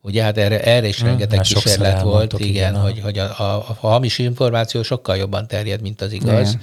Ugye 0.04 0.24
hát 0.24 0.38
erre, 0.38 0.64
erre 0.64 0.88
is 0.88 1.00
hmm, 1.00 1.08
rengeteg 1.08 1.46
hmm, 1.46 1.54
kísérlet 1.54 2.02
volt, 2.02 2.34
igen, 2.34 2.48
igen 2.48 2.76
hogy, 2.76 3.00
hogy 3.00 3.18
a, 3.18 3.40
a, 3.40 3.66
a 3.82 3.88
hamis 3.88 4.18
információ 4.18 4.84
sokkal 4.84 5.18
jobban 5.18 5.48
terjed, 5.48 5.82
mint 5.82 6.02
az 6.02 6.12
igaz. 6.12 6.50
Igen. 6.50 6.62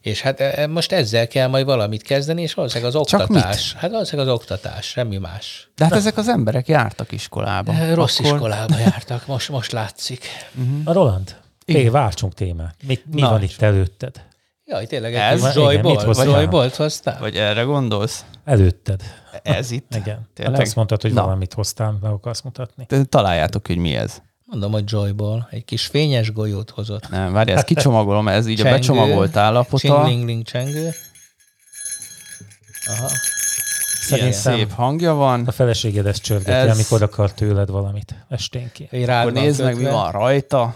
És 0.00 0.20
hát 0.20 0.40
e, 0.40 0.66
most 0.66 0.92
ezzel 0.92 1.26
kell 1.26 1.48
majd 1.48 1.64
valamit 1.64 2.02
kezdeni, 2.02 2.42
és 2.42 2.54
valószínűleg 2.54 2.94
az 2.94 3.00
oktatás. 3.00 3.74
Hát 3.74 3.90
valószínűleg 3.90 4.28
az 4.28 4.34
oktatás, 4.34 4.86
semmi 4.86 5.16
más. 5.16 5.70
De 5.76 5.84
hát 5.84 5.92
Na. 5.92 5.98
ezek 5.98 6.16
az 6.16 6.28
emberek 6.28 6.68
jártak 6.68 7.12
iskolába. 7.12 7.72
E, 7.72 7.94
rossz 7.94 8.18
Akkor... 8.18 8.32
iskolába 8.32 8.78
jártak, 8.78 9.26
most, 9.26 9.48
most 9.48 9.72
látszik. 9.72 10.26
Uh-huh. 10.54 10.80
A 10.84 10.92
Roland, 10.92 11.36
igen. 11.64 11.92
váltsunk 11.92 12.34
témát. 12.34 12.74
Mi, 12.86 12.98
mi 13.12 13.20
van 13.20 13.42
itt 13.42 13.62
előtted? 13.62 14.26
Jaj, 14.64 14.86
tényleg 14.86 15.14
ez 15.14 15.54
Joybolt, 15.54 16.02
vagy 16.02 16.26
Joybolt 16.26 16.76
hoztál? 16.76 17.18
Vagy 17.20 17.36
erre 17.36 17.62
gondolsz? 17.62 18.24
Előtted. 18.44 19.02
Ez 19.42 19.70
itt? 19.70 19.94
Igen. 19.94 20.28
Tényleg? 20.34 20.60
Azt 20.60 20.74
mondtad, 20.74 21.02
hogy 21.02 21.12
Na. 21.12 21.22
valamit 21.22 21.54
hoztál, 21.54 21.98
meg 22.00 22.10
akarsz 22.10 22.40
mutatni. 22.42 22.86
Te 22.86 23.04
találjátok, 23.04 23.66
hogy 23.66 23.76
mi 23.76 23.94
ez. 23.94 24.22
Mondom, 24.44 24.72
hogy 24.72 24.84
Joyból. 24.86 25.48
Egy 25.50 25.64
kis 25.64 25.86
fényes 25.86 26.32
golyót 26.32 26.70
hozott. 26.70 27.08
Nem, 27.08 27.32
várj, 27.32 27.50
ezt 27.50 27.64
kicsomagolom, 27.64 28.28
ez 28.28 28.46
így 28.46 28.56
csengő, 28.56 28.70
a 28.70 28.72
becsomagolt 28.72 29.36
állapota. 29.36 30.04
Csingling, 30.04 30.42
csengő. 30.42 30.90
Aha. 32.86 33.08
Szerintem 34.00 34.32
szép 34.32 34.72
hangja 34.72 35.14
van. 35.14 35.46
A 35.46 35.52
feleséged 35.52 36.06
ezt 36.06 36.22
csörgeti, 36.22 36.68
ez... 36.68 36.74
amikor 36.74 37.02
akar 37.02 37.32
tőled 37.32 37.70
valamit 37.70 38.14
esténként. 38.28 39.08
Akkor 39.08 39.32
nézd 39.32 39.62
meg, 39.62 39.76
mi 39.76 39.84
van 39.84 40.12
rajta. 40.12 40.74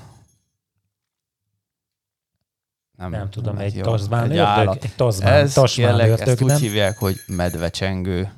Nem, 2.96 3.10
nem 3.10 3.30
tudom, 3.30 3.58
egy 3.58 3.74
jó, 3.74 3.82
tazmán 3.82 4.30
egy 4.30 4.36
ördög, 4.36 4.78
egy 4.82 4.94
tazmán, 4.96 5.32
Ez 5.32 5.52
tasmán 5.52 5.88
kérlek, 5.88 6.08
ördög, 6.10 6.28
ezt 6.28 6.40
nem? 6.40 6.56
úgy 6.56 6.62
hívják, 6.62 6.98
hogy 6.98 7.16
medvecsengő. 7.26 8.32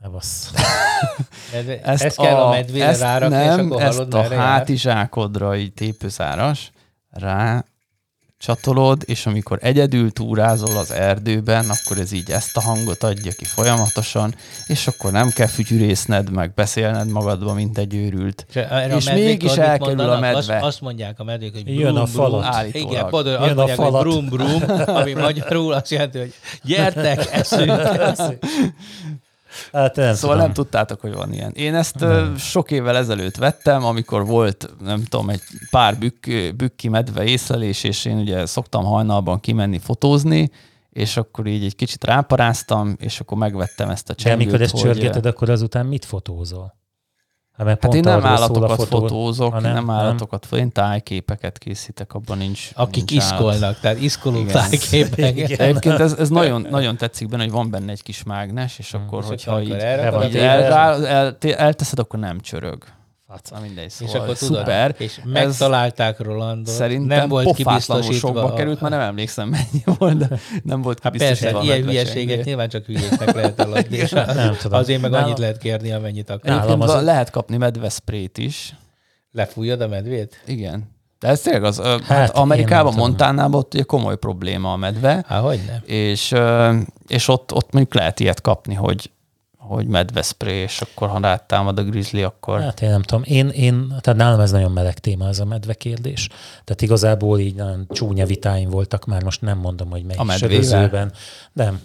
Ne 0.00 0.08
bassz. 0.08 0.50
Ezt, 1.82 2.02
ezt 2.02 2.16
kell 2.16 2.34
a, 2.34 2.46
a 2.46 2.50
medvére 2.50 2.86
ezt 2.86 3.00
rárakni, 3.00 3.36
nem, 3.36 3.58
és 3.58 3.64
akkor 3.64 3.82
ezt 3.82 4.14
a 4.14 4.34
hátizsákodra 4.34 5.56
így 5.56 5.72
tépőszáras 5.72 6.70
rá 7.10 7.64
csatolod, 8.40 9.02
és 9.06 9.26
amikor 9.26 9.58
egyedül 9.62 10.12
túrázol 10.12 10.76
az 10.76 10.90
erdőben, 10.90 11.64
akkor 11.68 11.98
ez 11.98 12.12
így 12.12 12.30
ezt 12.30 12.56
a 12.56 12.60
hangot 12.60 13.02
adja 13.02 13.32
ki 13.32 13.44
folyamatosan, 13.44 14.34
és 14.66 14.86
akkor 14.86 15.12
nem 15.12 15.28
kell 15.28 15.46
fütyűrészned, 15.46 16.30
meg 16.30 16.54
beszélned 16.54 17.10
magadba, 17.10 17.54
mint 17.54 17.78
egy 17.78 17.94
őrült. 17.94 18.46
És, 18.54 18.64
és 18.96 19.10
mégis 19.10 19.56
elkerül 19.56 20.10
a 20.10 20.20
medve. 20.20 20.36
Azt, 20.36 20.50
azt 20.50 20.80
mondják 20.80 21.20
a 21.20 21.24
medvék, 21.24 21.52
hogy 21.52 21.64
brum, 21.64 21.78
Jön 21.78 21.96
a 21.96 22.06
falat. 22.06 22.66
Igen, 22.72 22.90
Jön 22.90 23.58
azt 23.58 23.76
mondják, 23.76 23.78
a 23.78 23.82
falat. 23.82 24.02
hogy 24.02 24.28
brum, 24.28 24.28
brum, 24.28 24.86
ami 24.96 25.12
magyarul 25.22 25.72
azt 25.72 25.90
jelenti, 25.90 26.18
hogy 26.18 26.34
gyertek, 26.62 27.28
eszünk. 27.40 27.72
Hát 29.72 29.96
nem 29.96 30.14
szóval 30.14 30.30
tudom. 30.30 30.38
nem 30.38 30.52
tudtátok, 30.52 31.00
hogy 31.00 31.14
van 31.14 31.32
ilyen. 31.32 31.52
Én 31.54 31.74
ezt 31.74 31.98
nem. 31.98 32.36
sok 32.36 32.70
évvel 32.70 32.96
ezelőtt 32.96 33.36
vettem, 33.36 33.84
amikor 33.84 34.26
volt, 34.26 34.74
nem 34.80 35.04
tudom, 35.04 35.30
egy 35.30 35.42
pár 35.70 35.98
bükk, 35.98 36.26
bükki 36.56 36.88
medve 36.88 37.24
észlelés, 37.24 37.84
és 37.84 38.04
én 38.04 38.18
ugye 38.18 38.46
szoktam 38.46 38.84
hajnalban 38.84 39.40
kimenni 39.40 39.78
fotózni, 39.78 40.50
és 40.90 41.16
akkor 41.16 41.46
így 41.46 41.64
egy 41.64 41.76
kicsit 41.76 42.04
ráparáztam, 42.04 42.96
és 42.98 43.20
akkor 43.20 43.38
megvettem 43.38 43.88
ezt 43.88 44.10
a 44.10 44.14
csengőt. 44.14 44.38
De 44.38 44.44
amikor 44.44 44.62
ezt 44.62 44.72
hogy... 44.72 44.80
csörgeted, 44.80 45.26
akkor 45.26 45.50
azután 45.50 45.86
mit 45.86 46.04
fotózol? 46.04 46.78
Hát, 47.66 47.82
hát 47.82 47.94
én 47.94 48.00
nem 48.00 48.26
állatokat 48.26 48.70
fotó, 48.70 48.98
fotózok, 48.98 49.52
hanem, 49.52 49.72
nem 49.72 49.90
állatokat, 49.90 50.46
nem. 50.50 50.60
én 50.60 50.72
tájképeket 50.72 51.58
készítek, 51.58 52.14
abban 52.14 52.38
nincs 52.38 52.70
Akik 52.74 52.94
nincs 52.94 53.24
iszkolnak, 53.24 53.62
állat. 53.62 53.80
tehát 53.80 54.00
iszkoló 54.00 54.44
tájképek. 54.44 55.38
Egyébként 55.60 56.00
ez, 56.00 56.12
ez 56.12 56.28
nagyon, 56.28 56.66
nagyon 56.70 56.96
tetszik 56.96 57.28
benne, 57.28 57.42
hogy 57.42 57.52
van 57.52 57.70
benne 57.70 57.90
egy 57.90 58.02
kis 58.02 58.22
mágnes, 58.22 58.78
és 58.78 58.90
hmm. 58.90 59.02
akkor, 59.02 59.24
hogyha 59.24 59.60
így, 59.60 59.68
így 59.68 59.72
el, 59.72 60.72
el, 60.72 61.06
el, 61.06 61.36
elteszed, 61.56 61.98
akkor 61.98 62.18
nem 62.18 62.40
csörög. 62.40 62.84
Faca, 63.30 63.60
mindegy, 63.60 63.90
szóval 63.90 64.14
és 64.14 64.20
akkor 64.20 64.36
szuper. 64.36 64.92
Tudod, 64.92 65.00
és 65.00 65.20
megtalálták 65.24 66.18
Rolandot. 66.18 66.74
Szerintem 66.74 67.18
nem 67.18 67.28
volt 67.28 67.54
kibiztosítva. 67.54 68.18
sokba 68.18 68.52
került, 68.52 68.80
már 68.80 68.90
nem 68.90 69.00
emlékszem 69.00 69.48
mennyi 69.48 69.82
volt, 69.98 70.16
de 70.16 70.38
nem 70.62 70.82
volt 70.82 70.98
hát 71.02 71.16
persze, 71.16 71.58
ilyen 71.62 71.82
hülyeséget 71.82 72.44
nyilván 72.44 72.68
csak 72.68 72.84
hülyéknek 72.84 73.34
lehet 73.34 73.60
eladni, 73.66 73.96
és 73.96 74.10
nem 74.10 74.56
tudom. 74.60 74.78
azért 74.78 75.00
meg 75.00 75.12
annyit 75.12 75.38
lehet 75.38 75.58
kérni, 75.58 75.92
amennyit 75.92 76.30
akar. 76.30 76.80
Az... 76.80 77.02
lehet 77.02 77.30
kapni 77.30 77.56
medvesprét 77.56 78.38
is. 78.38 78.74
Lefújod 79.32 79.80
a 79.80 79.88
medvét? 79.88 80.42
Igen. 80.46 80.98
De 81.18 81.28
ez 81.28 81.40
tényleg 81.40 81.64
az, 81.64 81.80
hát, 81.80 82.02
hát 82.02 82.36
Amerikában, 82.36 82.94
Montánában 82.94 83.60
ott 83.60 83.74
ugye 83.74 83.82
komoly 83.82 84.16
probléma 84.16 84.72
a 84.72 84.76
medve. 84.76 85.24
Há, 85.26 85.38
hogy 85.40 85.60
nem. 85.66 85.82
És, 85.84 86.34
és 87.06 87.28
ott, 87.28 87.54
ott 87.54 87.72
mondjuk 87.72 87.94
lehet 87.94 88.20
ilyet 88.20 88.40
kapni, 88.40 88.74
hogy 88.74 89.10
hogy 89.74 89.86
medveszpré, 89.86 90.56
és 90.56 90.80
akkor 90.80 91.08
ha 91.08 91.20
rátámad 91.20 91.78
a 91.78 91.82
grizzly, 91.82 92.22
akkor... 92.22 92.60
Hát 92.60 92.82
én 92.82 92.90
nem 92.90 93.02
tudom. 93.02 93.22
Én, 93.26 93.48
én, 93.48 93.94
tehát 94.00 94.18
nálam 94.20 94.40
ez 94.40 94.50
nagyon 94.50 94.72
meleg 94.72 94.98
téma, 94.98 95.28
ez 95.28 95.38
a 95.38 95.44
medve 95.44 95.74
kérdés. 95.74 96.28
Tehát 96.64 96.82
igazából 96.82 97.38
így 97.38 97.54
nagyon 97.54 97.86
csúnya 97.88 98.26
vitáim 98.26 98.70
voltak, 98.70 99.04
már 99.04 99.22
most 99.22 99.40
nem 99.40 99.58
mondom, 99.58 99.90
hogy 99.90 100.04
melyik 100.04 100.30
sörözőben. 100.30 101.12
Nem. 101.52 101.80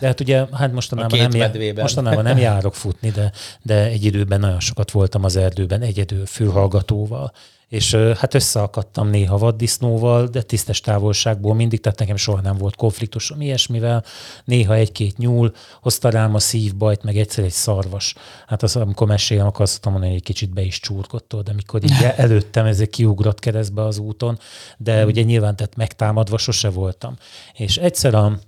De 0.00 0.06
hát 0.06 0.20
ugye, 0.20 0.46
hát 0.52 0.72
mostanában, 0.72 1.18
nem, 1.18 1.30
jár, 1.34 1.72
mostanában 1.74 2.22
nem 2.22 2.38
járok 2.48 2.74
futni, 2.74 3.10
de, 3.10 3.32
de 3.62 3.84
egy 3.84 4.04
időben 4.04 4.40
nagyon 4.40 4.60
sokat 4.60 4.90
voltam 4.90 5.24
az 5.24 5.36
erdőben, 5.36 5.80
egyedül 5.80 6.26
fülhallgatóval, 6.26 7.32
és 7.70 7.94
hát 7.94 8.34
összeakadtam 8.34 9.08
néha 9.08 9.38
vaddisznóval, 9.38 10.26
de 10.26 10.42
tisztes 10.42 10.80
távolságból 10.80 11.54
mindig, 11.54 11.80
tehát 11.80 11.98
nekem 11.98 12.16
soha 12.16 12.40
nem 12.40 12.56
volt 12.56 12.76
konfliktusom 12.76 13.40
ilyesmivel. 13.40 14.04
Néha 14.44 14.74
egy-két 14.74 15.18
nyúl 15.18 15.52
hozta 15.80 16.08
rám 16.08 16.34
a 16.34 16.38
szívbajt, 16.38 17.02
meg 17.02 17.16
egyszer 17.16 17.44
egy 17.44 17.50
szarvas. 17.50 18.14
Hát 18.46 18.62
az, 18.62 18.76
amikor 18.76 19.06
mesélem, 19.06 19.46
akkor 19.46 19.60
azt 19.60 19.84
mondani, 19.84 20.06
hogy 20.06 20.16
egy 20.16 20.22
kicsit 20.22 20.50
be 20.52 20.62
is 20.62 20.80
csúrgott 20.80 21.34
de 21.44 21.50
amikor 21.50 21.84
így 21.84 22.02
előttem 22.16 22.66
ez 22.66 22.80
egy 22.80 22.90
kiugrott 22.90 23.38
keresztbe 23.38 23.82
az 23.82 23.98
úton, 23.98 24.38
de 24.76 25.04
mm. 25.04 25.06
ugye 25.06 25.22
nyilván 25.22 25.56
tehát 25.56 25.76
megtámadva 25.76 26.38
sose 26.38 26.70
voltam. 26.70 27.16
És 27.52 27.76
egyszer 27.76 28.14
a 28.14 28.38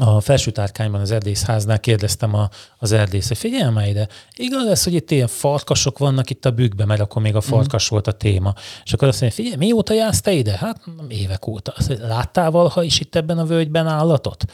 a 0.00 0.20
felső 0.20 0.50
tárkányban 0.50 1.00
az 1.00 1.10
erdészháznál 1.10 1.80
kérdeztem 1.80 2.34
a, 2.34 2.48
az 2.78 2.92
erdész, 2.92 3.28
hogy 3.28 3.38
figyelj 3.38 3.72
már 3.72 3.88
ide, 3.88 4.08
igaz 4.36 4.66
ez, 4.66 4.84
hogy 4.84 4.94
itt 4.94 5.10
ilyen 5.10 5.26
farkasok 5.26 5.98
vannak 5.98 6.30
itt 6.30 6.44
a 6.44 6.50
bükkben, 6.50 6.86
mert 6.86 7.00
akkor 7.00 7.22
még 7.22 7.36
a 7.36 7.40
farkas 7.40 7.84
mm. 7.84 7.88
volt 7.88 8.06
a 8.06 8.12
téma. 8.12 8.54
És 8.84 8.92
akkor 8.92 9.08
azt 9.08 9.20
mondja, 9.20 9.42
figyelj, 9.42 9.56
mióta 9.56 9.94
jársz 9.94 10.20
te 10.20 10.32
ide? 10.32 10.56
Hát 10.56 10.80
évek 11.08 11.46
óta. 11.46 11.72
Azt 11.76 11.88
mondja, 11.88 12.06
láttál 12.06 12.50
valaha 12.50 12.82
is 12.82 13.00
itt 13.00 13.16
ebben 13.16 13.38
a 13.38 13.44
völgyben 13.44 13.86
állatot? 13.86 14.44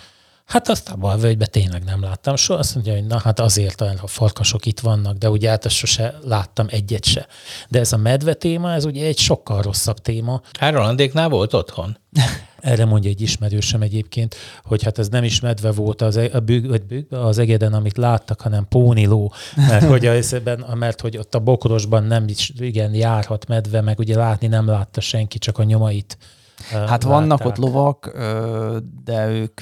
Hát 0.46 0.68
azt 0.68 0.88
abban 0.88 1.12
a 1.12 1.16
völgyben 1.16 1.48
tényleg 1.50 1.84
nem 1.84 2.02
láttam 2.02 2.36
soha. 2.36 2.58
Azt 2.58 2.74
mondja, 2.74 2.92
hogy 2.92 3.06
na 3.06 3.18
hát 3.18 3.40
azért 3.40 3.80
a 3.80 4.06
farkasok 4.06 4.66
itt 4.66 4.80
vannak, 4.80 5.16
de 5.16 5.30
ugye 5.30 5.48
hát 5.48 5.70
sose 5.70 6.18
láttam 6.22 6.66
egyet 6.70 7.04
se. 7.04 7.26
De 7.68 7.78
ez 7.78 7.92
a 7.92 7.96
medve 7.96 8.34
téma, 8.34 8.72
ez 8.72 8.84
ugye 8.84 9.06
egy 9.06 9.18
sokkal 9.18 9.62
rosszabb 9.62 9.98
téma. 9.98 10.40
Hát 10.58 10.72
Rolandéknál 10.72 11.28
volt 11.28 11.54
otthon. 11.54 11.98
Erre 12.60 12.84
mondja 12.84 13.10
egy 13.10 13.20
ismerősem 13.20 13.82
egyébként, 13.82 14.34
hogy 14.64 14.82
hát 14.82 14.98
ez 14.98 15.08
nem 15.08 15.24
is 15.24 15.40
medve 15.40 15.72
volt 15.72 16.02
az, 16.02 16.16
e- 16.16 16.30
a 16.32 16.40
büg, 16.40 16.68
vagy 16.68 16.82
büg, 16.82 17.12
az 17.12 17.38
egeden, 17.38 17.72
amit 17.72 17.96
láttak, 17.96 18.40
hanem 18.40 18.68
póniló, 18.68 19.32
mert 19.56 19.84
hogy, 19.84 20.06
a, 20.06 20.74
mert 20.74 21.00
hogy 21.00 21.16
ott 21.16 21.34
a 21.34 21.38
bokrosban 21.38 22.04
nem 22.04 22.24
is 22.28 22.52
igen 22.58 22.94
járhat 22.94 23.46
medve, 23.46 23.80
meg 23.80 23.98
ugye 23.98 24.16
látni 24.16 24.46
nem 24.46 24.66
látta 24.66 25.00
senki, 25.00 25.38
csak 25.38 25.58
a 25.58 25.62
nyomait. 25.62 26.18
Hát 26.70 26.80
látták. 26.80 27.02
vannak 27.02 27.44
ott 27.44 27.56
lovak, 27.56 28.18
de 29.04 29.28
ők 29.28 29.60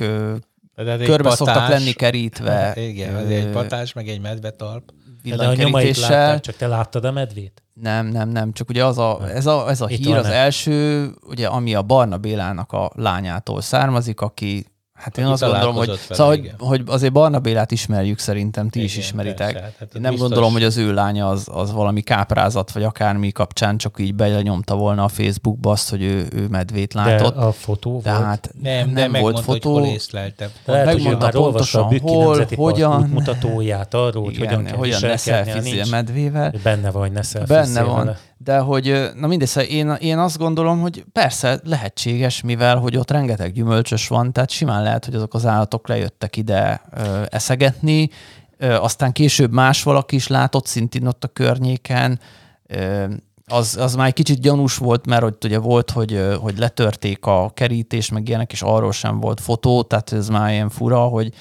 de 0.74 0.96
körbe 0.96 1.22
patás, 1.22 1.36
szoktak 1.36 1.68
lenni 1.68 1.92
kerítve. 1.92 2.74
Igen, 2.90 3.16
ez 3.16 3.28
egy 3.28 3.50
patás, 3.50 3.92
meg 3.92 4.08
egy 4.08 4.20
medvetalp. 4.20 4.92
De 5.22 5.48
a 5.48 5.54
nyomait 5.54 5.96
látták, 5.96 6.40
csak 6.40 6.56
te 6.56 6.66
láttad 6.66 7.04
a 7.04 7.12
medvét? 7.12 7.62
Nem, 7.72 8.06
nem, 8.06 8.28
nem, 8.28 8.52
csak 8.52 8.68
ugye 8.68 8.84
az 8.84 8.98
a, 8.98 9.20
ez 9.28 9.46
a, 9.46 9.68
ez 9.68 9.80
a 9.80 9.86
hír, 9.86 10.14
az 10.14 10.26
első, 10.26 11.10
ugye, 11.28 11.46
ami 11.46 11.74
a 11.74 11.82
Barna 11.82 12.16
Bélának 12.16 12.72
a 12.72 12.90
lányától 12.94 13.60
származik, 13.60 14.20
aki 14.20 14.66
Hát 14.94 15.18
én 15.18 15.24
azt 15.24 15.42
gondolom, 15.42 15.74
hogy, 15.74 15.86
vele, 15.86 15.98
szóval, 15.98 16.26
hogy, 16.36 16.52
hogy 16.58 16.82
azért 16.86 17.12
Barna 17.12 17.38
Bélát 17.38 17.70
ismerjük 17.70 18.18
szerintem, 18.18 18.68
ti 18.68 18.78
igen, 18.78 18.90
is 18.90 18.96
ismeritek. 18.96 19.52
Persze, 19.52 19.74
hát 19.78 19.94
én 19.94 20.00
nem 20.00 20.10
biztos... 20.10 20.28
gondolom, 20.28 20.52
hogy 20.52 20.62
az 20.62 20.76
ő 20.76 20.94
lánya 20.94 21.28
az, 21.28 21.48
az 21.52 21.72
valami 21.72 22.00
káprázat, 22.00 22.72
vagy 22.72 22.82
akármi 22.82 23.32
kapcsán 23.32 23.76
csak 23.76 23.96
így 23.98 24.14
belenyomta 24.14 24.76
volna 24.76 25.04
a 25.04 25.08
Facebookba 25.08 25.70
azt, 25.70 25.90
hogy 25.90 26.02
ő, 26.02 26.26
ő 26.32 26.46
medvét 26.48 26.94
látott. 26.94 27.34
De 27.34 27.40
a 27.40 27.52
fotó 27.52 28.00
de 28.02 28.10
volt? 28.10 28.24
Hát 28.24 28.50
nem, 28.62 28.90
nem, 28.90 29.10
nem 29.10 29.20
volt 29.20 29.40
fotó. 29.40 29.78
Hogy 29.78 29.82
hol. 29.82 30.22
Lehet, 30.64 30.86
megmondta 30.86 31.24
hogy 31.24 31.34
pontosan, 31.34 31.82
a 31.82 31.98
hol, 32.00 32.46
hogyan. 32.56 33.02
mutatóját 33.02 33.94
arról, 33.94 34.24
hogy 34.24 34.38
hogyan 34.38 34.64
kell 34.64 34.76
hogyan 34.76 35.00
ne 35.00 35.80
a 35.80 35.86
medvével. 35.90 36.54
Benne 36.62 36.90
van, 36.90 37.12
ne 37.12 37.44
Benne 37.46 37.82
van. 37.82 38.16
De 38.44 38.58
hogy, 38.58 39.10
na 39.14 39.26
mindegy, 39.26 39.48
szóval 39.48 39.70
én, 39.70 39.90
én 39.90 40.18
azt 40.18 40.38
gondolom, 40.38 40.80
hogy 40.80 41.04
persze 41.12 41.60
lehetséges, 41.64 42.42
mivel 42.42 42.76
hogy 42.76 42.96
ott 42.96 43.10
rengeteg 43.10 43.52
gyümölcsös 43.52 44.08
van, 44.08 44.32
tehát 44.32 44.50
simán 44.50 44.82
lehet, 44.82 45.04
hogy 45.04 45.14
azok 45.14 45.34
az 45.34 45.46
állatok 45.46 45.88
lejöttek 45.88 46.36
ide 46.36 46.82
ö, 46.90 47.22
eszegetni, 47.28 48.10
ö, 48.58 48.74
aztán 48.74 49.12
később 49.12 49.52
más 49.52 49.82
valaki 49.82 50.16
is 50.16 50.26
látott 50.26 50.66
szintén 50.66 51.06
ott 51.06 51.24
a 51.24 51.28
környéken, 51.28 52.20
ö, 52.66 53.04
az, 53.46 53.76
az 53.76 53.94
már 53.94 54.06
egy 54.06 54.12
kicsit 54.12 54.40
gyanús 54.40 54.76
volt, 54.76 55.06
mert 55.06 55.22
hogy 55.22 55.36
ugye 55.44 55.58
volt, 55.58 55.90
hogy, 55.90 56.20
hogy 56.40 56.58
letörték 56.58 57.26
a 57.26 57.50
kerítés, 57.54 58.10
meg 58.10 58.28
ilyenek, 58.28 58.52
és 58.52 58.62
arról 58.62 58.92
sem 58.92 59.20
volt 59.20 59.40
fotó, 59.40 59.82
tehát 59.82 60.12
ez 60.12 60.28
már 60.28 60.52
ilyen 60.52 60.70
fura, 60.70 61.00
hogy 61.00 61.32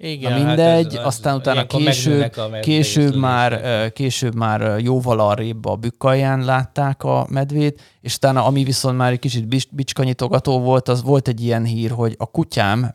igen, 0.00 0.32
Na 0.32 0.44
mindegy, 0.46 0.92
hát 0.92 1.00
ez, 1.00 1.06
aztán 1.06 1.32
az, 1.34 1.38
utána 1.38 1.66
később, 1.66 2.34
később, 2.60 3.14
már, 3.14 3.92
később 3.92 4.34
már 4.34 4.80
jóval 4.80 5.20
arrébb 5.20 5.64
a 5.64 5.76
bükkalján 5.76 6.44
látták 6.44 7.02
a 7.02 7.26
medvét, 7.30 7.80
és 8.00 8.14
utána 8.14 8.44
ami 8.44 8.64
viszont 8.64 8.96
már 8.96 9.12
egy 9.12 9.18
kicsit 9.18 9.70
bicskanyitogató 9.70 10.60
volt, 10.60 10.88
az 10.88 11.02
volt 11.02 11.28
egy 11.28 11.42
ilyen 11.42 11.64
hír, 11.64 11.90
hogy 11.90 12.14
a 12.18 12.26
kutyám 12.26 12.94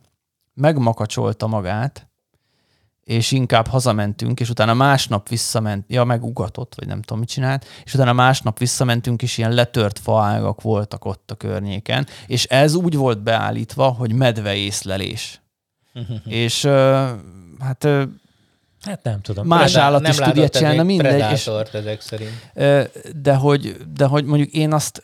megmakacsolta 0.54 1.48
magát, 1.48 2.08
és 3.04 3.32
inkább 3.32 3.68
hazamentünk, 3.68 4.40
és 4.40 4.50
utána 4.50 4.74
másnap 4.74 5.30
visszament, 5.30 5.86
ja, 5.88 6.04
megugatott, 6.04 6.76
vagy 6.76 6.88
nem 6.88 7.02
tudom, 7.02 7.20
mit 7.20 7.30
csinált, 7.30 7.66
és 7.84 7.94
utána 7.94 8.14
másnap 8.14 8.60
visszamentünk, 8.60 9.22
és 9.22 9.38
ilyen 9.38 9.54
letört 9.54 10.00
faágak 10.00 10.62
voltak 10.62 11.06
ott 11.06 11.32
a 11.32 11.36
környéken, 11.36 12.08
és 12.28 12.46
ez 12.46 12.76
úgy 12.76 12.96
volt 12.96 13.24
beállítva, 13.24 13.88
hogy 13.88 14.14
medveészlelés. 14.14 15.43
és 16.44 16.66
hát 17.60 17.88
Hát 18.84 19.04
nem 19.04 19.22
tudom. 19.22 19.48
Más 19.48 19.72
Preda- 19.72 19.88
állat 19.88 20.02
nem 20.02 20.12
is 20.12 20.18
tud 20.18 20.38
ilyet 20.38 20.56
csinálni, 20.56 20.84
mindegy. 20.84 21.32
És, 21.32 21.50
ezek 21.74 22.02
szerint. 22.02 22.52
De 23.22 23.36
hogy, 23.36 23.78
de 23.94 24.06
hogy 24.06 24.26
mondjuk 24.26 24.52
én 24.52 24.74
azt, 24.74 25.04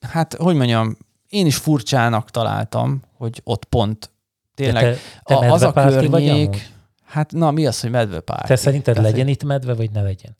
hát 0.00 0.34
hogy 0.34 0.54
mondjam, 0.54 0.96
én 1.28 1.46
is 1.46 1.56
furcsának 1.56 2.30
találtam, 2.30 3.02
hogy 3.16 3.40
ott 3.44 3.64
pont 3.64 4.10
tényleg 4.54 4.84
te, 4.84 4.98
te 5.24 5.34
a, 5.34 5.52
az 5.52 5.62
a 5.62 5.72
környék, 5.72 6.70
hát 7.04 7.32
na 7.32 7.50
mi 7.50 7.66
az, 7.66 7.80
hogy 7.80 7.90
medvepárt? 7.90 8.46
Te 8.46 8.56
szerinted 8.56 8.94
Tehát, 8.94 9.10
legyen 9.10 9.28
itt 9.28 9.44
medve, 9.44 9.74
vagy 9.74 9.90
ne 9.90 10.02
legyen? 10.02 10.36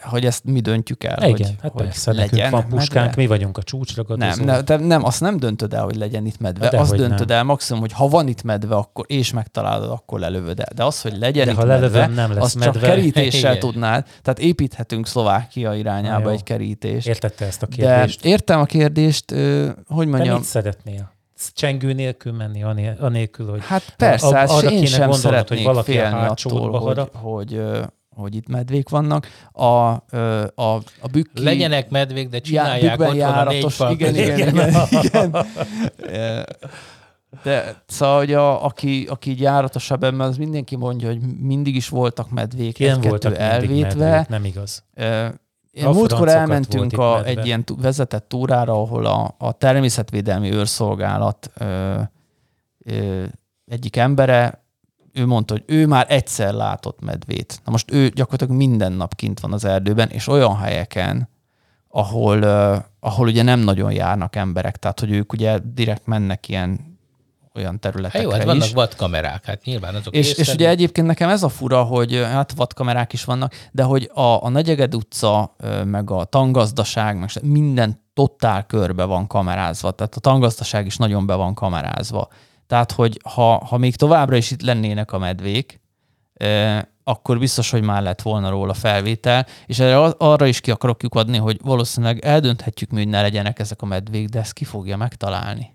Hogy 0.00 0.24
ezt 0.24 0.44
mi 0.44 0.60
döntjük 0.60 1.04
el. 1.04 1.16
Igen, 1.16 1.30
hogy, 1.30 1.54
hát 1.62 1.72
hogy 1.72 1.82
persze, 1.82 2.12
legyen 2.12 2.50
van 2.50 2.68
puskánk, 2.68 3.06
medve. 3.06 3.22
mi 3.22 3.26
vagyunk 3.28 3.58
a 3.58 3.62
csúcsragadozók. 3.62 4.44
Nem, 4.44 4.62
nem, 4.66 4.82
nem, 4.82 5.04
azt 5.04 5.20
nem 5.20 5.36
döntöd 5.36 5.74
el, 5.74 5.84
hogy 5.84 5.96
legyen 5.96 6.26
itt 6.26 6.40
medve. 6.40 6.68
De 6.68 6.78
azt 6.78 6.96
döntöd 6.96 7.28
nem. 7.28 7.36
el 7.36 7.44
maximum, 7.44 7.80
hogy 7.80 7.92
ha 7.92 8.08
van 8.08 8.28
itt 8.28 8.42
medve, 8.42 8.74
akkor 8.74 9.04
és 9.08 9.32
megtalálod, 9.32 9.90
akkor 9.90 10.20
lelövöd 10.20 10.60
el. 10.60 10.68
De 10.74 10.84
az, 10.84 11.00
hogy 11.00 11.16
legyen 11.18 11.44
De 11.44 11.52
itt 11.52 11.58
ha 11.58 11.64
medve, 11.64 12.06
nem 12.06 12.32
lesz 12.32 12.44
azt 12.44 12.58
medve. 12.58 12.72
csak 12.72 12.82
kerítéssel 12.82 13.58
tudnád. 13.58 14.06
Tehát 14.22 14.38
építhetünk 14.38 15.06
Szlovákia 15.06 15.74
irányába 15.74 16.30
egy 16.30 16.42
kerítést. 16.42 17.06
Értette 17.06 17.46
ezt 17.46 17.62
a 17.62 17.66
kérdést? 17.66 18.22
De 18.22 18.28
értem 18.28 18.60
a 18.60 18.64
kérdést, 18.64 19.30
hogy 19.88 20.06
mondjam. 20.06 20.28
Te 20.28 20.34
mit 20.34 20.44
szeretnél? 20.44 21.12
csengő 21.54 21.92
nélkül 21.92 22.32
menni, 22.32 22.62
anélkül, 22.98 23.50
hogy 23.50 23.60
Hát 23.64 23.94
persze, 23.96 24.26
a, 24.26 24.34
hát 24.34 24.50
arra 24.50 24.70
én 24.70 24.86
sem 24.86 25.12
szeretnék 25.12 25.58
hogy 25.58 25.66
valaki 25.66 25.92
félni 25.92 26.26
attól, 26.26 26.80
hogy, 26.80 27.08
hogy, 27.12 27.62
hogy 28.14 28.34
itt 28.34 28.48
medvék 28.48 28.88
vannak. 28.88 29.28
A, 29.52 29.64
a, 29.64 30.02
a 31.00 31.08
bükki... 31.12 31.42
Legyenek 31.42 31.90
medvék, 31.90 32.28
de 32.28 32.38
csinálják 32.38 32.98
já, 32.98 33.08
ott 33.08 33.14
járatos, 33.14 33.76
van 33.76 33.88
a 33.88 33.90
igen, 33.90 34.14
igen, 34.14 34.38
igen, 34.38 34.56
igen, 34.56 34.90
igen. 35.02 35.36
De 37.42 37.82
szóval, 37.86 38.18
hogy 38.18 38.32
a, 38.32 38.64
aki, 38.64 39.06
aki 39.10 39.30
így 39.30 39.40
járatosabb 39.40 40.04
ember, 40.04 40.26
az 40.26 40.36
mindenki 40.36 40.76
mondja, 40.76 41.08
hogy 41.08 41.20
mindig 41.40 41.76
is 41.76 41.88
voltak 41.88 42.30
medvék, 42.30 42.78
Igen, 42.78 43.00
voltak 43.00 43.38
elvétve. 43.38 44.10
Medvék, 44.10 44.28
nem 44.28 44.44
igaz. 44.44 44.84
Én 45.70 45.88
múltkor 45.88 46.28
elmentünk 46.28 46.98
a, 46.98 47.24
egy 47.24 47.46
ilyen 47.46 47.64
vezetett 47.80 48.28
túrára, 48.28 48.72
ahol 48.72 49.06
a, 49.06 49.34
a 49.38 49.52
természetvédelmi 49.52 50.52
őrszolgálat 50.52 51.50
ö, 51.54 52.00
ö, 52.84 53.24
egyik 53.66 53.96
embere, 53.96 54.63
ő 55.14 55.26
mondta, 55.26 55.54
hogy 55.54 55.62
ő 55.66 55.86
már 55.86 56.06
egyszer 56.08 56.52
látott 56.52 57.00
medvét. 57.00 57.60
Na 57.64 57.70
most 57.70 57.92
ő 57.92 58.08
gyakorlatilag 58.08 58.56
minden 58.56 58.92
nap 58.92 59.14
kint 59.14 59.40
van 59.40 59.52
az 59.52 59.64
erdőben, 59.64 60.08
és 60.08 60.26
olyan 60.26 60.56
helyeken, 60.56 61.28
ahol, 61.88 62.42
uh, 62.42 62.76
ahol 63.00 63.26
ugye 63.26 63.42
nem 63.42 63.60
nagyon 63.60 63.92
járnak 63.92 64.36
emberek, 64.36 64.76
tehát 64.76 65.00
hogy 65.00 65.10
ők 65.10 65.32
ugye 65.32 65.58
direkt 65.74 66.06
mennek 66.06 66.48
ilyen 66.48 66.92
olyan 67.54 67.80
területekre 67.80 68.18
hát 68.18 68.26
jó, 68.26 68.36
hát 68.36 68.44
vannak 68.44 68.72
vadkamerák, 68.72 69.44
hát 69.44 69.64
nyilván 69.64 69.94
azok 69.94 70.14
és, 70.14 70.32
és 70.32 70.48
ugye 70.48 70.68
egyébként 70.68 71.06
nekem 71.06 71.28
ez 71.28 71.42
a 71.42 71.48
fura, 71.48 71.82
hogy 71.82 72.14
hát 72.14 72.52
vadkamerák 72.52 73.12
is 73.12 73.24
vannak, 73.24 73.54
de 73.72 73.82
hogy 73.82 74.10
a, 74.14 74.44
a 74.44 74.48
Nagyeged 74.48 74.94
utca, 74.94 75.56
meg 75.84 76.10
a 76.10 76.24
tangazdaság, 76.24 77.18
meg 77.18 77.30
minden 77.42 78.02
totál 78.14 78.66
körbe 78.66 79.04
van 79.04 79.26
kamerázva, 79.26 79.90
tehát 79.90 80.14
a 80.14 80.20
tangazdaság 80.20 80.86
is 80.86 80.96
nagyon 80.96 81.26
be 81.26 81.34
van 81.34 81.54
kamerázva. 81.54 82.28
Tehát, 82.74 82.92
hogy 82.92 83.20
ha, 83.24 83.64
ha 83.64 83.76
még 83.78 83.96
továbbra 83.96 84.36
is 84.36 84.50
itt 84.50 84.62
lennének 84.62 85.12
a 85.12 85.18
medvék, 85.18 85.80
akkor 87.04 87.38
biztos, 87.38 87.70
hogy 87.70 87.82
már 87.82 88.02
lett 88.02 88.22
volna 88.22 88.50
róla 88.50 88.74
felvétel, 88.74 89.46
és 89.66 89.78
erre 89.78 89.98
arra 89.98 90.46
is 90.46 90.60
ki 90.60 90.70
akarok 90.70 91.00
adni, 91.08 91.36
hogy 91.36 91.58
valószínűleg 91.62 92.24
eldönthetjük 92.24 92.90
mi, 92.90 92.96
hogy 92.96 93.08
ne 93.08 93.22
legyenek 93.22 93.58
ezek 93.58 93.82
a 93.82 93.86
medvék, 93.86 94.28
de 94.28 94.38
ezt 94.38 94.52
ki 94.52 94.64
fogja 94.64 94.96
megtalálni. 94.96 95.73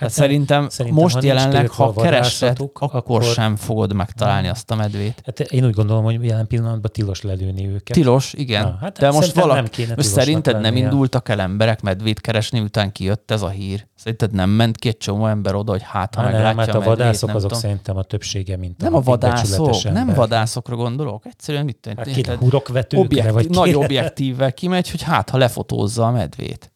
Hát 0.00 0.10
szerintem, 0.10 0.68
szerintem 0.68 1.02
most 1.02 1.14
ha 1.14 1.24
jelenleg, 1.24 1.68
ha 1.68 1.92
keresed, 1.92 2.60
akkor, 2.60 2.88
akkor 2.92 3.22
sem 3.22 3.56
fogod 3.56 3.92
megtalálni 3.92 4.42
nem. 4.42 4.50
azt 4.50 4.70
a 4.70 4.74
medvét. 4.74 5.22
Hát 5.24 5.40
én 5.40 5.64
úgy 5.64 5.74
gondolom, 5.74 6.04
hogy 6.04 6.24
jelen 6.24 6.46
pillanatban 6.46 6.90
tilos 6.92 7.22
lelőni 7.22 7.68
őket. 7.68 7.96
Tilos, 7.96 8.32
igen. 8.32 8.62
Na, 8.62 8.78
hát 8.80 8.98
De 8.98 9.10
most 9.10 9.34
valaki, 9.34 9.54
nem 9.54 9.66
kéne 9.66 9.92
most 9.96 10.08
szerinted 10.08 10.54
lennie. 10.54 10.70
nem 10.70 10.82
indultak 10.82 11.28
el 11.28 11.40
emberek 11.40 11.82
medvét 11.82 12.20
keresni, 12.20 12.60
után 12.60 12.92
kijött 12.92 13.30
ez 13.30 13.42
a 13.42 13.48
hír? 13.48 13.86
Szerinted 13.94 14.32
nem 14.32 14.50
ment 14.50 14.76
egy 14.80 14.96
csomó 14.96 15.26
ember 15.26 15.54
oda, 15.54 15.70
hogy 15.70 15.82
hát, 15.82 16.14
ha 16.14 16.22
meglátja 16.22 16.46
nem, 16.46 16.56
hát 16.58 16.68
a, 16.68 16.72
medvét, 16.72 16.88
vadászok 16.88 17.28
nem 17.28 17.36
azok 17.36 17.50
tudom. 17.50 17.62
szerintem 17.64 17.96
a 17.96 18.02
többsége, 18.02 18.56
mint 18.56 18.80
Nem 18.80 18.94
a, 18.94 18.96
a 18.96 19.00
vadászok, 19.00 19.92
nem 19.92 20.12
vadászokra 20.14 20.76
gondolok. 20.76 21.26
Egyszerűen 21.26 21.64
mit 21.64 21.76
tenni? 21.76 22.24
Hát 22.26 22.38
hurokvetőkre, 22.38 23.32
vagy 23.32 23.48
Nagy 23.48 23.74
objektívvel 23.84 24.52
kimegy, 24.52 24.90
hogy 24.90 25.02
hát, 25.02 25.30
ha 25.30 25.38
lefotózza 25.38 26.06
a 26.06 26.10
medvét. 26.10 26.72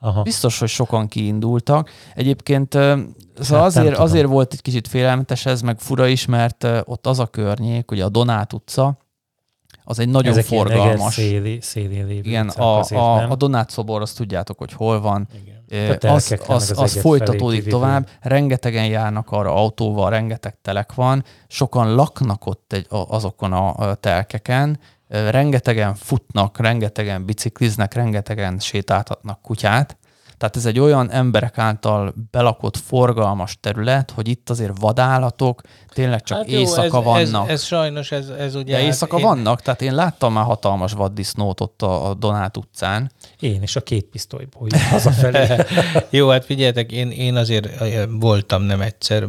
Aha. 0.00 0.22
Biztos, 0.22 0.58
hogy 0.58 0.68
sokan 0.68 1.08
kiindultak. 1.08 1.90
Egyébként 2.14 2.72
szóval 2.72 3.06
hát 3.50 3.64
azért, 3.64 3.96
azért 3.96 4.26
volt 4.26 4.52
egy 4.52 4.62
kicsit 4.62 4.88
félelmetes 4.88 5.46
ez, 5.46 5.60
meg 5.60 5.78
fura 5.78 6.06
is, 6.06 6.26
mert 6.26 6.66
ott 6.84 7.06
az 7.06 7.18
a 7.18 7.26
környék, 7.26 7.90
ugye 7.90 8.04
a 8.04 8.08
Donát 8.08 8.52
utca, 8.52 8.98
az 9.84 9.98
egy 9.98 10.08
nagyon 10.08 10.32
Ezek 10.32 10.44
forgalmas. 10.44 11.14
Széli, 11.14 11.60
lévő 11.74 12.12
Igen, 12.12 12.48
a, 12.48 12.78
azért, 12.78 13.00
a, 13.00 13.30
a 13.30 13.34
Donát 13.36 13.70
szobor, 13.70 14.00
azt 14.00 14.16
tudjátok, 14.16 14.58
hogy 14.58 14.72
hol 14.72 15.00
van. 15.00 15.28
Igen. 15.34 15.56
Az, 16.00 16.36
az, 16.46 16.70
az, 16.70 16.78
az 16.78 17.00
folytatódik 17.00 17.66
tovább, 17.66 18.08
rengetegen 18.20 18.86
járnak 18.86 19.30
arra 19.30 19.54
autóval, 19.54 20.10
rengeteg 20.10 20.58
telek 20.62 20.94
van, 20.94 21.24
sokan 21.48 21.94
laknak 21.94 22.46
ott 22.46 22.72
egy, 22.72 22.86
azokon 22.88 23.52
a 23.52 23.94
telkeken, 23.94 24.78
rengetegen 25.08 25.94
futnak, 25.94 26.58
rengetegen 26.58 27.24
bicikliznek, 27.24 27.94
rengetegen 27.94 28.58
sétáltatnak 28.58 29.42
kutyát. 29.42 29.96
Tehát 30.38 30.56
ez 30.56 30.66
egy 30.66 30.80
olyan 30.80 31.10
emberek 31.10 31.58
által 31.58 32.14
belakott 32.30 32.76
forgalmas 32.76 33.56
terület, 33.60 34.10
hogy 34.10 34.28
itt 34.28 34.50
azért 34.50 34.78
vadállatok 34.80 35.60
tényleg 35.88 36.22
csak 36.22 36.38
hát 36.38 36.50
jó, 36.50 36.58
éjszaka 36.58 36.98
ez, 36.98 37.04
vannak. 37.04 37.48
Ez, 37.48 37.52
ez 37.52 37.62
sajnos, 37.62 38.12
ez, 38.12 38.28
ez 38.28 38.54
ugye... 38.54 38.72
De 38.72 38.78
hát 38.78 38.86
éjszaka 38.86 39.18
én... 39.18 39.24
vannak, 39.24 39.62
tehát 39.62 39.82
én 39.82 39.94
láttam 39.94 40.32
már 40.32 40.44
hatalmas 40.44 40.92
vaddisznót 40.92 41.60
ott 41.60 41.82
a, 41.82 42.08
a 42.08 42.14
Donát 42.14 42.56
utcán. 42.56 43.12
Én 43.40 43.62
is 43.62 43.76
a 43.76 43.80
két 43.80 44.04
pisztolyból 44.04 44.68
hazafelé. 44.90 45.46
jó, 46.10 46.28
hát 46.28 46.44
figyeljetek, 46.44 46.92
én, 46.92 47.10
én 47.10 47.36
azért 47.36 47.68
voltam 48.10 48.62
nem 48.62 48.80
egyszer 48.80 49.26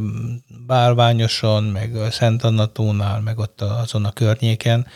Bálványoson, 0.67 1.63
meg 1.63 1.91
Szent 2.11 2.43
Annatónál, 2.43 3.21
meg 3.21 3.37
ott 3.37 3.61
azon 3.61 4.05
a 4.05 4.11
környéken, 4.11 4.87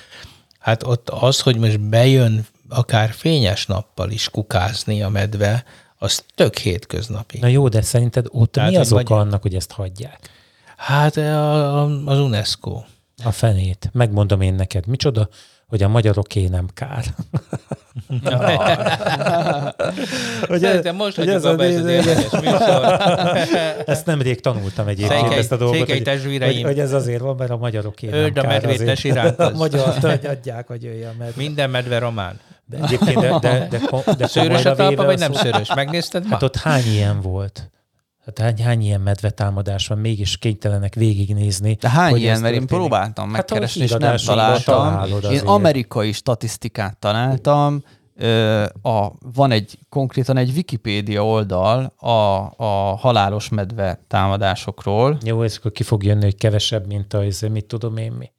Hát 0.63 0.83
ott 0.83 1.09
az, 1.09 1.41
hogy 1.41 1.57
most 1.57 1.79
bejön 1.79 2.45
akár 2.69 3.11
fényes 3.11 3.65
nappal 3.65 4.11
is 4.11 4.29
kukázni 4.29 5.01
a 5.01 5.09
medve, 5.09 5.63
az 5.97 6.23
tök 6.35 6.57
hétköznapi. 6.57 7.37
Na 7.39 7.47
jó, 7.47 7.67
de 7.67 7.81
szerinted 7.81 8.25
ott 8.29 8.51
Tehát, 8.51 8.71
mi 8.71 8.77
az 8.77 8.91
oka 8.91 9.03
vagy... 9.03 9.27
annak, 9.27 9.41
hogy 9.41 9.55
ezt 9.55 9.71
hagyják? 9.71 10.29
Hát 10.77 11.17
a, 11.17 11.81
a, 11.81 12.03
az 12.05 12.19
UNESCO. 12.19 12.83
A 13.23 13.31
fenét. 13.31 13.89
Megmondom 13.93 14.41
én 14.41 14.53
neked. 14.53 14.87
Micsoda? 14.87 15.29
Hogy 15.73 15.83
a 15.83 15.87
magyaroké 15.87 16.47
nem 16.47 16.65
kár. 16.73 17.03
hogy 20.49 20.59
Szerintem 20.59 20.95
most 20.95 21.15
hogy 21.15 21.29
ez 21.29 21.45
a 21.45 21.59
ez 21.59 21.85
az. 21.85 22.99
Ezt 23.85 24.05
nemrég 24.05 24.39
tanultam 24.39 24.87
egyébként, 24.87 25.19
Székely, 25.21 25.37
ezt 25.37 25.51
a 25.51 25.57
dolgot, 25.57 25.89
hogy, 25.89 26.07
hogy, 26.41 26.61
hogy, 26.61 26.79
ez 26.79 26.93
azért 26.93 27.21
van, 27.21 27.35
mert 27.35 27.51
a 27.51 27.57
magyaroké 27.57 28.09
nem 28.09 28.19
Öld 28.19 28.37
a 28.37 28.47
medvétes 28.47 29.03
iránt. 29.03 29.39
A 29.39 29.51
magyar 29.55 29.93
adják, 30.25 30.67
hogy 30.67 30.83
jöjjön 30.83 31.15
medve. 31.17 31.33
Minden 31.35 31.69
medve 31.69 31.99
román. 31.99 32.39
De 32.65 32.77
egyébként, 32.77 33.19
de, 33.19 33.39
de, 33.39 33.67
de, 33.69 33.79
de 34.17 34.27
szőrös 34.27 34.65
a 34.65 34.75
talpa, 34.75 35.03
vagy 35.03 35.19
nem 35.19 35.33
szőrös? 35.33 35.73
Megnézted 35.73 36.25
Hát 36.25 36.43
ott 36.43 36.55
hány 36.55 36.85
ilyen 36.85 37.21
volt? 37.21 37.71
Hát 38.25 38.39
hány, 38.39 38.61
hány 38.63 38.81
ilyen 38.81 39.01
medvetámadás 39.01 39.87
van, 39.87 39.97
mégis 39.97 40.37
kénytelenek 40.37 40.95
végignézni. 40.95 41.77
De 41.79 41.89
hány 41.89 42.15
ilyen, 42.15 42.41
mert 42.41 42.55
én 42.55 42.67
próbáltam 42.67 43.25
hát 43.25 43.33
megkeresni, 43.33 43.83
és 43.83 43.91
nem 43.91 44.15
találtam. 44.17 45.03
Én 45.31 45.39
amerikai 45.39 46.11
statisztikát 46.11 46.97
találtam, 46.97 47.83
a, 48.81 49.11
van 49.33 49.51
egy 49.51 49.77
konkrétan 49.89 50.37
egy 50.37 50.51
Wikipédia 50.55 51.25
oldal 51.25 51.93
a, 51.97 52.09
a 52.57 52.95
halálos 52.95 53.49
medve 53.49 53.99
támadásokról. 54.07 55.17
Jó, 55.23 55.41
ez 55.41 55.55
akkor 55.57 55.71
ki 55.71 55.83
fog 55.83 56.03
jönni, 56.03 56.23
hogy 56.23 56.35
kevesebb, 56.35 56.87
mint 56.87 57.13
a, 57.13 57.23
mit 57.51 57.65
tudom 57.65 57.97
én 57.97 58.11
mi. 58.11 58.31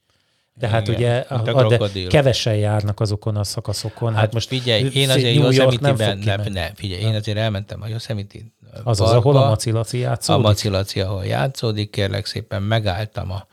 De 0.56 0.68
hát 0.68 0.88
Igen, 0.88 1.00
ugye 1.00 1.18
a, 1.18 1.58
a, 1.58 1.68
de 1.68 2.06
kevesen 2.08 2.56
járnak 2.56 3.00
azokon 3.00 3.36
a 3.36 3.44
szakaszokon. 3.44 4.12
Hát, 4.12 4.20
hát 4.20 4.32
most 4.32 4.48
figyelj, 4.48 4.90
én 4.92 5.10
azért 5.10 5.34
Yosemite-ben, 5.34 6.18
nem, 6.18 6.40
nem, 6.40 6.52
nem, 6.52 6.74
figyelj, 6.74 7.02
én 7.02 7.14
azért 7.14 7.38
elmentem 7.38 7.82
a 7.82 7.88
Yosemite 7.88 8.38
az 8.84 9.00
az, 9.00 9.10
ahol 9.10 9.36
a 9.36 9.48
macilaci 9.48 9.98
játszódik? 9.98 10.44
A 10.44 10.48
macilaci, 10.48 11.00
ahol 11.00 11.24
játszódik, 11.24 11.90
kérlek 11.90 12.26
szépen 12.26 12.62
megálltam 12.62 13.30
a 13.30 13.46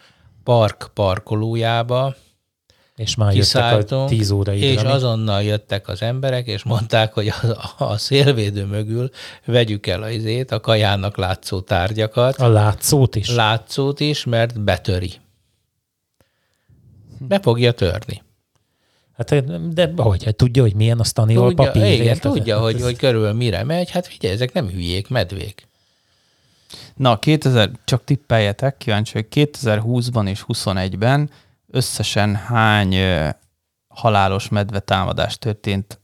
park 0.44 0.92
parkolójába, 0.94 2.16
és 2.96 3.16
már 3.16 3.36
jöttek 3.36 3.92
a 3.92 4.06
tíz 4.06 4.32
óra 4.32 4.54
És 4.54 4.78
amíg... 4.78 4.94
azonnal 4.94 5.44
jöttek 5.44 5.88
az 5.88 6.02
emberek, 6.02 6.48
és 6.48 6.64
mondták, 6.64 7.14
hogy 7.14 7.28
a, 7.28 7.74
a 7.78 7.98
szélvédő 7.98 8.66
mögül 8.66 9.10
vegyük 9.46 9.88
el 9.88 10.02
a 10.02 10.10
izét, 10.10 10.52
a 10.52 10.60
kajának 10.60 11.18
látszó 11.18 11.62
tárgyakat. 11.62 12.36
A 12.36 12.48
látszót 12.48 13.16
is? 13.16 13.30
Látszót 13.30 14.00
is, 14.00 14.24
mert 14.24 14.62
betöri. 14.62 15.14
Be 17.20 17.40
fogja 17.40 17.72
törni. 17.72 18.22
Hát, 19.30 19.74
de 19.74 19.92
hogy 19.96 20.24
hát 20.24 20.36
tudja, 20.36 20.62
hogy 20.62 20.76
milyen 20.76 21.00
a 21.00 21.04
staniol 21.04 21.54
papír? 21.54 21.86
Igen, 21.86 22.06
érted? 22.06 22.32
tudja, 22.32 22.60
hogy, 22.60 22.82
hogy 22.82 22.96
körül 22.96 23.34
mire 23.34 23.64
megy. 23.64 23.90
Hát 23.90 24.08
figyelj, 24.08 24.34
ezek 24.34 24.54
nem 24.54 24.68
hülyék, 24.68 25.08
medvék. 25.08 25.68
Na, 26.96 27.20
2000, 27.20 27.72
csak 27.86 28.04
tippeljetek, 28.04 28.78
kíváncsi, 28.78 29.14
hogy 29.14 29.28
2020-ban 29.32 30.28
és 30.28 30.44
21-ben 30.48 31.30
összesen 31.72 32.36
hány 32.36 32.96
halálos 33.88 34.50
medve 34.50 34.80
támadás 34.80 35.38
történt 35.38 36.00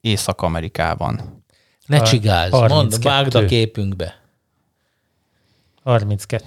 Észak-Amerikában? 0.00 1.44
Ne 1.86 2.02
csigázz, 2.02 2.52
mondd, 2.52 3.02
vágd 3.02 3.34
a 3.34 3.44
képünkbe. 3.44 4.20
32. 5.82 6.44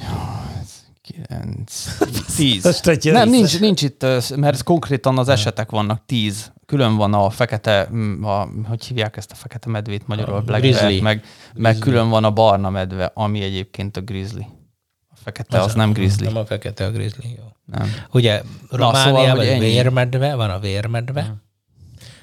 9, 1.02 1.98
10. 2.36 2.82
Nem, 3.04 3.30
nincs, 3.30 3.60
nincs 3.60 3.82
itt, 3.82 4.06
mert 4.36 4.64
konkrétan 4.64 5.18
az 5.18 5.30
esetek 5.30 5.72
vannak 5.72 6.06
10 6.06 6.52
külön 6.66 6.96
van 6.96 7.14
a 7.14 7.30
fekete, 7.30 7.82
a, 8.22 8.48
hogy 8.68 8.86
hívják 8.86 9.18
ezt 9.18 9.32
a 9.32 9.36
fekete 9.36 9.70
medvét 9.70 10.08
magyarul? 10.08 10.36
A 10.36 10.42
Black 10.42 10.62
grizzly. 10.62 10.86
Bear, 10.86 11.02
meg, 11.02 11.24
meg 11.54 11.78
külön 11.78 12.10
van 12.10 12.24
a 12.24 12.32
barna 12.32 12.70
medve, 12.70 13.12
ami 13.14 13.42
egyébként 13.42 13.98
a 13.98 14.02
grizzly. 14.02 14.46
A 15.10 15.16
fekete 15.24 15.60
az, 15.60 15.66
az 15.66 15.74
nem 15.74 15.92
grizzly. 15.92 16.24
Nem 16.24 16.36
a 16.36 16.46
fekete 16.46 16.86
a 16.86 16.92
grizzly, 16.92 17.28
jó. 17.38 17.44
Nem. 17.66 17.94
Ugye 18.12 18.42
Romániában 18.70 19.44
szóval, 19.44 19.60
vérmedve, 19.60 20.36
van 20.36 20.50
a 20.50 20.60
vérmedve. 20.60 21.22
Nem 21.22 21.42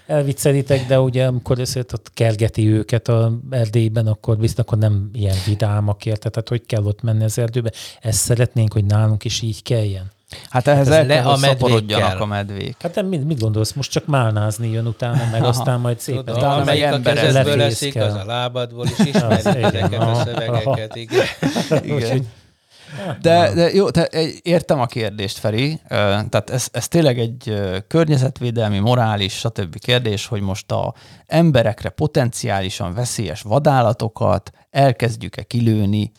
elviccelitek, 0.09 0.87
de 0.87 1.01
ugye 1.01 1.27
amikor 1.27 1.59
ott 1.77 2.11
kergeti 2.15 2.69
őket 2.69 3.09
a 3.09 3.33
erdélyben, 3.51 4.07
akkor 4.07 4.37
biztos 4.37 4.65
akkor 4.65 4.79
nem 4.79 5.11
ilyen 5.13 5.37
vidámak 5.47 6.07
érte, 6.07 6.29
tehát 6.29 6.49
hogy 6.49 6.67
kell 6.67 6.85
ott 6.85 7.03
menni 7.03 7.25
az 7.25 7.39
erdőbe. 7.39 7.73
Ezt 8.01 8.19
szeretnénk, 8.19 8.73
hogy 8.73 8.85
nálunk 8.85 9.25
is 9.25 9.43
így 9.43 9.63
kelljen. 9.63 10.11
Hát 10.51 10.67
ehhez 10.67 10.89
hát 10.89 10.97
el 10.97 11.07
kell, 11.07 11.23
hogy 11.23 11.39
szaporodjanak 11.39 12.21
a 12.21 12.27
medvék. 12.27 12.77
Hát 12.81 12.95
nem, 12.95 13.07
mit, 13.07 13.25
mit 13.25 13.41
gondolsz? 13.41 13.73
Most 13.73 13.91
csak 13.91 14.07
málnázni 14.07 14.71
jön 14.71 14.87
utána, 14.87 15.29
meg 15.33 15.41
Aha. 15.41 15.49
aztán 15.49 15.81
majd 15.81 16.01
szépen. 16.01 16.25
Tudom, 16.25 16.41
utána 16.41 16.65
meg 16.65 16.93
a 16.93 17.01
kezedből 17.01 17.57
leszik, 17.57 17.97
az 17.97 18.15
a 18.15 18.25
lábadból 18.25 18.87
is 18.87 18.99
ismeri 19.15 19.35
ezeket 19.35 20.01
a 20.01 20.15
szövegeket. 20.25 20.97
Igen. 20.97 21.25
igen. 21.99 22.27
De, 23.21 23.55
de 23.55 23.73
jó, 23.73 23.91
te, 23.91 24.09
értem 24.43 24.81
a 24.81 24.87
kérdést, 24.87 25.39
Feri. 25.39 25.81
Tehát 25.89 26.51
ez, 26.51 26.69
ez 26.73 26.89
tényleg 26.89 27.19
egy 27.19 27.55
környezetvédelmi, 27.87 28.79
morális, 28.79 29.33
stb. 29.33 29.79
kérdés, 29.79 30.27
hogy 30.27 30.41
most 30.41 30.73
a 30.73 30.95
emberekre 31.27 31.89
potenciálisan 31.89 32.95
veszélyes 32.95 33.43
vadállatokat 33.43 34.51
elkezdjük-e 34.71 35.43
kilőni, 35.43 36.13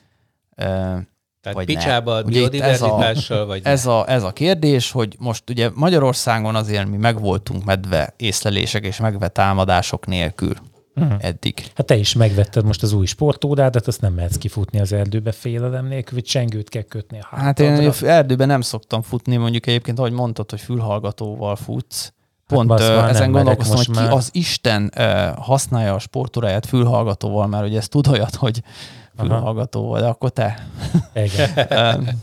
tehát 1.41 1.57
vagy 1.57 1.65
picsába 1.65 2.15
a 2.15 2.23
biodiverzitással, 2.23 3.45
vagy 3.45 3.61
ez 3.63 3.85
a, 3.85 4.09
ez 4.09 4.23
a 4.23 4.31
kérdés, 4.31 4.91
hogy 4.91 5.15
most 5.19 5.49
ugye 5.49 5.69
Magyarországon 5.73 6.55
azért 6.55 6.87
mi 6.87 6.97
megvoltunk 6.97 7.63
medve 7.63 8.13
észlelések 8.17 8.85
és 8.85 8.99
megve 8.99 9.27
támadások 9.27 10.05
nélkül 10.05 10.53
uh-huh. 11.01 11.25
eddig. 11.25 11.71
Hát 11.75 11.85
te 11.85 11.95
is 11.95 12.13
megvetted 12.13 12.65
most 12.65 12.83
az 12.83 12.93
új 12.93 13.05
sportórádat, 13.05 13.87
azt 13.87 14.01
nem 14.01 14.13
mehetsz 14.13 14.37
kifutni 14.37 14.79
az 14.79 14.93
erdőbe 14.93 15.31
félelem 15.31 15.87
nélkül, 15.87 16.13
hogy 16.13 16.23
csengőt 16.23 16.69
kell 16.69 16.81
kötni 16.81 17.19
a 17.19 17.27
hátadra. 17.29 17.71
Hát 17.83 18.01
én 18.01 18.09
erdőben 18.09 18.47
nem 18.47 18.61
szoktam 18.61 19.01
futni, 19.01 19.35
mondjuk 19.35 19.67
egyébként, 19.67 19.99
ahogy 19.99 20.11
mondtad, 20.11 20.49
hogy 20.49 20.61
fülhallgatóval 20.61 21.55
futsz, 21.55 22.13
hát 22.47 22.57
Pont 22.57 22.81
hát 22.81 23.03
uh, 23.03 23.09
ezen 23.09 23.31
gondolkoztam, 23.31 23.75
hogy 23.75 23.85
ki 23.85 23.91
már... 23.91 24.11
az 24.11 24.29
Isten 24.31 24.91
uh, 24.97 25.27
használja 25.37 25.93
a 25.93 25.99
sportóráját 25.99 26.65
fülhallgatóval, 26.65 27.47
mert 27.47 27.65
ugye 27.65 27.77
ezt 27.77 27.89
tud 27.89 28.07
olyat, 28.07 28.35
hogy 28.35 28.63
fülhallgatóval, 29.19 29.99
de 29.99 30.05
akkor 30.07 30.29
te. 30.29 30.67
Igen. 31.13 31.49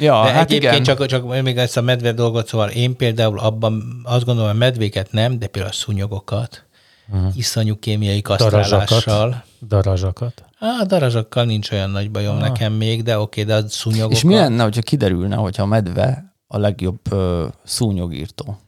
ja, 0.00 0.24
de 0.24 0.30
hát 0.30 0.50
egyébként 0.50 0.72
igen. 0.72 0.82
Csak, 0.82 1.06
csak 1.06 1.42
még 1.42 1.58
ezt 1.58 1.76
a 1.76 1.80
medve 1.80 2.12
dolgot, 2.12 2.48
szóval 2.48 2.68
én 2.68 2.96
például 2.96 3.38
abban 3.38 4.00
azt 4.04 4.24
gondolom, 4.24 4.50
hogy 4.50 4.58
medvéket 4.58 5.12
nem, 5.12 5.38
de 5.38 5.46
például 5.46 5.74
a 5.74 5.76
szúnyogokat, 5.76 6.64
uh-huh. 7.12 7.36
iszonyú 7.36 7.78
kémiai 7.78 8.22
kasztrálással. 8.22 9.44
Darazsakat. 9.68 10.44
Á, 10.58 10.84
darazsakkal 10.84 11.44
nincs 11.44 11.70
olyan 11.70 11.90
nagy 11.90 12.10
bajom 12.10 12.36
ah. 12.36 12.40
nekem 12.40 12.72
még, 12.72 13.02
de 13.02 13.18
oké, 13.18 13.44
de 13.44 13.54
a 13.54 13.68
szúnyogokat. 13.68 14.16
És 14.16 14.22
mi 14.22 14.34
lenne, 14.34 14.62
hogyha 14.62 14.80
kiderülne, 14.80 15.36
hogyha 15.36 15.62
a 15.62 15.66
medve 15.66 16.34
a 16.46 16.58
legjobb 16.58 17.12
uh, 17.12 17.42
szúnyogírtó? 17.64 18.58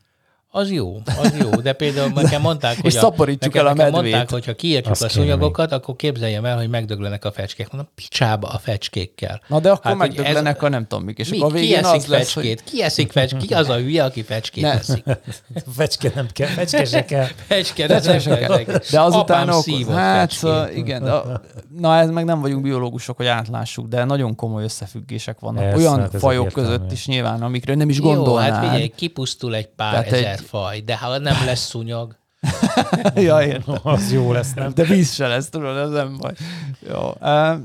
Az 0.57 0.71
jó, 0.71 0.97
az 1.19 1.35
jó, 1.41 1.51
de 1.51 1.73
például 1.73 2.09
nekem 2.09 2.41
mondták, 2.41 2.77
hogy, 2.81 2.85
és 2.85 2.93
szaporítsuk 2.93 3.57
el 3.57 3.67
a 3.67 3.75
medvét. 3.75 3.93
mondták, 3.93 4.31
hogy 4.31 4.45
ha 4.45 4.55
kiértjük 4.55 4.93
Azt 4.93 5.03
a 5.03 5.09
szúnyogokat, 5.09 5.73
akkor 5.73 5.97
képzeljem 5.97 6.45
el, 6.45 6.57
hogy 6.57 6.69
megdöglenek 6.69 7.25
a 7.25 7.33
fecskék. 7.33 7.71
Mondom, 7.71 7.91
picsába 7.95 8.49
a 8.49 8.59
fecskékkel. 8.59 9.41
Na 9.49 9.61
de 9.61 9.71
akkor 9.71 9.85
hát, 9.85 9.97
megdöglenek 9.97 10.57
ez, 10.57 10.63
a 10.63 10.69
nem 10.69 10.87
tudom 10.87 11.05
mik, 11.05 11.19
és 11.19 11.29
mi, 11.29 11.39
akkor 11.39 11.51
a 11.51 11.55
végén 11.55 11.69
ki 11.69 11.85
eszik 11.85 11.95
az 11.95 12.05
fecskét? 12.05 12.19
Lesz, 12.19 12.35
hogy... 12.35 12.63
Ki 12.65 12.83
eszik 12.83 13.13
fecskét? 13.13 13.47
Ki 13.47 13.55
az 13.55 13.69
a 13.69 13.77
hülye, 13.77 14.05
aki 14.05 14.23
fecskét 14.23 14.63
ne. 14.63 14.73
eszik? 14.73 15.05
Fecske 15.77 16.13
nem 16.15 16.27
kell, 16.33 16.49
fecske 16.49 16.85
se 16.85 17.05
kell. 17.05 17.27
Fecske, 17.49 17.87
de, 17.87 18.01
nem 18.05 18.19
kell. 18.19 18.79
de 18.91 19.01
azután 19.01 19.49
akkor, 19.49 19.95
hát 19.95 20.31
szóval, 20.31 20.69
igen, 20.71 21.05
de, 21.05 21.13
na 21.79 21.97
ez 21.97 22.11
meg 22.11 22.25
nem 22.25 22.41
vagyunk 22.41 22.63
biológusok, 22.63 23.17
hogy 23.17 23.27
átlássuk, 23.27 23.89
de 23.89 24.05
nagyon 24.05 24.35
komoly 24.35 24.65
összefüggések 24.65 25.41
vannak. 25.41 25.77
Olyan 25.77 26.11
fajok 26.11 26.49
között 26.49 26.93
is 26.93 27.07
nyilván, 27.07 27.43
amikre 27.43 27.75
nem 27.75 27.89
is 27.89 28.01
gondolnál. 28.01 28.49
Jó, 28.49 28.55
hát 28.55 28.65
figyelj, 28.65 28.93
kipusztul 28.97 29.55
egy 29.55 29.67
pár 29.67 30.07
ezer 30.07 30.43
faj, 30.45 30.81
de 30.81 30.97
ha 30.97 31.19
nem 31.19 31.37
lesz 31.45 31.67
szúnyog. 31.67 32.17
ja, 33.15 33.43
értem. 33.43 33.79
Az 33.83 34.13
jó 34.13 34.33
lesz, 34.33 34.55
nem? 34.55 34.73
De 34.75 34.85
víz 34.85 35.13
se 35.13 35.27
lesz, 35.27 35.49
tudod, 35.49 35.77
ez 35.77 35.91
nem 35.91 36.17
baj. 36.21 36.33
Jó. 36.89 37.11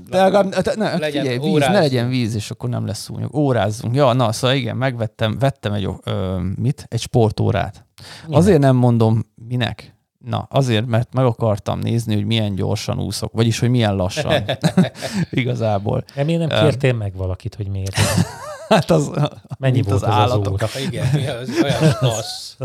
De 0.10 0.22
legalább, 0.22 0.76
ne, 0.76 0.98
legyen, 0.98 1.24
figyelj, 1.24 1.38
víz, 1.38 1.60
ne 1.60 1.80
legyen 1.80 2.10
víz, 2.10 2.36
és 2.36 2.52
akkor 2.52 2.70
nem 2.70 2.86
lesz 2.86 3.00
szúnyog. 3.00 3.36
Órázzunk. 3.36 3.96
Ja, 3.96 4.14
na, 4.14 4.32
szóval 4.32 4.56
igen, 4.56 4.78
megvettem, 4.78 5.38
vettem 5.40 5.74
egy, 5.74 5.88
ö, 6.04 6.40
mit? 6.56 6.86
Egy 6.90 7.02
sportórát. 7.02 7.86
Igen. 8.26 8.38
Azért 8.38 8.60
nem 8.60 8.76
mondom, 8.76 9.26
minek. 9.48 9.98
Na, 10.26 10.48
azért, 10.50 10.86
mert 10.86 11.14
meg 11.14 11.26
akartam 11.26 11.80
nézni, 11.80 12.16
hogy 12.16 12.26
milyen 12.26 12.56
gyorsan 12.56 13.00
úszok, 13.00 13.34
vagyis, 13.34 13.60
hogy 13.60 13.70
milyen 13.70 13.96
lassan. 13.96 14.44
Igazából. 15.32 16.04
De 16.16 16.24
miért 16.24 16.48
nem 16.48 16.64
kértél 16.64 16.94
meg 16.94 17.16
valakit, 17.16 17.56
hogy 17.56 17.68
miért? 17.68 17.96
Hát 18.70 18.90
az, 18.90 19.12
Mennyi 19.60 19.82
volt 19.82 19.96
az, 19.96 20.04
az 20.04 20.10
állatok? 20.10 20.62
Az 20.62 20.80
Igen, 20.80 21.38
az 21.38 21.50
olyan 21.64 21.96
rossz. 22.00 22.56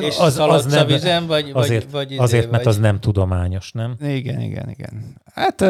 És 0.08 0.18
az, 0.18 0.38
az 0.38 0.66
nem, 0.66 0.86
vizem, 0.86 1.26
vagy, 1.26 1.50
azért, 1.52 1.90
vagy, 1.90 2.08
vagy 2.08 2.18
azért, 2.18 2.42
vagy... 2.42 2.52
mert 2.52 2.66
az 2.66 2.78
nem 2.78 3.00
tudományos, 3.00 3.72
nem? 3.72 3.96
Igen, 4.00 4.40
igen, 4.40 4.70
igen. 4.70 5.14
Hát 5.34 5.64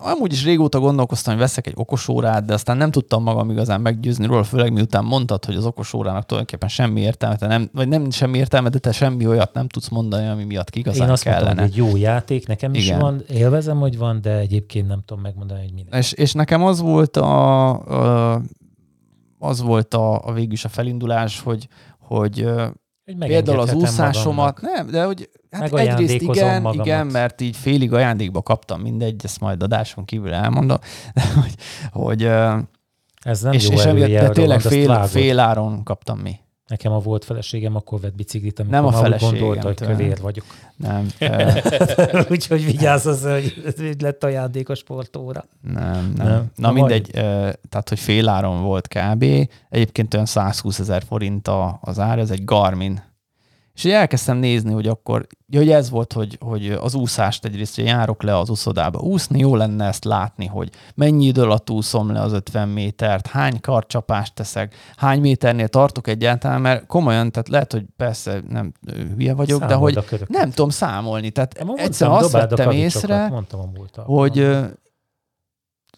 amúgy 0.00 0.32
is 0.32 0.44
régóta 0.44 0.80
gondolkoztam, 0.80 1.32
hogy 1.32 1.42
veszek 1.42 1.66
egy 1.66 1.72
okosórát, 1.76 2.44
de 2.44 2.52
aztán 2.52 2.76
nem 2.76 2.90
tudtam 2.90 3.22
magam 3.22 3.50
igazán 3.50 3.80
meggyőzni 3.80 4.26
róla, 4.26 4.42
főleg 4.42 4.72
miután 4.72 5.04
mondtad, 5.04 5.44
hogy 5.44 5.54
az 5.54 5.64
okosórának 5.64 6.26
tulajdonképpen 6.26 6.68
semmi 6.68 7.00
értelme, 7.00 7.36
te 7.36 7.46
nem, 7.46 7.70
vagy 7.72 7.88
nem 7.88 8.10
semmi 8.10 8.38
értelme, 8.38 8.68
de 8.68 8.78
te 8.78 8.92
semmi 8.92 9.26
olyat 9.26 9.54
nem 9.54 9.68
tudsz 9.68 9.88
mondani, 9.88 10.28
ami 10.28 10.44
miatt 10.44 10.76
igazán 10.76 11.06
Én 11.06 11.12
azt 11.12 11.22
kellene. 11.22 11.44
Mondtam, 11.44 11.64
hogy 11.64 11.78
egy 11.78 11.92
jó 11.92 11.96
játék, 11.96 12.46
nekem 12.46 12.74
is 12.74 12.86
Igen. 12.86 12.98
van, 12.98 13.22
élvezem, 13.28 13.78
hogy 13.78 13.98
van, 13.98 14.20
de 14.20 14.38
egyébként 14.38 14.88
nem 14.88 15.02
tudom 15.04 15.22
megmondani, 15.22 15.60
hogy 15.60 15.72
minek. 15.72 15.94
És, 15.94 16.12
és 16.12 16.32
nekem 16.32 16.64
az 16.64 16.80
volt 16.80 17.16
a, 17.16 18.32
a 18.32 18.42
az 19.38 19.60
volt 19.60 19.94
a, 19.94 20.26
a 20.26 20.32
végül 20.32 20.52
is 20.52 20.64
a 20.64 20.68
felindulás, 20.68 21.40
hogy 21.40 21.68
hogy 21.98 22.48
például 23.18 23.60
az 23.60 23.72
úszásomat, 23.72 24.60
magamnak. 24.60 24.76
nem, 24.76 24.86
de 24.86 25.04
hogy 25.04 25.30
hát 25.50 25.72
egyrészt 25.72 26.14
igen, 26.14 26.62
magamat. 26.62 26.86
igen, 26.86 27.06
mert 27.06 27.40
így 27.40 27.56
félig 27.56 27.92
ajándékba 27.92 28.42
kaptam 28.42 28.80
mindegy, 28.80 29.20
ezt 29.24 29.40
majd 29.40 29.62
adáson 29.62 30.04
kívül 30.04 30.32
elmondom, 30.32 30.78
de 31.14 31.22
hogy, 31.34 31.54
hogy 31.90 32.22
ez 33.22 33.40
nem 33.40 33.52
és, 33.52 33.68
jó 33.68 33.74
és 33.74 33.84
emiatt 33.84 34.32
tényleg 34.32 34.60
fél, 34.60 35.02
fél 35.02 35.38
áron 35.38 35.82
kaptam 35.82 36.18
mi. 36.18 36.36
Nekem 36.66 36.92
a 36.92 36.98
volt 36.98 37.24
feleségem 37.24 37.76
akkor 37.76 38.00
vett 38.00 38.14
biciklit, 38.14 38.58
amikor 38.58 38.80
nem 38.80 38.86
a 38.86 38.92
feleségem, 38.92 39.38
gondolta, 39.38 39.66
hogy 39.66 39.86
kövér 39.86 40.20
vagyok. 40.20 40.44
Nem. 40.76 41.06
Úgyhogy 42.30 42.64
vigyázz 42.64 43.06
az, 43.06 43.22
hogy 43.76 43.96
lett 43.98 44.24
ajándékos 44.24 44.78
sportóra. 44.78 45.44
Nem, 45.60 46.12
nem. 46.16 46.26
nem. 46.26 46.50
Na, 46.56 46.68
Na 46.68 46.72
mindegy, 46.72 47.10
tehát 47.68 47.88
hogy 47.88 47.98
fél 47.98 48.28
áron 48.28 48.62
volt 48.62 48.88
kb. 48.88 49.24
Egyébként 49.68 50.14
olyan 50.14 50.26
120 50.26 50.78
ezer 50.78 51.02
forint 51.02 51.48
az 51.80 51.98
ár, 51.98 52.18
ez 52.18 52.30
egy 52.30 52.44
Garmin 52.44 53.02
és 53.76 53.84
így 53.84 53.92
elkezdtem 53.92 54.36
nézni, 54.36 54.72
hogy 54.72 54.86
akkor, 54.86 55.26
hogy 55.52 55.70
ez 55.70 55.90
volt, 55.90 56.12
hogy, 56.12 56.38
hogy 56.40 56.70
az 56.70 56.94
úszást 56.94 57.44
egyrészt, 57.44 57.74
hogy 57.74 57.84
járok 57.84 58.22
le 58.22 58.38
az 58.38 58.50
úszodába 58.50 58.98
úszni, 58.98 59.38
jó 59.38 59.56
lenne 59.56 59.86
ezt 59.86 60.04
látni, 60.04 60.46
hogy 60.46 60.70
mennyi 60.94 61.26
idő 61.26 61.42
alatt 61.42 61.70
úszom 61.70 62.12
le 62.12 62.20
az 62.20 62.32
50 62.32 62.68
métert, 62.68 63.26
hány 63.26 63.60
karcsapást 63.60 64.34
teszek, 64.34 64.74
hány 64.96 65.20
méternél 65.20 65.68
tartok 65.68 66.06
egyáltalán, 66.06 66.60
mert 66.60 66.86
komolyan, 66.86 67.30
tehát 67.30 67.48
lehet, 67.48 67.72
hogy 67.72 67.84
persze 67.96 68.40
nem 68.48 68.72
hülye 69.16 69.34
vagyok, 69.34 69.60
Számold 69.60 69.94
de 69.94 70.00
hogy 70.10 70.24
nem 70.28 70.50
tudom 70.50 70.70
számolni. 70.70 71.30
Tehát 71.30 71.64
egyszerűen 71.74 72.16
azt 72.16 72.30
vettem 72.30 72.70
észre, 72.70 73.28
mondtam 73.28 73.60
a 73.60 73.68
múlta. 73.76 74.02
hogy 74.02 74.56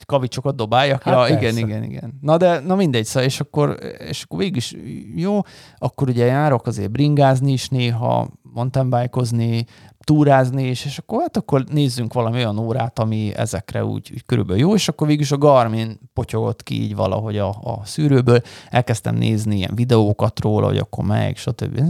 kavicsokat 0.08 0.56
dobáljak. 0.56 1.02
Hát 1.02 1.14
ja, 1.14 1.20
persze. 1.20 1.36
igen, 1.36 1.68
igen, 1.68 1.82
igen. 1.82 2.18
Na 2.20 2.36
de, 2.36 2.60
na 2.60 2.74
mindegy, 2.74 3.04
szóval, 3.04 3.28
és 3.28 3.40
akkor, 3.40 3.78
és 4.08 4.22
akkor 4.22 4.38
végig 4.38 4.56
is 4.56 4.74
jó, 5.14 5.40
akkor 5.78 6.08
ugye 6.08 6.24
járok 6.24 6.66
azért 6.66 6.90
bringázni 6.90 7.52
is 7.52 7.68
néha, 7.68 8.28
mountainbikeozni, 8.42 9.64
túrázni 9.98 10.68
is, 10.68 10.84
és 10.84 10.98
akkor 10.98 11.20
hát 11.20 11.36
akkor 11.36 11.64
nézzünk 11.64 12.12
valami 12.12 12.36
olyan 12.36 12.58
órát, 12.58 12.98
ami 12.98 13.32
ezekre 13.36 13.84
úgy, 13.84 14.10
úgy 14.12 14.24
körülbelül 14.24 14.62
jó, 14.62 14.74
és 14.74 14.88
akkor 14.88 15.06
végül 15.06 15.22
is 15.22 15.32
a 15.32 15.38
Garmin 15.38 15.98
potyogott 16.12 16.62
ki 16.62 16.82
így 16.82 16.94
valahogy 16.94 17.38
a, 17.38 17.48
a 17.48 17.80
szűrőből, 17.84 18.40
elkezdtem 18.70 19.14
nézni 19.14 19.56
ilyen 19.56 19.74
videókat 19.74 20.40
róla, 20.40 20.66
hogy 20.66 20.78
akkor 20.78 21.04
meg, 21.04 21.36
stb. 21.36 21.80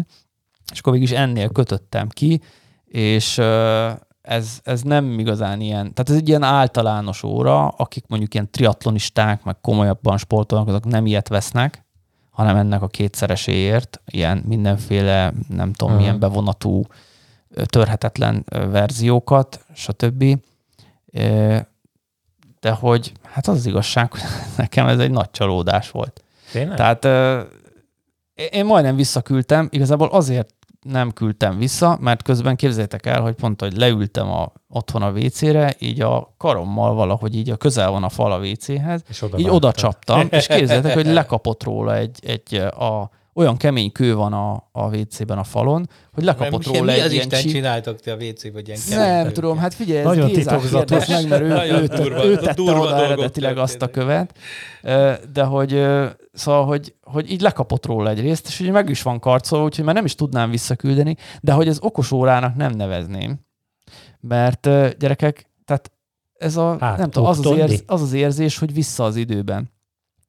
És 0.72 0.78
akkor 0.78 0.92
végül 0.92 1.08
is 1.08 1.14
ennél 1.14 1.48
kötöttem 1.48 2.08
ki, 2.08 2.40
és 2.84 3.40
ez, 4.28 4.60
ez 4.62 4.82
nem 4.82 5.18
igazán 5.18 5.60
ilyen, 5.60 5.94
tehát 5.94 6.10
ez 6.10 6.16
egy 6.16 6.28
ilyen 6.28 6.42
általános 6.42 7.22
óra, 7.22 7.68
akik 7.68 8.04
mondjuk 8.06 8.34
ilyen 8.34 8.50
triatlonisták, 8.50 9.44
meg 9.44 9.60
komolyabban 9.60 10.18
sportolnak, 10.18 10.68
azok 10.68 10.84
nem 10.84 11.06
ilyet 11.06 11.28
vesznek, 11.28 11.84
hanem 12.30 12.56
ennek 12.56 12.82
a 12.82 12.86
kétszereséért, 12.86 14.00
ilyen 14.06 14.42
mindenféle, 14.46 15.32
nem 15.48 15.72
tudom, 15.72 15.88
uh-huh. 15.88 15.98
milyen 15.98 16.18
bevonatú, 16.18 16.82
törhetetlen 17.64 18.44
verziókat, 18.48 19.64
stb. 19.74 20.24
De 22.60 22.70
hogy, 22.70 23.12
hát 23.22 23.46
az, 23.46 23.56
az 23.56 23.66
igazság, 23.66 24.10
hogy 24.10 24.20
nekem 24.56 24.86
ez 24.86 24.98
egy 24.98 25.10
nagy 25.10 25.30
csalódás 25.30 25.90
volt. 25.90 26.22
Tényleg? 26.52 26.76
Tehát 26.76 27.04
én 28.50 28.64
majdnem 28.64 28.96
visszaküldtem, 28.96 29.68
igazából 29.70 30.08
azért 30.08 30.54
nem 30.82 31.12
küldtem 31.12 31.58
vissza, 31.58 31.98
mert 32.00 32.22
közben 32.22 32.56
képzeljétek 32.56 33.06
el, 33.06 33.20
hogy 33.20 33.34
pont, 33.34 33.60
hogy 33.60 33.76
leültem 33.76 34.30
a, 34.30 34.52
otthon 34.68 35.02
a 35.02 35.10
WC-re, 35.10 35.74
így 35.78 36.00
a 36.00 36.34
karommal 36.36 36.94
valahogy 36.94 37.36
így 37.36 37.50
a 37.50 37.56
közel 37.56 37.90
van 37.90 38.04
a 38.04 38.08
fal 38.08 38.32
a 38.32 38.38
WC-hez, 38.38 39.02
és 39.08 39.22
oda 39.22 39.38
így 39.38 39.48
oda 39.48 39.72
csaptam, 39.72 40.26
és 40.30 40.46
képzeljétek, 40.56 40.94
hogy 40.94 41.06
lekapott 41.06 41.62
róla 41.62 41.96
egy, 41.96 42.18
egy 42.22 42.54
a, 42.54 43.10
olyan 43.38 43.56
kemény 43.56 43.92
kő 43.92 44.14
van 44.14 44.32
a, 44.32 44.68
a 44.72 44.96
WC-ben 44.96 45.38
a 45.38 45.44
falon, 45.44 45.88
hogy 46.12 46.24
lekapott 46.24 46.64
nem, 46.64 46.74
róla 46.74 46.84
mi 46.84 46.98
egy 46.98 47.04
az 47.04 47.12
ilyen 47.12 47.24
Isten 47.24 47.40
csí... 47.40 47.48
csináltok 47.48 48.00
ti 48.00 48.10
a 48.10 48.14
WC-ben 48.14 48.62
ilyen 48.66 48.78
Nem 48.88 48.98
kemény 48.98 49.32
tudom, 49.32 49.58
hát 49.58 49.74
figyelj, 49.74 49.98
ez 49.98 50.04
Nagyon 50.04 50.32
titokzatos. 50.32 51.06
meg, 51.06 51.28
mert 51.28 51.42
ő, 51.42 51.80
ő, 51.80 51.86
durva, 51.86 52.24
ő 52.24 52.36
tette 52.36 52.52
durva 52.52 52.80
oda 52.80 53.04
eredetileg 53.04 53.58
azt 53.58 53.82
a 53.82 53.88
követ, 53.88 54.38
de 55.32 55.42
hogy 55.42 55.86
szóval, 56.32 56.66
hogy, 56.66 56.94
hogy 57.02 57.30
így 57.30 57.40
lekapott 57.40 57.86
róla 57.86 58.10
egy 58.10 58.20
részt, 58.20 58.46
és 58.46 58.60
ugye 58.60 58.70
meg 58.70 58.88
is 58.88 59.02
van 59.02 59.18
karcolva, 59.18 59.64
úgyhogy 59.64 59.84
már 59.84 59.94
nem 59.94 60.04
is 60.04 60.14
tudnám 60.14 60.50
visszaküldeni, 60.50 61.16
de 61.40 61.52
hogy 61.52 61.68
ez 61.68 61.78
okos 61.80 62.12
órának 62.12 62.56
nem 62.56 62.72
nevezném, 62.72 63.40
mert 64.20 64.68
gyerekek, 64.98 65.50
tehát 65.64 65.92
ez 66.38 66.56
a, 66.56 66.76
hát, 66.80 66.98
nem 66.98 67.10
tudom, 67.10 67.28
az 67.28 67.46
az, 67.46 67.56
érz, 67.56 67.82
az 67.86 68.02
az 68.02 68.12
érzés, 68.12 68.58
hogy 68.58 68.74
vissza 68.74 69.04
az 69.04 69.16
időben. 69.16 69.76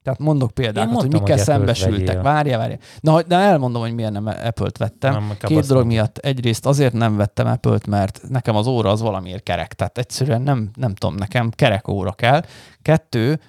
Tehát 0.02 0.18
mondok 0.18 0.50
példákat, 0.50 0.90
mondtam, 0.90 1.10
hogy 1.10 1.20
mikkel 1.20 1.36
hogy 1.36 1.44
szembesültek. 1.44 2.22
Várja, 2.22 2.58
várja. 2.58 2.76
Na, 3.00 3.22
de 3.22 3.36
elmondom, 3.36 3.82
hogy 3.82 3.94
miért 3.94 4.12
nem 4.12 4.26
Apple-t 4.26 4.78
vettem. 4.78 5.12
Nem, 5.12 5.36
Két 5.38 5.66
dolog 5.66 5.86
miatt. 5.86 6.18
Egyrészt 6.18 6.66
azért 6.66 6.92
nem 6.92 7.16
vettem 7.16 7.46
Apple-t, 7.46 7.86
mert 7.86 8.20
nekem 8.28 8.56
az 8.56 8.66
óra 8.66 8.90
az 8.90 9.00
valamiért 9.00 9.42
kerek. 9.42 9.74
Tehát 9.74 9.98
egyszerűen 9.98 10.42
nem, 10.42 10.70
nem 10.74 10.94
tudom, 10.94 11.14
nekem 11.14 11.50
kerek 11.50 11.88
óra 11.88 12.12
kell. 12.12 12.42
Kettő, 12.82 13.40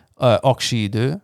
aksi 0.42 0.84
idő, 0.84 1.22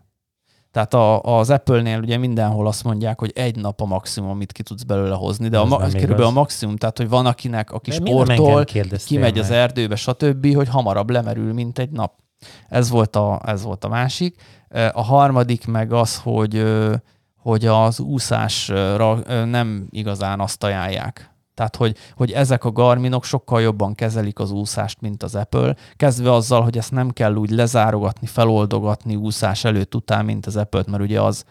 tehát 0.77 0.93
a, 0.93 1.21
az 1.21 1.49
Apple-nél 1.49 1.99
ugye 1.99 2.17
mindenhol 2.17 2.67
azt 2.67 2.83
mondják, 2.83 3.19
hogy 3.19 3.31
egy 3.35 3.55
nap 3.55 3.81
a 3.81 3.85
maximum, 3.85 4.29
amit 4.29 4.51
ki 4.51 4.63
tudsz 4.63 4.83
belőle 4.83 5.15
hozni, 5.15 5.47
de 5.47 5.57
a, 5.57 5.65
ma, 5.65 5.77
körülbelül 5.77 6.25
a 6.25 6.31
maximum, 6.31 6.75
tehát 6.75 6.97
hogy 6.97 7.09
van 7.09 7.25
akinek, 7.25 7.71
aki 7.71 7.89
de 7.89 7.95
sportol, 7.95 8.63
kimegy 9.05 9.33
meg. 9.33 9.37
az 9.37 9.51
erdőbe, 9.51 9.95
stb., 9.95 10.55
hogy 10.55 10.67
hamarabb 10.67 11.09
lemerül, 11.09 11.53
mint 11.53 11.79
egy 11.79 11.89
nap. 11.89 12.13
Ez 12.69 12.89
volt 12.89 13.15
a, 13.15 13.41
ez 13.45 13.63
volt 13.63 13.83
a 13.83 13.87
másik. 13.87 14.41
A 14.91 15.03
harmadik 15.03 15.67
meg 15.67 15.93
az, 15.93 16.17
hogy, 16.17 16.63
hogy 17.37 17.65
az 17.65 17.99
úszásra 17.99 19.15
nem 19.45 19.87
igazán 19.89 20.39
azt 20.39 20.63
ajánlják. 20.63 21.31
Tehát, 21.57 21.75
hogy, 21.75 21.97
hogy 22.15 22.31
ezek 22.31 22.63
a 22.63 22.71
Garminok 22.71 23.23
sokkal 23.23 23.61
jobban 23.61 23.95
kezelik 23.95 24.39
az 24.39 24.51
úszást, 24.51 25.01
mint 25.01 25.23
az 25.23 25.35
Apple, 25.35 25.75
kezdve 25.95 26.33
azzal, 26.33 26.61
hogy 26.61 26.77
ezt 26.77 26.91
nem 26.91 27.09
kell 27.09 27.35
úgy 27.35 27.49
lezárogatni, 27.49 28.27
feloldogatni 28.27 29.15
úszás 29.15 29.63
előtt 29.63 29.95
után, 29.95 30.25
mint 30.25 30.45
az 30.45 30.55
Apple-t, 30.55 30.87
mert 30.87 31.03
ugye 31.03 31.21
az, 31.21 31.45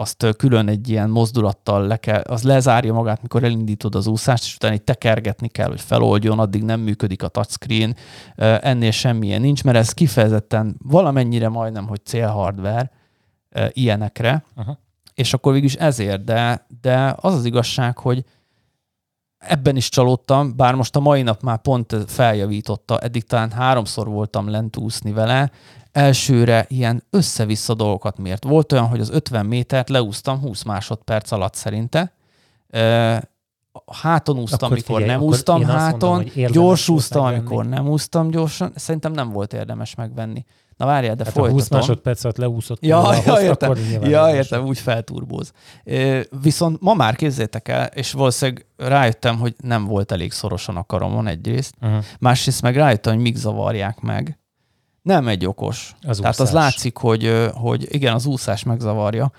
azt 0.00 0.26
külön 0.36 0.68
egy 0.68 0.88
ilyen 0.88 1.10
mozdulattal 1.10 1.86
le 1.86 1.96
kell, 1.96 2.20
az 2.20 2.42
lezárja 2.42 2.92
magát, 2.92 3.22
mikor 3.22 3.44
elindítod 3.44 3.94
az 3.94 4.06
úszást, 4.06 4.44
és 4.44 4.54
utána 4.54 4.74
egy 4.74 4.82
tekergetni 4.82 5.48
kell, 5.48 5.68
hogy 5.68 5.80
feloldjon, 5.80 6.38
addig 6.38 6.62
nem 6.62 6.80
működik 6.80 7.22
a 7.22 7.28
touchscreen, 7.28 7.96
ennél 8.36 8.90
semmilyen 8.90 9.40
nincs, 9.40 9.64
mert 9.64 9.76
ez 9.76 9.92
kifejezetten 9.92 10.76
valamennyire 10.84 11.48
majdnem, 11.48 11.86
hogy 11.86 12.00
célhardware 12.04 12.90
ilyenekre, 13.68 14.44
Aha. 14.54 14.78
és 15.14 15.34
akkor 15.34 15.52
végül 15.52 15.68
is 15.68 15.74
ezért, 15.74 16.24
de, 16.24 16.66
de 16.80 17.14
az 17.20 17.34
az 17.34 17.44
igazság, 17.44 17.98
hogy 17.98 18.24
ebben 19.38 19.76
is 19.76 19.88
csalódtam, 19.88 20.56
bár 20.56 20.74
most 20.74 20.96
a 20.96 21.00
mai 21.00 21.22
nap 21.22 21.42
már 21.42 21.58
pont 21.58 21.96
feljavította, 22.06 22.98
eddig 22.98 23.24
talán 23.24 23.50
háromszor 23.50 24.08
voltam 24.08 24.48
lent 24.48 24.76
úszni 24.76 25.12
vele, 25.12 25.50
elsőre 25.98 26.64
ilyen 26.68 27.02
össze-vissza 27.10 27.74
dolgokat 27.74 28.18
mért. 28.18 28.44
Volt 28.44 28.72
olyan, 28.72 28.86
hogy 28.86 29.00
az 29.00 29.10
50 29.10 29.46
métert 29.46 29.88
leúztam 29.88 30.40
20 30.40 30.62
másodperc 30.62 31.30
alatt 31.30 31.54
szerinte, 31.54 32.12
háton 33.86 34.38
úsztam, 34.38 34.58
akkor 34.60 34.72
amikor 34.72 35.00
figyelj, 35.00 35.06
nem 35.06 35.20
úsztam 35.20 35.64
háton, 35.64 36.10
mondom, 36.10 36.52
gyors 36.52 36.88
úsztam, 36.88 37.24
amikor 37.24 37.66
nem 37.66 37.88
úsztam 37.88 38.30
gyorsan. 38.30 38.72
Szerintem 38.74 39.12
nem 39.12 39.30
volt 39.30 39.52
érdemes 39.52 39.94
megvenni. 39.94 40.44
Na 40.76 40.86
várjál, 40.86 41.14
de 41.14 41.24
hát 41.24 41.32
folytatom. 41.32 41.58
20 41.58 41.68
másodperc 41.68 42.24
alatt 42.24 42.36
leúszott. 42.36 42.84
Ja, 42.84 43.14
ja, 43.26 43.40
értem, 43.40 43.74
ja, 44.02 44.34
értem, 44.34 44.66
úgy 44.66 44.78
felturbóz. 44.78 45.52
Viszont 46.42 46.80
ma 46.80 46.94
már 46.94 47.16
képzétek 47.16 47.68
el, 47.68 47.86
és 47.86 48.12
valószínűleg 48.12 48.66
rájöttem, 48.76 49.38
hogy 49.38 49.54
nem 49.62 49.84
volt 49.84 50.12
elég 50.12 50.32
szorosan 50.32 50.76
a 50.76 50.84
karomon 50.84 51.26
egyrészt, 51.26 51.74
uh-huh. 51.80 52.04
másrészt 52.18 52.62
meg 52.62 52.76
rájöttem, 52.76 53.12
hogy 53.14 53.22
mik 53.22 53.36
zavarják 53.36 54.00
meg. 54.00 54.38
Nem 55.02 55.28
egy 55.28 55.46
okos. 55.46 55.94
Az 56.06 56.16
Tehát 56.16 56.34
úszás. 56.34 56.46
az 56.46 56.52
látszik, 56.52 56.96
hogy, 56.96 57.50
hogy 57.54 57.86
igen, 57.94 58.14
az 58.14 58.26
úszás 58.26 58.62
megzavarja. 58.62 59.30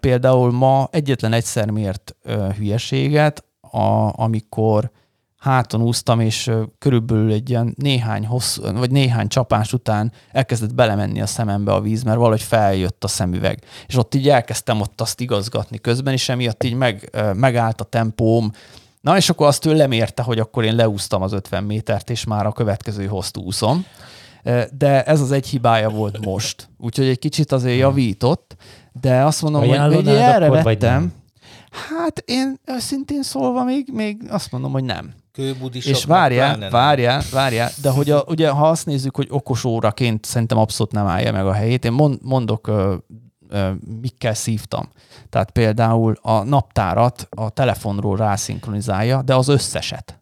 Például 0.00 0.52
ma 0.52 0.88
egyetlen 0.90 1.32
egyszer 1.32 1.70
mért 1.70 2.16
hülyeséget, 2.56 3.44
a, 3.60 4.12
amikor 4.22 4.90
háton 5.38 5.82
úsztam, 5.82 6.20
és 6.20 6.50
körülbelül 6.78 7.32
egy 7.32 7.50
ilyen 7.50 7.74
néhány 7.76 8.26
hossz, 8.26 8.56
vagy 8.56 8.90
néhány 8.90 9.28
csapás 9.28 9.72
után 9.72 10.12
elkezdett 10.32 10.74
belemenni 10.74 11.20
a 11.20 11.26
szemembe 11.26 11.72
a 11.72 11.80
víz, 11.80 12.02
mert 12.02 12.16
valahogy 12.16 12.42
feljött 12.42 13.04
a 13.04 13.08
szemüveg. 13.08 13.62
És 13.86 13.96
ott 13.96 14.14
így 14.14 14.28
elkezdtem 14.28 14.80
ott 14.80 15.00
azt 15.00 15.20
igazgatni 15.20 15.78
közben, 15.78 16.12
és 16.12 16.28
emiatt 16.28 16.64
így 16.64 16.74
meg, 16.74 17.10
megállt 17.34 17.80
a 17.80 17.84
tempóm. 17.84 18.52
Na, 19.00 19.16
és 19.16 19.30
akkor 19.30 19.46
azt 19.46 19.64
ő 19.64 19.74
lemérte, 19.74 20.22
hogy 20.22 20.38
akkor 20.38 20.64
én 20.64 20.74
leúztam 20.74 21.22
az 21.22 21.32
50 21.32 21.64
métert, 21.64 22.10
és 22.10 22.24
már 22.24 22.46
a 22.46 22.52
következő 22.52 23.06
hozt 23.06 23.36
úszom. 23.36 23.84
De 24.78 25.02
ez 25.02 25.20
az 25.20 25.32
egy 25.32 25.46
hibája 25.46 25.88
volt 25.88 26.24
most. 26.24 26.68
Úgyhogy 26.78 27.06
egy 27.06 27.18
kicsit 27.18 27.52
azért 27.52 27.78
javított, 27.78 28.56
de 29.00 29.24
azt 29.24 29.42
mondom, 29.42 29.66
hogy, 29.66 29.94
hogy 29.94 30.08
erre 30.08 30.48
vettem. 30.48 31.12
Hát 31.70 32.22
én 32.26 32.60
őszintén 32.66 33.22
szólva 33.22 33.64
még, 33.64 33.88
még 33.92 34.22
azt 34.28 34.52
mondom, 34.52 34.72
hogy 34.72 34.84
nem 34.84 35.14
és 35.72 36.04
várjál, 36.04 36.70
várjál, 36.70 37.22
várjál, 37.32 37.70
de 37.82 37.90
hogy 37.90 38.10
a, 38.10 38.24
ugye, 38.26 38.48
ha 38.48 38.68
azt 38.68 38.86
nézzük, 38.86 39.16
hogy 39.16 39.26
okos 39.30 39.64
óraként 39.64 40.24
szerintem 40.24 40.58
abszolút 40.58 40.92
nem 40.92 41.06
állja 41.06 41.32
meg 41.32 41.46
a 41.46 41.52
helyét, 41.52 41.84
én 41.84 41.92
mond, 41.92 42.18
mondok, 42.22 42.66
ö, 42.66 42.94
ö, 43.48 43.70
mikkel 44.00 44.34
szívtam. 44.34 44.88
Tehát 45.30 45.50
például 45.50 46.18
a 46.22 46.42
naptárat 46.42 47.26
a 47.30 47.50
telefonról 47.50 48.16
rászinkronizálja, 48.16 49.22
de 49.22 49.34
az 49.34 49.48
összeset. 49.48 50.17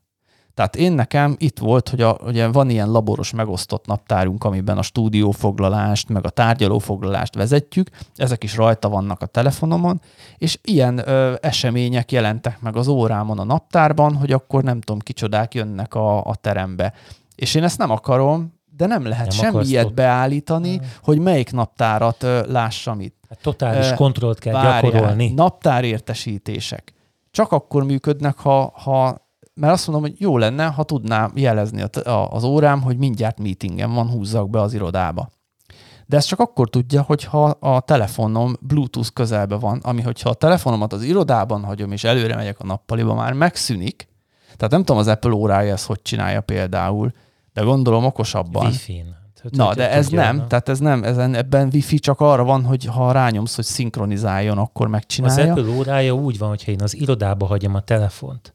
Tehát 0.57 0.77
én 0.77 0.93
nekem 0.93 1.35
itt 1.39 1.59
volt, 1.59 1.89
hogy 1.89 2.01
a, 2.01 2.19
ugye 2.25 2.49
van 2.49 2.71
ilyen 2.71 2.91
laboros 2.91 3.33
megosztott 3.33 3.87
naptárunk, 3.87 4.45
amiben 4.45 4.79
a 4.79 4.83
stúdiófoglalást, 4.83 6.09
meg 6.09 6.25
a 6.25 6.29
tárgyalófoglalást 6.29 7.35
vezetjük, 7.35 7.91
ezek 8.15 8.45
is 8.45 8.57
rajta 8.57 8.89
vannak 8.89 9.23
a 9.23 9.27
telefonomon, 9.27 10.01
és 10.39 10.59
ilyen 10.63 11.09
ö, 11.09 11.35
események 11.41 12.13
jelentek 12.13 12.61
meg 12.61 12.77
az 12.77 12.89
órámon 12.89 13.39
a 13.39 13.45
naptárban, 13.45 14.15
hogy 14.15 14.33
akkor 14.33 14.63
nem 14.63 14.81
tudom, 14.81 15.01
kicsodák 15.01 15.55
jönnek 15.55 15.95
a, 15.95 16.25
a 16.25 16.35
terembe. 16.35 16.93
És 17.35 17.55
én 17.55 17.63
ezt 17.63 17.79
nem 17.79 17.91
akarom, 17.91 18.55
de 18.77 18.87
nem 18.87 19.07
lehet 19.07 19.27
nem 19.27 19.37
semmi 19.37 19.67
ilyet 19.67 19.95
beállítani, 19.95 20.77
nem. 20.77 20.89
hogy 21.03 21.19
melyik 21.19 21.53
naptárat 21.53 22.23
ö, 22.23 22.51
lássam 22.51 23.01
itt. 23.01 23.25
Hát 23.29 23.39
totális 23.43 23.93
kontrollt 23.95 24.39
kell 24.39 24.53
Várjál, 24.53 24.81
gyakorolni. 24.81 25.33
Naptárértesítések. 25.33 26.95
Csak 27.31 27.53
akkor 27.53 27.85
működnek, 27.85 28.39
ha, 28.39 28.73
ha 28.75 29.25
mert 29.61 29.73
azt 29.73 29.87
mondom, 29.87 30.11
hogy 30.11 30.21
jó 30.21 30.39
lenne, 30.39 30.65
ha 30.65 30.83
tudnám 30.83 31.33
jelezni 31.35 31.85
az 32.31 32.45
órám, 32.45 32.83
hogy 32.83 32.97
mindjárt 32.97 33.39
meetingem 33.39 33.93
van, 33.93 34.11
húzzak 34.11 34.51
be 34.51 34.61
az 34.61 34.75
irodába. 34.75 35.31
De 36.07 36.17
ezt 36.17 36.29
csak 36.29 36.41
akkor 36.41 36.71
tudja, 36.71 37.03
hogyha 37.03 37.45
a 37.45 37.81
telefonom 37.81 38.57
Bluetooth 38.61 39.11
közelbe 39.13 39.57
van, 39.57 39.81
ami 39.83 40.03
hogyha 40.03 40.31
a 40.31 40.35
telefonomat 40.35 40.93
az 40.93 41.03
irodában 41.03 41.65
hagyom, 41.65 41.93
és 41.93 42.05
előre 42.05 42.35
megyek 42.35 42.61
a 42.61 42.67
nappaliba, 42.67 43.15
már 43.15 43.33
megszűnik. 43.33 44.09
Tehát 44.57 44.73
nem 44.73 44.81
tudom, 44.81 45.01
az 45.01 45.07
Apple 45.07 45.33
órája 45.33 45.73
ezt 45.73 45.87
hogy 45.87 46.03
csinálja 46.03 46.41
például, 46.41 47.13
de 47.53 47.63
gondolom 47.63 48.05
okosabban. 48.05 48.67
Wi-Fi-n. 48.67 49.15
Na, 49.51 49.75
de 49.75 49.91
ez 49.91 50.09
nem, 50.09 50.47
tehát 50.49 50.69
ez 50.69 50.79
nem, 50.79 51.05
ezen, 51.05 51.35
ebben 51.35 51.69
wifi 51.73 51.99
csak 51.99 52.21
arra 52.21 52.45
van, 52.45 52.65
hogy 52.65 52.85
ha 52.85 53.13
rányomsz, 53.13 53.55
hogy 53.55 53.65
szinkronizáljon, 53.65 54.59
akkor 54.59 54.89
megcsinálja. 54.89 55.53
Az 55.53 55.59
Apple 55.59 55.75
órája 55.75 56.13
úgy 56.15 56.39
van, 56.39 56.49
hogyha 56.49 56.73
én 56.73 56.83
az 56.83 56.97
irodába 56.97 57.47
hagyom 57.47 57.75
a 57.75 57.81
telefont, 57.81 58.55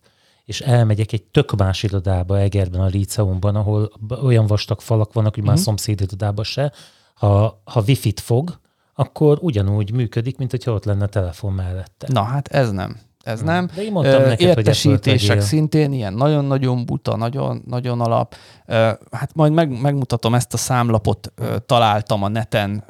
és 0.51 0.61
elmegyek 0.61 1.11
egy 1.11 1.23
tök 1.23 1.55
más 1.55 1.83
irodába 1.83 2.39
Egerben, 2.39 2.81
a 2.81 2.85
Líceumban, 2.85 3.55
ahol 3.55 3.91
olyan 4.23 4.47
vastag 4.47 4.81
falak 4.81 5.13
vannak, 5.13 5.33
hogy 5.33 5.43
uh-huh. 5.43 5.55
már 5.55 5.55
mhm. 5.55 5.65
szomszéd 5.65 6.01
irodába 6.01 6.43
se, 6.43 6.71
ha, 7.13 7.61
ha 7.63 7.83
wifi-t 7.87 8.19
fog, 8.19 8.59
akkor 8.93 9.37
ugyanúgy 9.41 9.93
működik, 9.93 10.37
mint 10.37 10.51
hogyha 10.51 10.71
ott 10.71 10.85
lenne 10.85 11.03
a 11.03 11.07
telefon 11.07 11.53
mellette. 11.53 12.07
Na 12.07 12.23
hát 12.23 12.47
ez 12.47 12.71
nem. 12.71 12.97
Ez 13.23 13.39
hmm. 13.39 13.47
nem. 13.47 13.69
De 13.75 13.83
én 13.83 13.91
mondtam 13.91 14.21
neked, 14.21 14.47
Értesítések 14.47 15.37
hogy 15.37 15.45
szintén 15.45 15.91
ilyen 15.91 16.13
nagyon-nagyon 16.13 16.85
buta, 16.85 17.15
nagyon, 17.15 17.63
nagyon 17.67 18.01
alap. 18.01 18.35
Hát 19.11 19.31
majd 19.33 19.51
meg, 19.51 19.81
megmutatom 19.81 20.35
ezt 20.35 20.53
a 20.53 20.57
számlapot, 20.57 21.33
találtam 21.65 22.23
a 22.23 22.27
neten. 22.27 22.83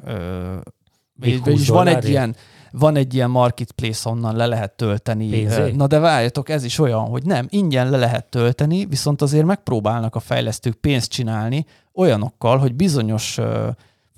És 1.46 1.68
van 1.68 1.88
egy 1.88 2.10
ilyen 2.10 2.36
van 2.72 2.96
egy 2.96 3.14
ilyen 3.14 3.30
marketplace, 3.30 4.10
onnan 4.10 4.36
le 4.36 4.46
lehet 4.46 4.72
tölteni. 4.72 5.30
Pénzé? 5.30 5.72
Na 5.72 5.88
de 5.88 6.00
várjatok, 6.00 6.50
ez 6.50 6.64
is 6.64 6.80
olyan, 6.80 7.06
hogy 7.06 7.26
nem, 7.26 7.46
ingyen 7.50 7.90
le 7.90 7.98
lehet 7.98 8.26
tölteni, 8.26 8.86
viszont 8.86 9.22
azért 9.22 9.46
megpróbálnak 9.46 10.16
a 10.16 10.20
fejlesztők 10.20 10.76
pénzt 10.76 11.12
csinálni 11.12 11.66
olyanokkal, 11.94 12.58
hogy 12.58 12.76
bizonyos 12.76 13.40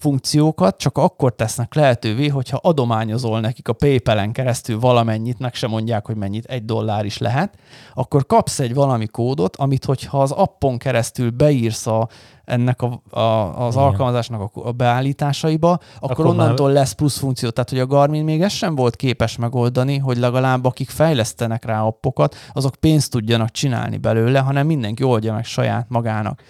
funkciókat 0.04 0.78
csak 0.78 0.98
akkor 0.98 1.36
tesznek 1.36 1.74
lehetővé, 1.74 2.28
hogyha 2.28 2.60
adományozol 2.62 3.40
nekik 3.40 3.68
a 3.68 3.74
PayPal-en 3.74 4.32
keresztül 4.32 4.80
valamennyit, 4.80 5.40
meg 5.40 5.54
sem 5.54 5.70
mondják, 5.70 6.06
hogy 6.06 6.16
mennyit, 6.16 6.46
egy 6.46 6.66
dollár 6.66 7.06
is 7.06 7.18
lehet, 7.18 7.58
akkor 7.94 8.26
kapsz 8.26 8.60
egy 8.60 8.74
valami 8.74 9.08
kódot, 9.08 9.56
amit 9.56 9.86
hogyha 9.86 10.22
az 10.22 10.32
appon 10.32 10.78
keresztül 10.78 11.30
beírsz 11.30 11.88
a, 11.88 12.08
ennek 12.46 12.82
a, 12.82 13.02
a, 13.20 13.66
az 13.66 13.74
Igen. 13.74 13.86
alkalmazásnak 13.86 14.42
a, 14.56 14.68
a 14.68 14.72
beállításaiba, 14.72 15.72
akkor, 15.72 16.12
akkor 16.12 16.26
onnantól 16.26 16.66
már... 16.66 16.76
lesz 16.76 16.92
plusz 16.92 17.18
funkció. 17.18 17.50
Tehát, 17.50 17.70
hogy 17.70 17.80
a 17.80 17.86
Garmin 17.86 18.24
még 18.24 18.42
ezt 18.42 18.56
sem 18.56 18.76
volt 18.76 18.96
képes 18.96 19.38
megoldani, 19.38 19.98
hogy 19.98 20.18
legalább 20.18 20.66
akik 20.66 20.90
fejlesztenek 20.90 21.66
rá 21.66 21.82
appokat, 21.82 22.36
azok 22.54 22.76
pénzt 22.76 23.12
tudjanak 23.12 23.52
csinálni 23.52 23.98
belőle, 23.98 24.40
hanem 24.40 24.66
mindenki 24.66 25.04
oldja 25.04 25.34
meg 25.34 25.46
saját 25.46 25.86
magának 25.90 26.42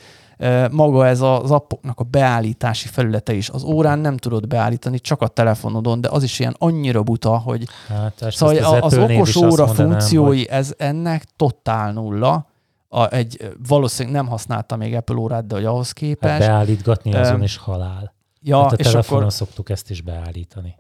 maga 0.71 1.07
ez 1.07 1.21
az 1.21 1.51
appoknak 1.51 1.99
a 1.99 2.03
beállítási 2.03 2.87
felülete 2.87 3.33
is. 3.33 3.49
Az 3.49 3.63
órán 3.63 3.99
nem 3.99 4.17
tudod 4.17 4.47
beállítani, 4.47 4.99
csak 4.99 5.21
a 5.21 5.27
telefonodon, 5.27 6.01
de 6.01 6.09
az 6.09 6.23
is 6.23 6.39
ilyen 6.39 6.55
annyira 6.57 7.03
buta, 7.03 7.37
hogy 7.37 7.67
hát, 7.87 8.25
szóval 8.29 8.57
az, 8.57 8.93
az 8.93 8.97
okos 8.97 9.35
óra 9.35 9.67
funkciói, 9.67 10.37
hogy... 10.37 10.47
ez 10.49 10.73
ennek 10.77 11.25
totál 11.35 11.91
nulla. 11.93 12.45
A, 12.93 13.13
egy, 13.13 13.55
valószínűleg 13.67 14.21
nem 14.21 14.27
használta 14.27 14.75
még 14.75 14.95
Apple 14.95 15.15
órát, 15.15 15.47
de 15.47 15.55
hogy 15.55 15.65
ahhoz 15.65 15.91
képest. 15.91 16.31
Hát 16.31 16.39
beállítgatni 16.39 17.13
azon 17.13 17.35
um, 17.35 17.41
is 17.41 17.57
halál. 17.57 18.13
Ja, 18.41 18.61
hát 18.61 18.71
a 18.71 18.75
és 18.75 18.85
telefonon 18.85 19.21
akkor, 19.21 19.33
szoktuk 19.33 19.69
ezt 19.69 19.89
is 19.89 20.01
beállítani. 20.01 20.75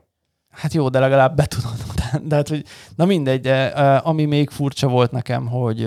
Hát 0.49 0.73
jó, 0.73 0.89
de 0.89 0.99
legalább 0.99 1.35
be 1.35 1.45
tudod. 1.45 1.75
De, 1.95 2.21
de 2.23 2.35
hát, 2.35 2.47
hogy, 2.47 2.65
na 2.95 3.05
mindegy, 3.05 3.41
de, 3.41 3.65
ami 3.97 4.25
még 4.25 4.49
furcsa 4.49 4.87
volt 4.87 5.11
nekem, 5.11 5.47
hogy 5.47 5.79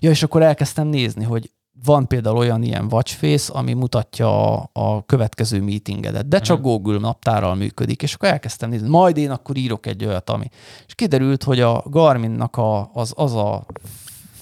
ja, 0.00 0.10
és 0.10 0.22
akkor 0.22 0.42
elkezdtem 0.42 0.86
nézni, 0.86 1.24
hogy 1.24 1.50
van 1.84 2.06
például 2.06 2.36
olyan 2.36 2.62
ilyen 2.62 2.88
watchface, 2.90 3.52
ami 3.52 3.72
mutatja 3.72 4.52
a, 4.52 4.70
a 4.72 5.04
következő 5.04 5.62
meetingedet, 5.62 6.28
de 6.28 6.38
csak 6.38 6.58
uh-huh. 6.58 6.72
Google 6.72 6.98
naptárral 6.98 7.54
működik, 7.54 8.02
és 8.02 8.14
akkor 8.14 8.28
elkezdtem 8.28 8.70
nézni, 8.70 8.88
majd 8.88 9.16
én 9.16 9.30
akkor 9.30 9.56
írok 9.56 9.86
egy 9.86 10.04
olyat, 10.04 10.30
ami. 10.30 10.48
És 10.86 10.94
kiderült, 10.94 11.42
hogy 11.42 11.60
a 11.60 11.82
Garminnak 11.86 12.56
a, 12.56 12.90
az, 12.92 13.12
az 13.16 13.34
a 13.34 13.66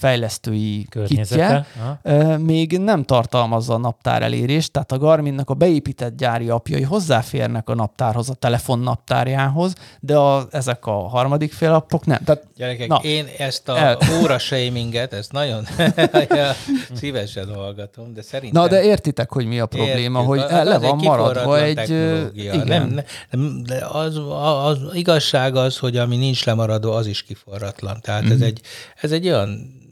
fejlesztői 0.05 0.87
kitje, 1.07 1.67
még 2.39 2.79
nem 2.79 3.05
tartalmazza 3.05 3.75
a 3.75 3.79
naptár 3.79 4.23
elérést, 4.23 4.73
tehát 4.73 4.93
a 4.93 4.99
Garminnak 4.99 5.51
a 5.51 5.55
beépített 5.55 6.17
gyári 6.17 6.49
apjai 6.49 6.83
hozzáférnek 6.83 7.69
a 7.69 7.75
naptárhoz, 7.75 8.31
a 8.31 8.35
telefon 8.35 8.79
naptárjához, 8.79 9.75
de 10.01 10.17
a, 10.17 10.47
ezek 10.51 10.87
a 10.87 11.09
harmadik 11.09 11.53
fél 11.53 11.73
appok 11.73 12.07
nem. 12.07 12.19
Tehát, 12.25 12.43
Gyerekek, 12.57 12.89
na, 12.89 12.97
én 12.97 13.27
ezt 13.39 13.69
a 13.69 13.79
el... 13.79 13.99
óra 14.23 14.39
shaminget, 14.39 15.13
ezt 15.13 15.33
nagyon 15.33 15.67
szívesen 17.01 17.55
hallgatom, 17.55 18.15
de 18.15 18.23
szerintem... 18.23 18.63
Na, 18.63 18.69
de 18.69 18.83
értitek, 18.83 19.33
hogy 19.33 19.47
mi 19.47 19.61
a 19.61 19.67
probléma, 19.67 20.21
Értjük, 20.21 20.27
hogy 20.27 20.39
az 20.39 20.67
le 20.67 20.79
van 20.79 20.97
maradva 20.97 21.61
egy... 21.61 21.91
Igen. 22.35 22.67
Nem, 22.67 23.01
nem, 23.31 23.63
de 23.63 23.87
az, 23.87 24.21
az, 24.65 24.79
igazság 24.93 25.57
az, 25.57 25.79
hogy 25.79 25.97
ami 25.97 26.17
nincs 26.17 26.45
lemaradva, 26.45 26.95
az 26.95 27.07
is 27.07 27.23
kiforratlan. 27.23 28.01
Tehát 28.01 28.23
mm-hmm. 28.23 28.33
ez, 28.33 28.39
mhm. 28.39 28.47
egy, 28.47 28.61
ez 29.01 29.13
egy 29.13 29.27
olyan 29.29 29.83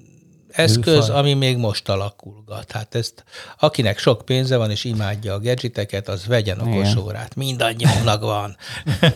eszköz, 0.52 1.06
Műfaj. 1.06 1.18
ami 1.18 1.34
még 1.34 1.56
most 1.56 1.88
alakulgat. 1.88 2.72
Hát 2.72 2.94
ezt, 2.94 3.24
akinek 3.58 3.98
sok 3.98 4.24
pénze 4.24 4.56
van 4.56 4.70
és 4.70 4.84
imádja 4.84 5.34
a 5.34 5.40
gadgeteket, 5.40 6.08
az 6.08 6.26
vegyen 6.26 6.60
okos 6.60 6.96
órát. 6.96 7.34
Mindannyiunknak 7.34 8.20
van. 8.20 8.56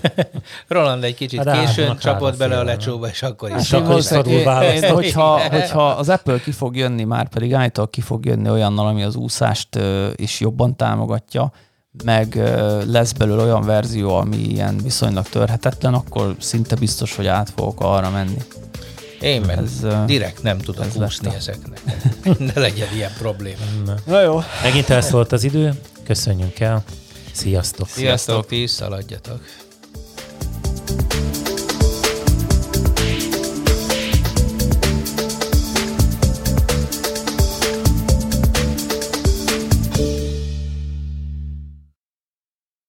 Roland 0.69 1.05
egy 1.05 1.15
kicsit 1.15 1.45
hát 1.45 1.67
későn 1.67 1.99
csapott 1.99 2.37
bele 2.37 2.59
a 2.59 2.65
lecsóba, 2.65 3.09
és 3.09 3.23
akkor 3.23 3.49
is. 3.49 3.71
Hát 3.71 3.99
is 3.99 4.11
én, 4.83 4.93
hogyha, 4.93 5.41
hogyha 5.59 5.89
az 5.89 6.09
Apple 6.09 6.41
ki 6.41 6.53
fog 6.53 6.77
jönni, 6.77 7.05
már 7.05 7.29
pedig 7.29 7.55
állítólag 7.55 7.91
ki 7.91 8.01
fog 8.01 8.25
jönni 8.25 8.51
olyannal, 8.51 8.87
ami 8.87 9.03
az 9.03 9.17
úszást 9.17 9.79
is 10.15 10.41
jobban 10.41 10.77
támogatja, 10.77 11.53
meg 12.05 12.35
lesz 12.87 13.13
belőle 13.13 13.43
olyan 13.43 13.63
verzió, 13.63 14.15
ami 14.15 14.37
ilyen 14.37 14.77
viszonylag 14.83 15.29
törhetetlen, 15.29 15.95
akkor 15.95 16.35
szinte 16.39 16.77
biztos, 16.77 17.17
hogy 17.17 17.27
át 17.27 17.51
fogok 17.51 17.81
arra 17.81 18.11
menni. 18.11 18.39
Én 19.21 19.41
meg 19.41 19.59
ez, 19.59 19.87
direkt 20.07 20.43
nem 20.43 20.59
tudok 20.59 20.85
ez 20.85 20.97
úszni 20.97 21.27
lett. 21.27 21.37
ezeknek. 21.37 21.81
Ne 22.55 22.61
legyen 22.61 22.89
ilyen 22.95 23.13
probléma. 23.19 23.65
Na 24.07 24.21
jó. 24.21 24.41
Megint 24.63 24.89
elszólt 24.91 25.33
az 25.33 25.45
idő, 25.45 25.73
köszönjünk 26.05 26.61
el. 26.61 26.83
Sziasztok! 27.33 27.89
Sziasztok, 27.89 27.95
Sziasztok. 27.95 28.47
ti 28.47 28.63
is 28.63 28.71
szaladjatok! 28.71 29.41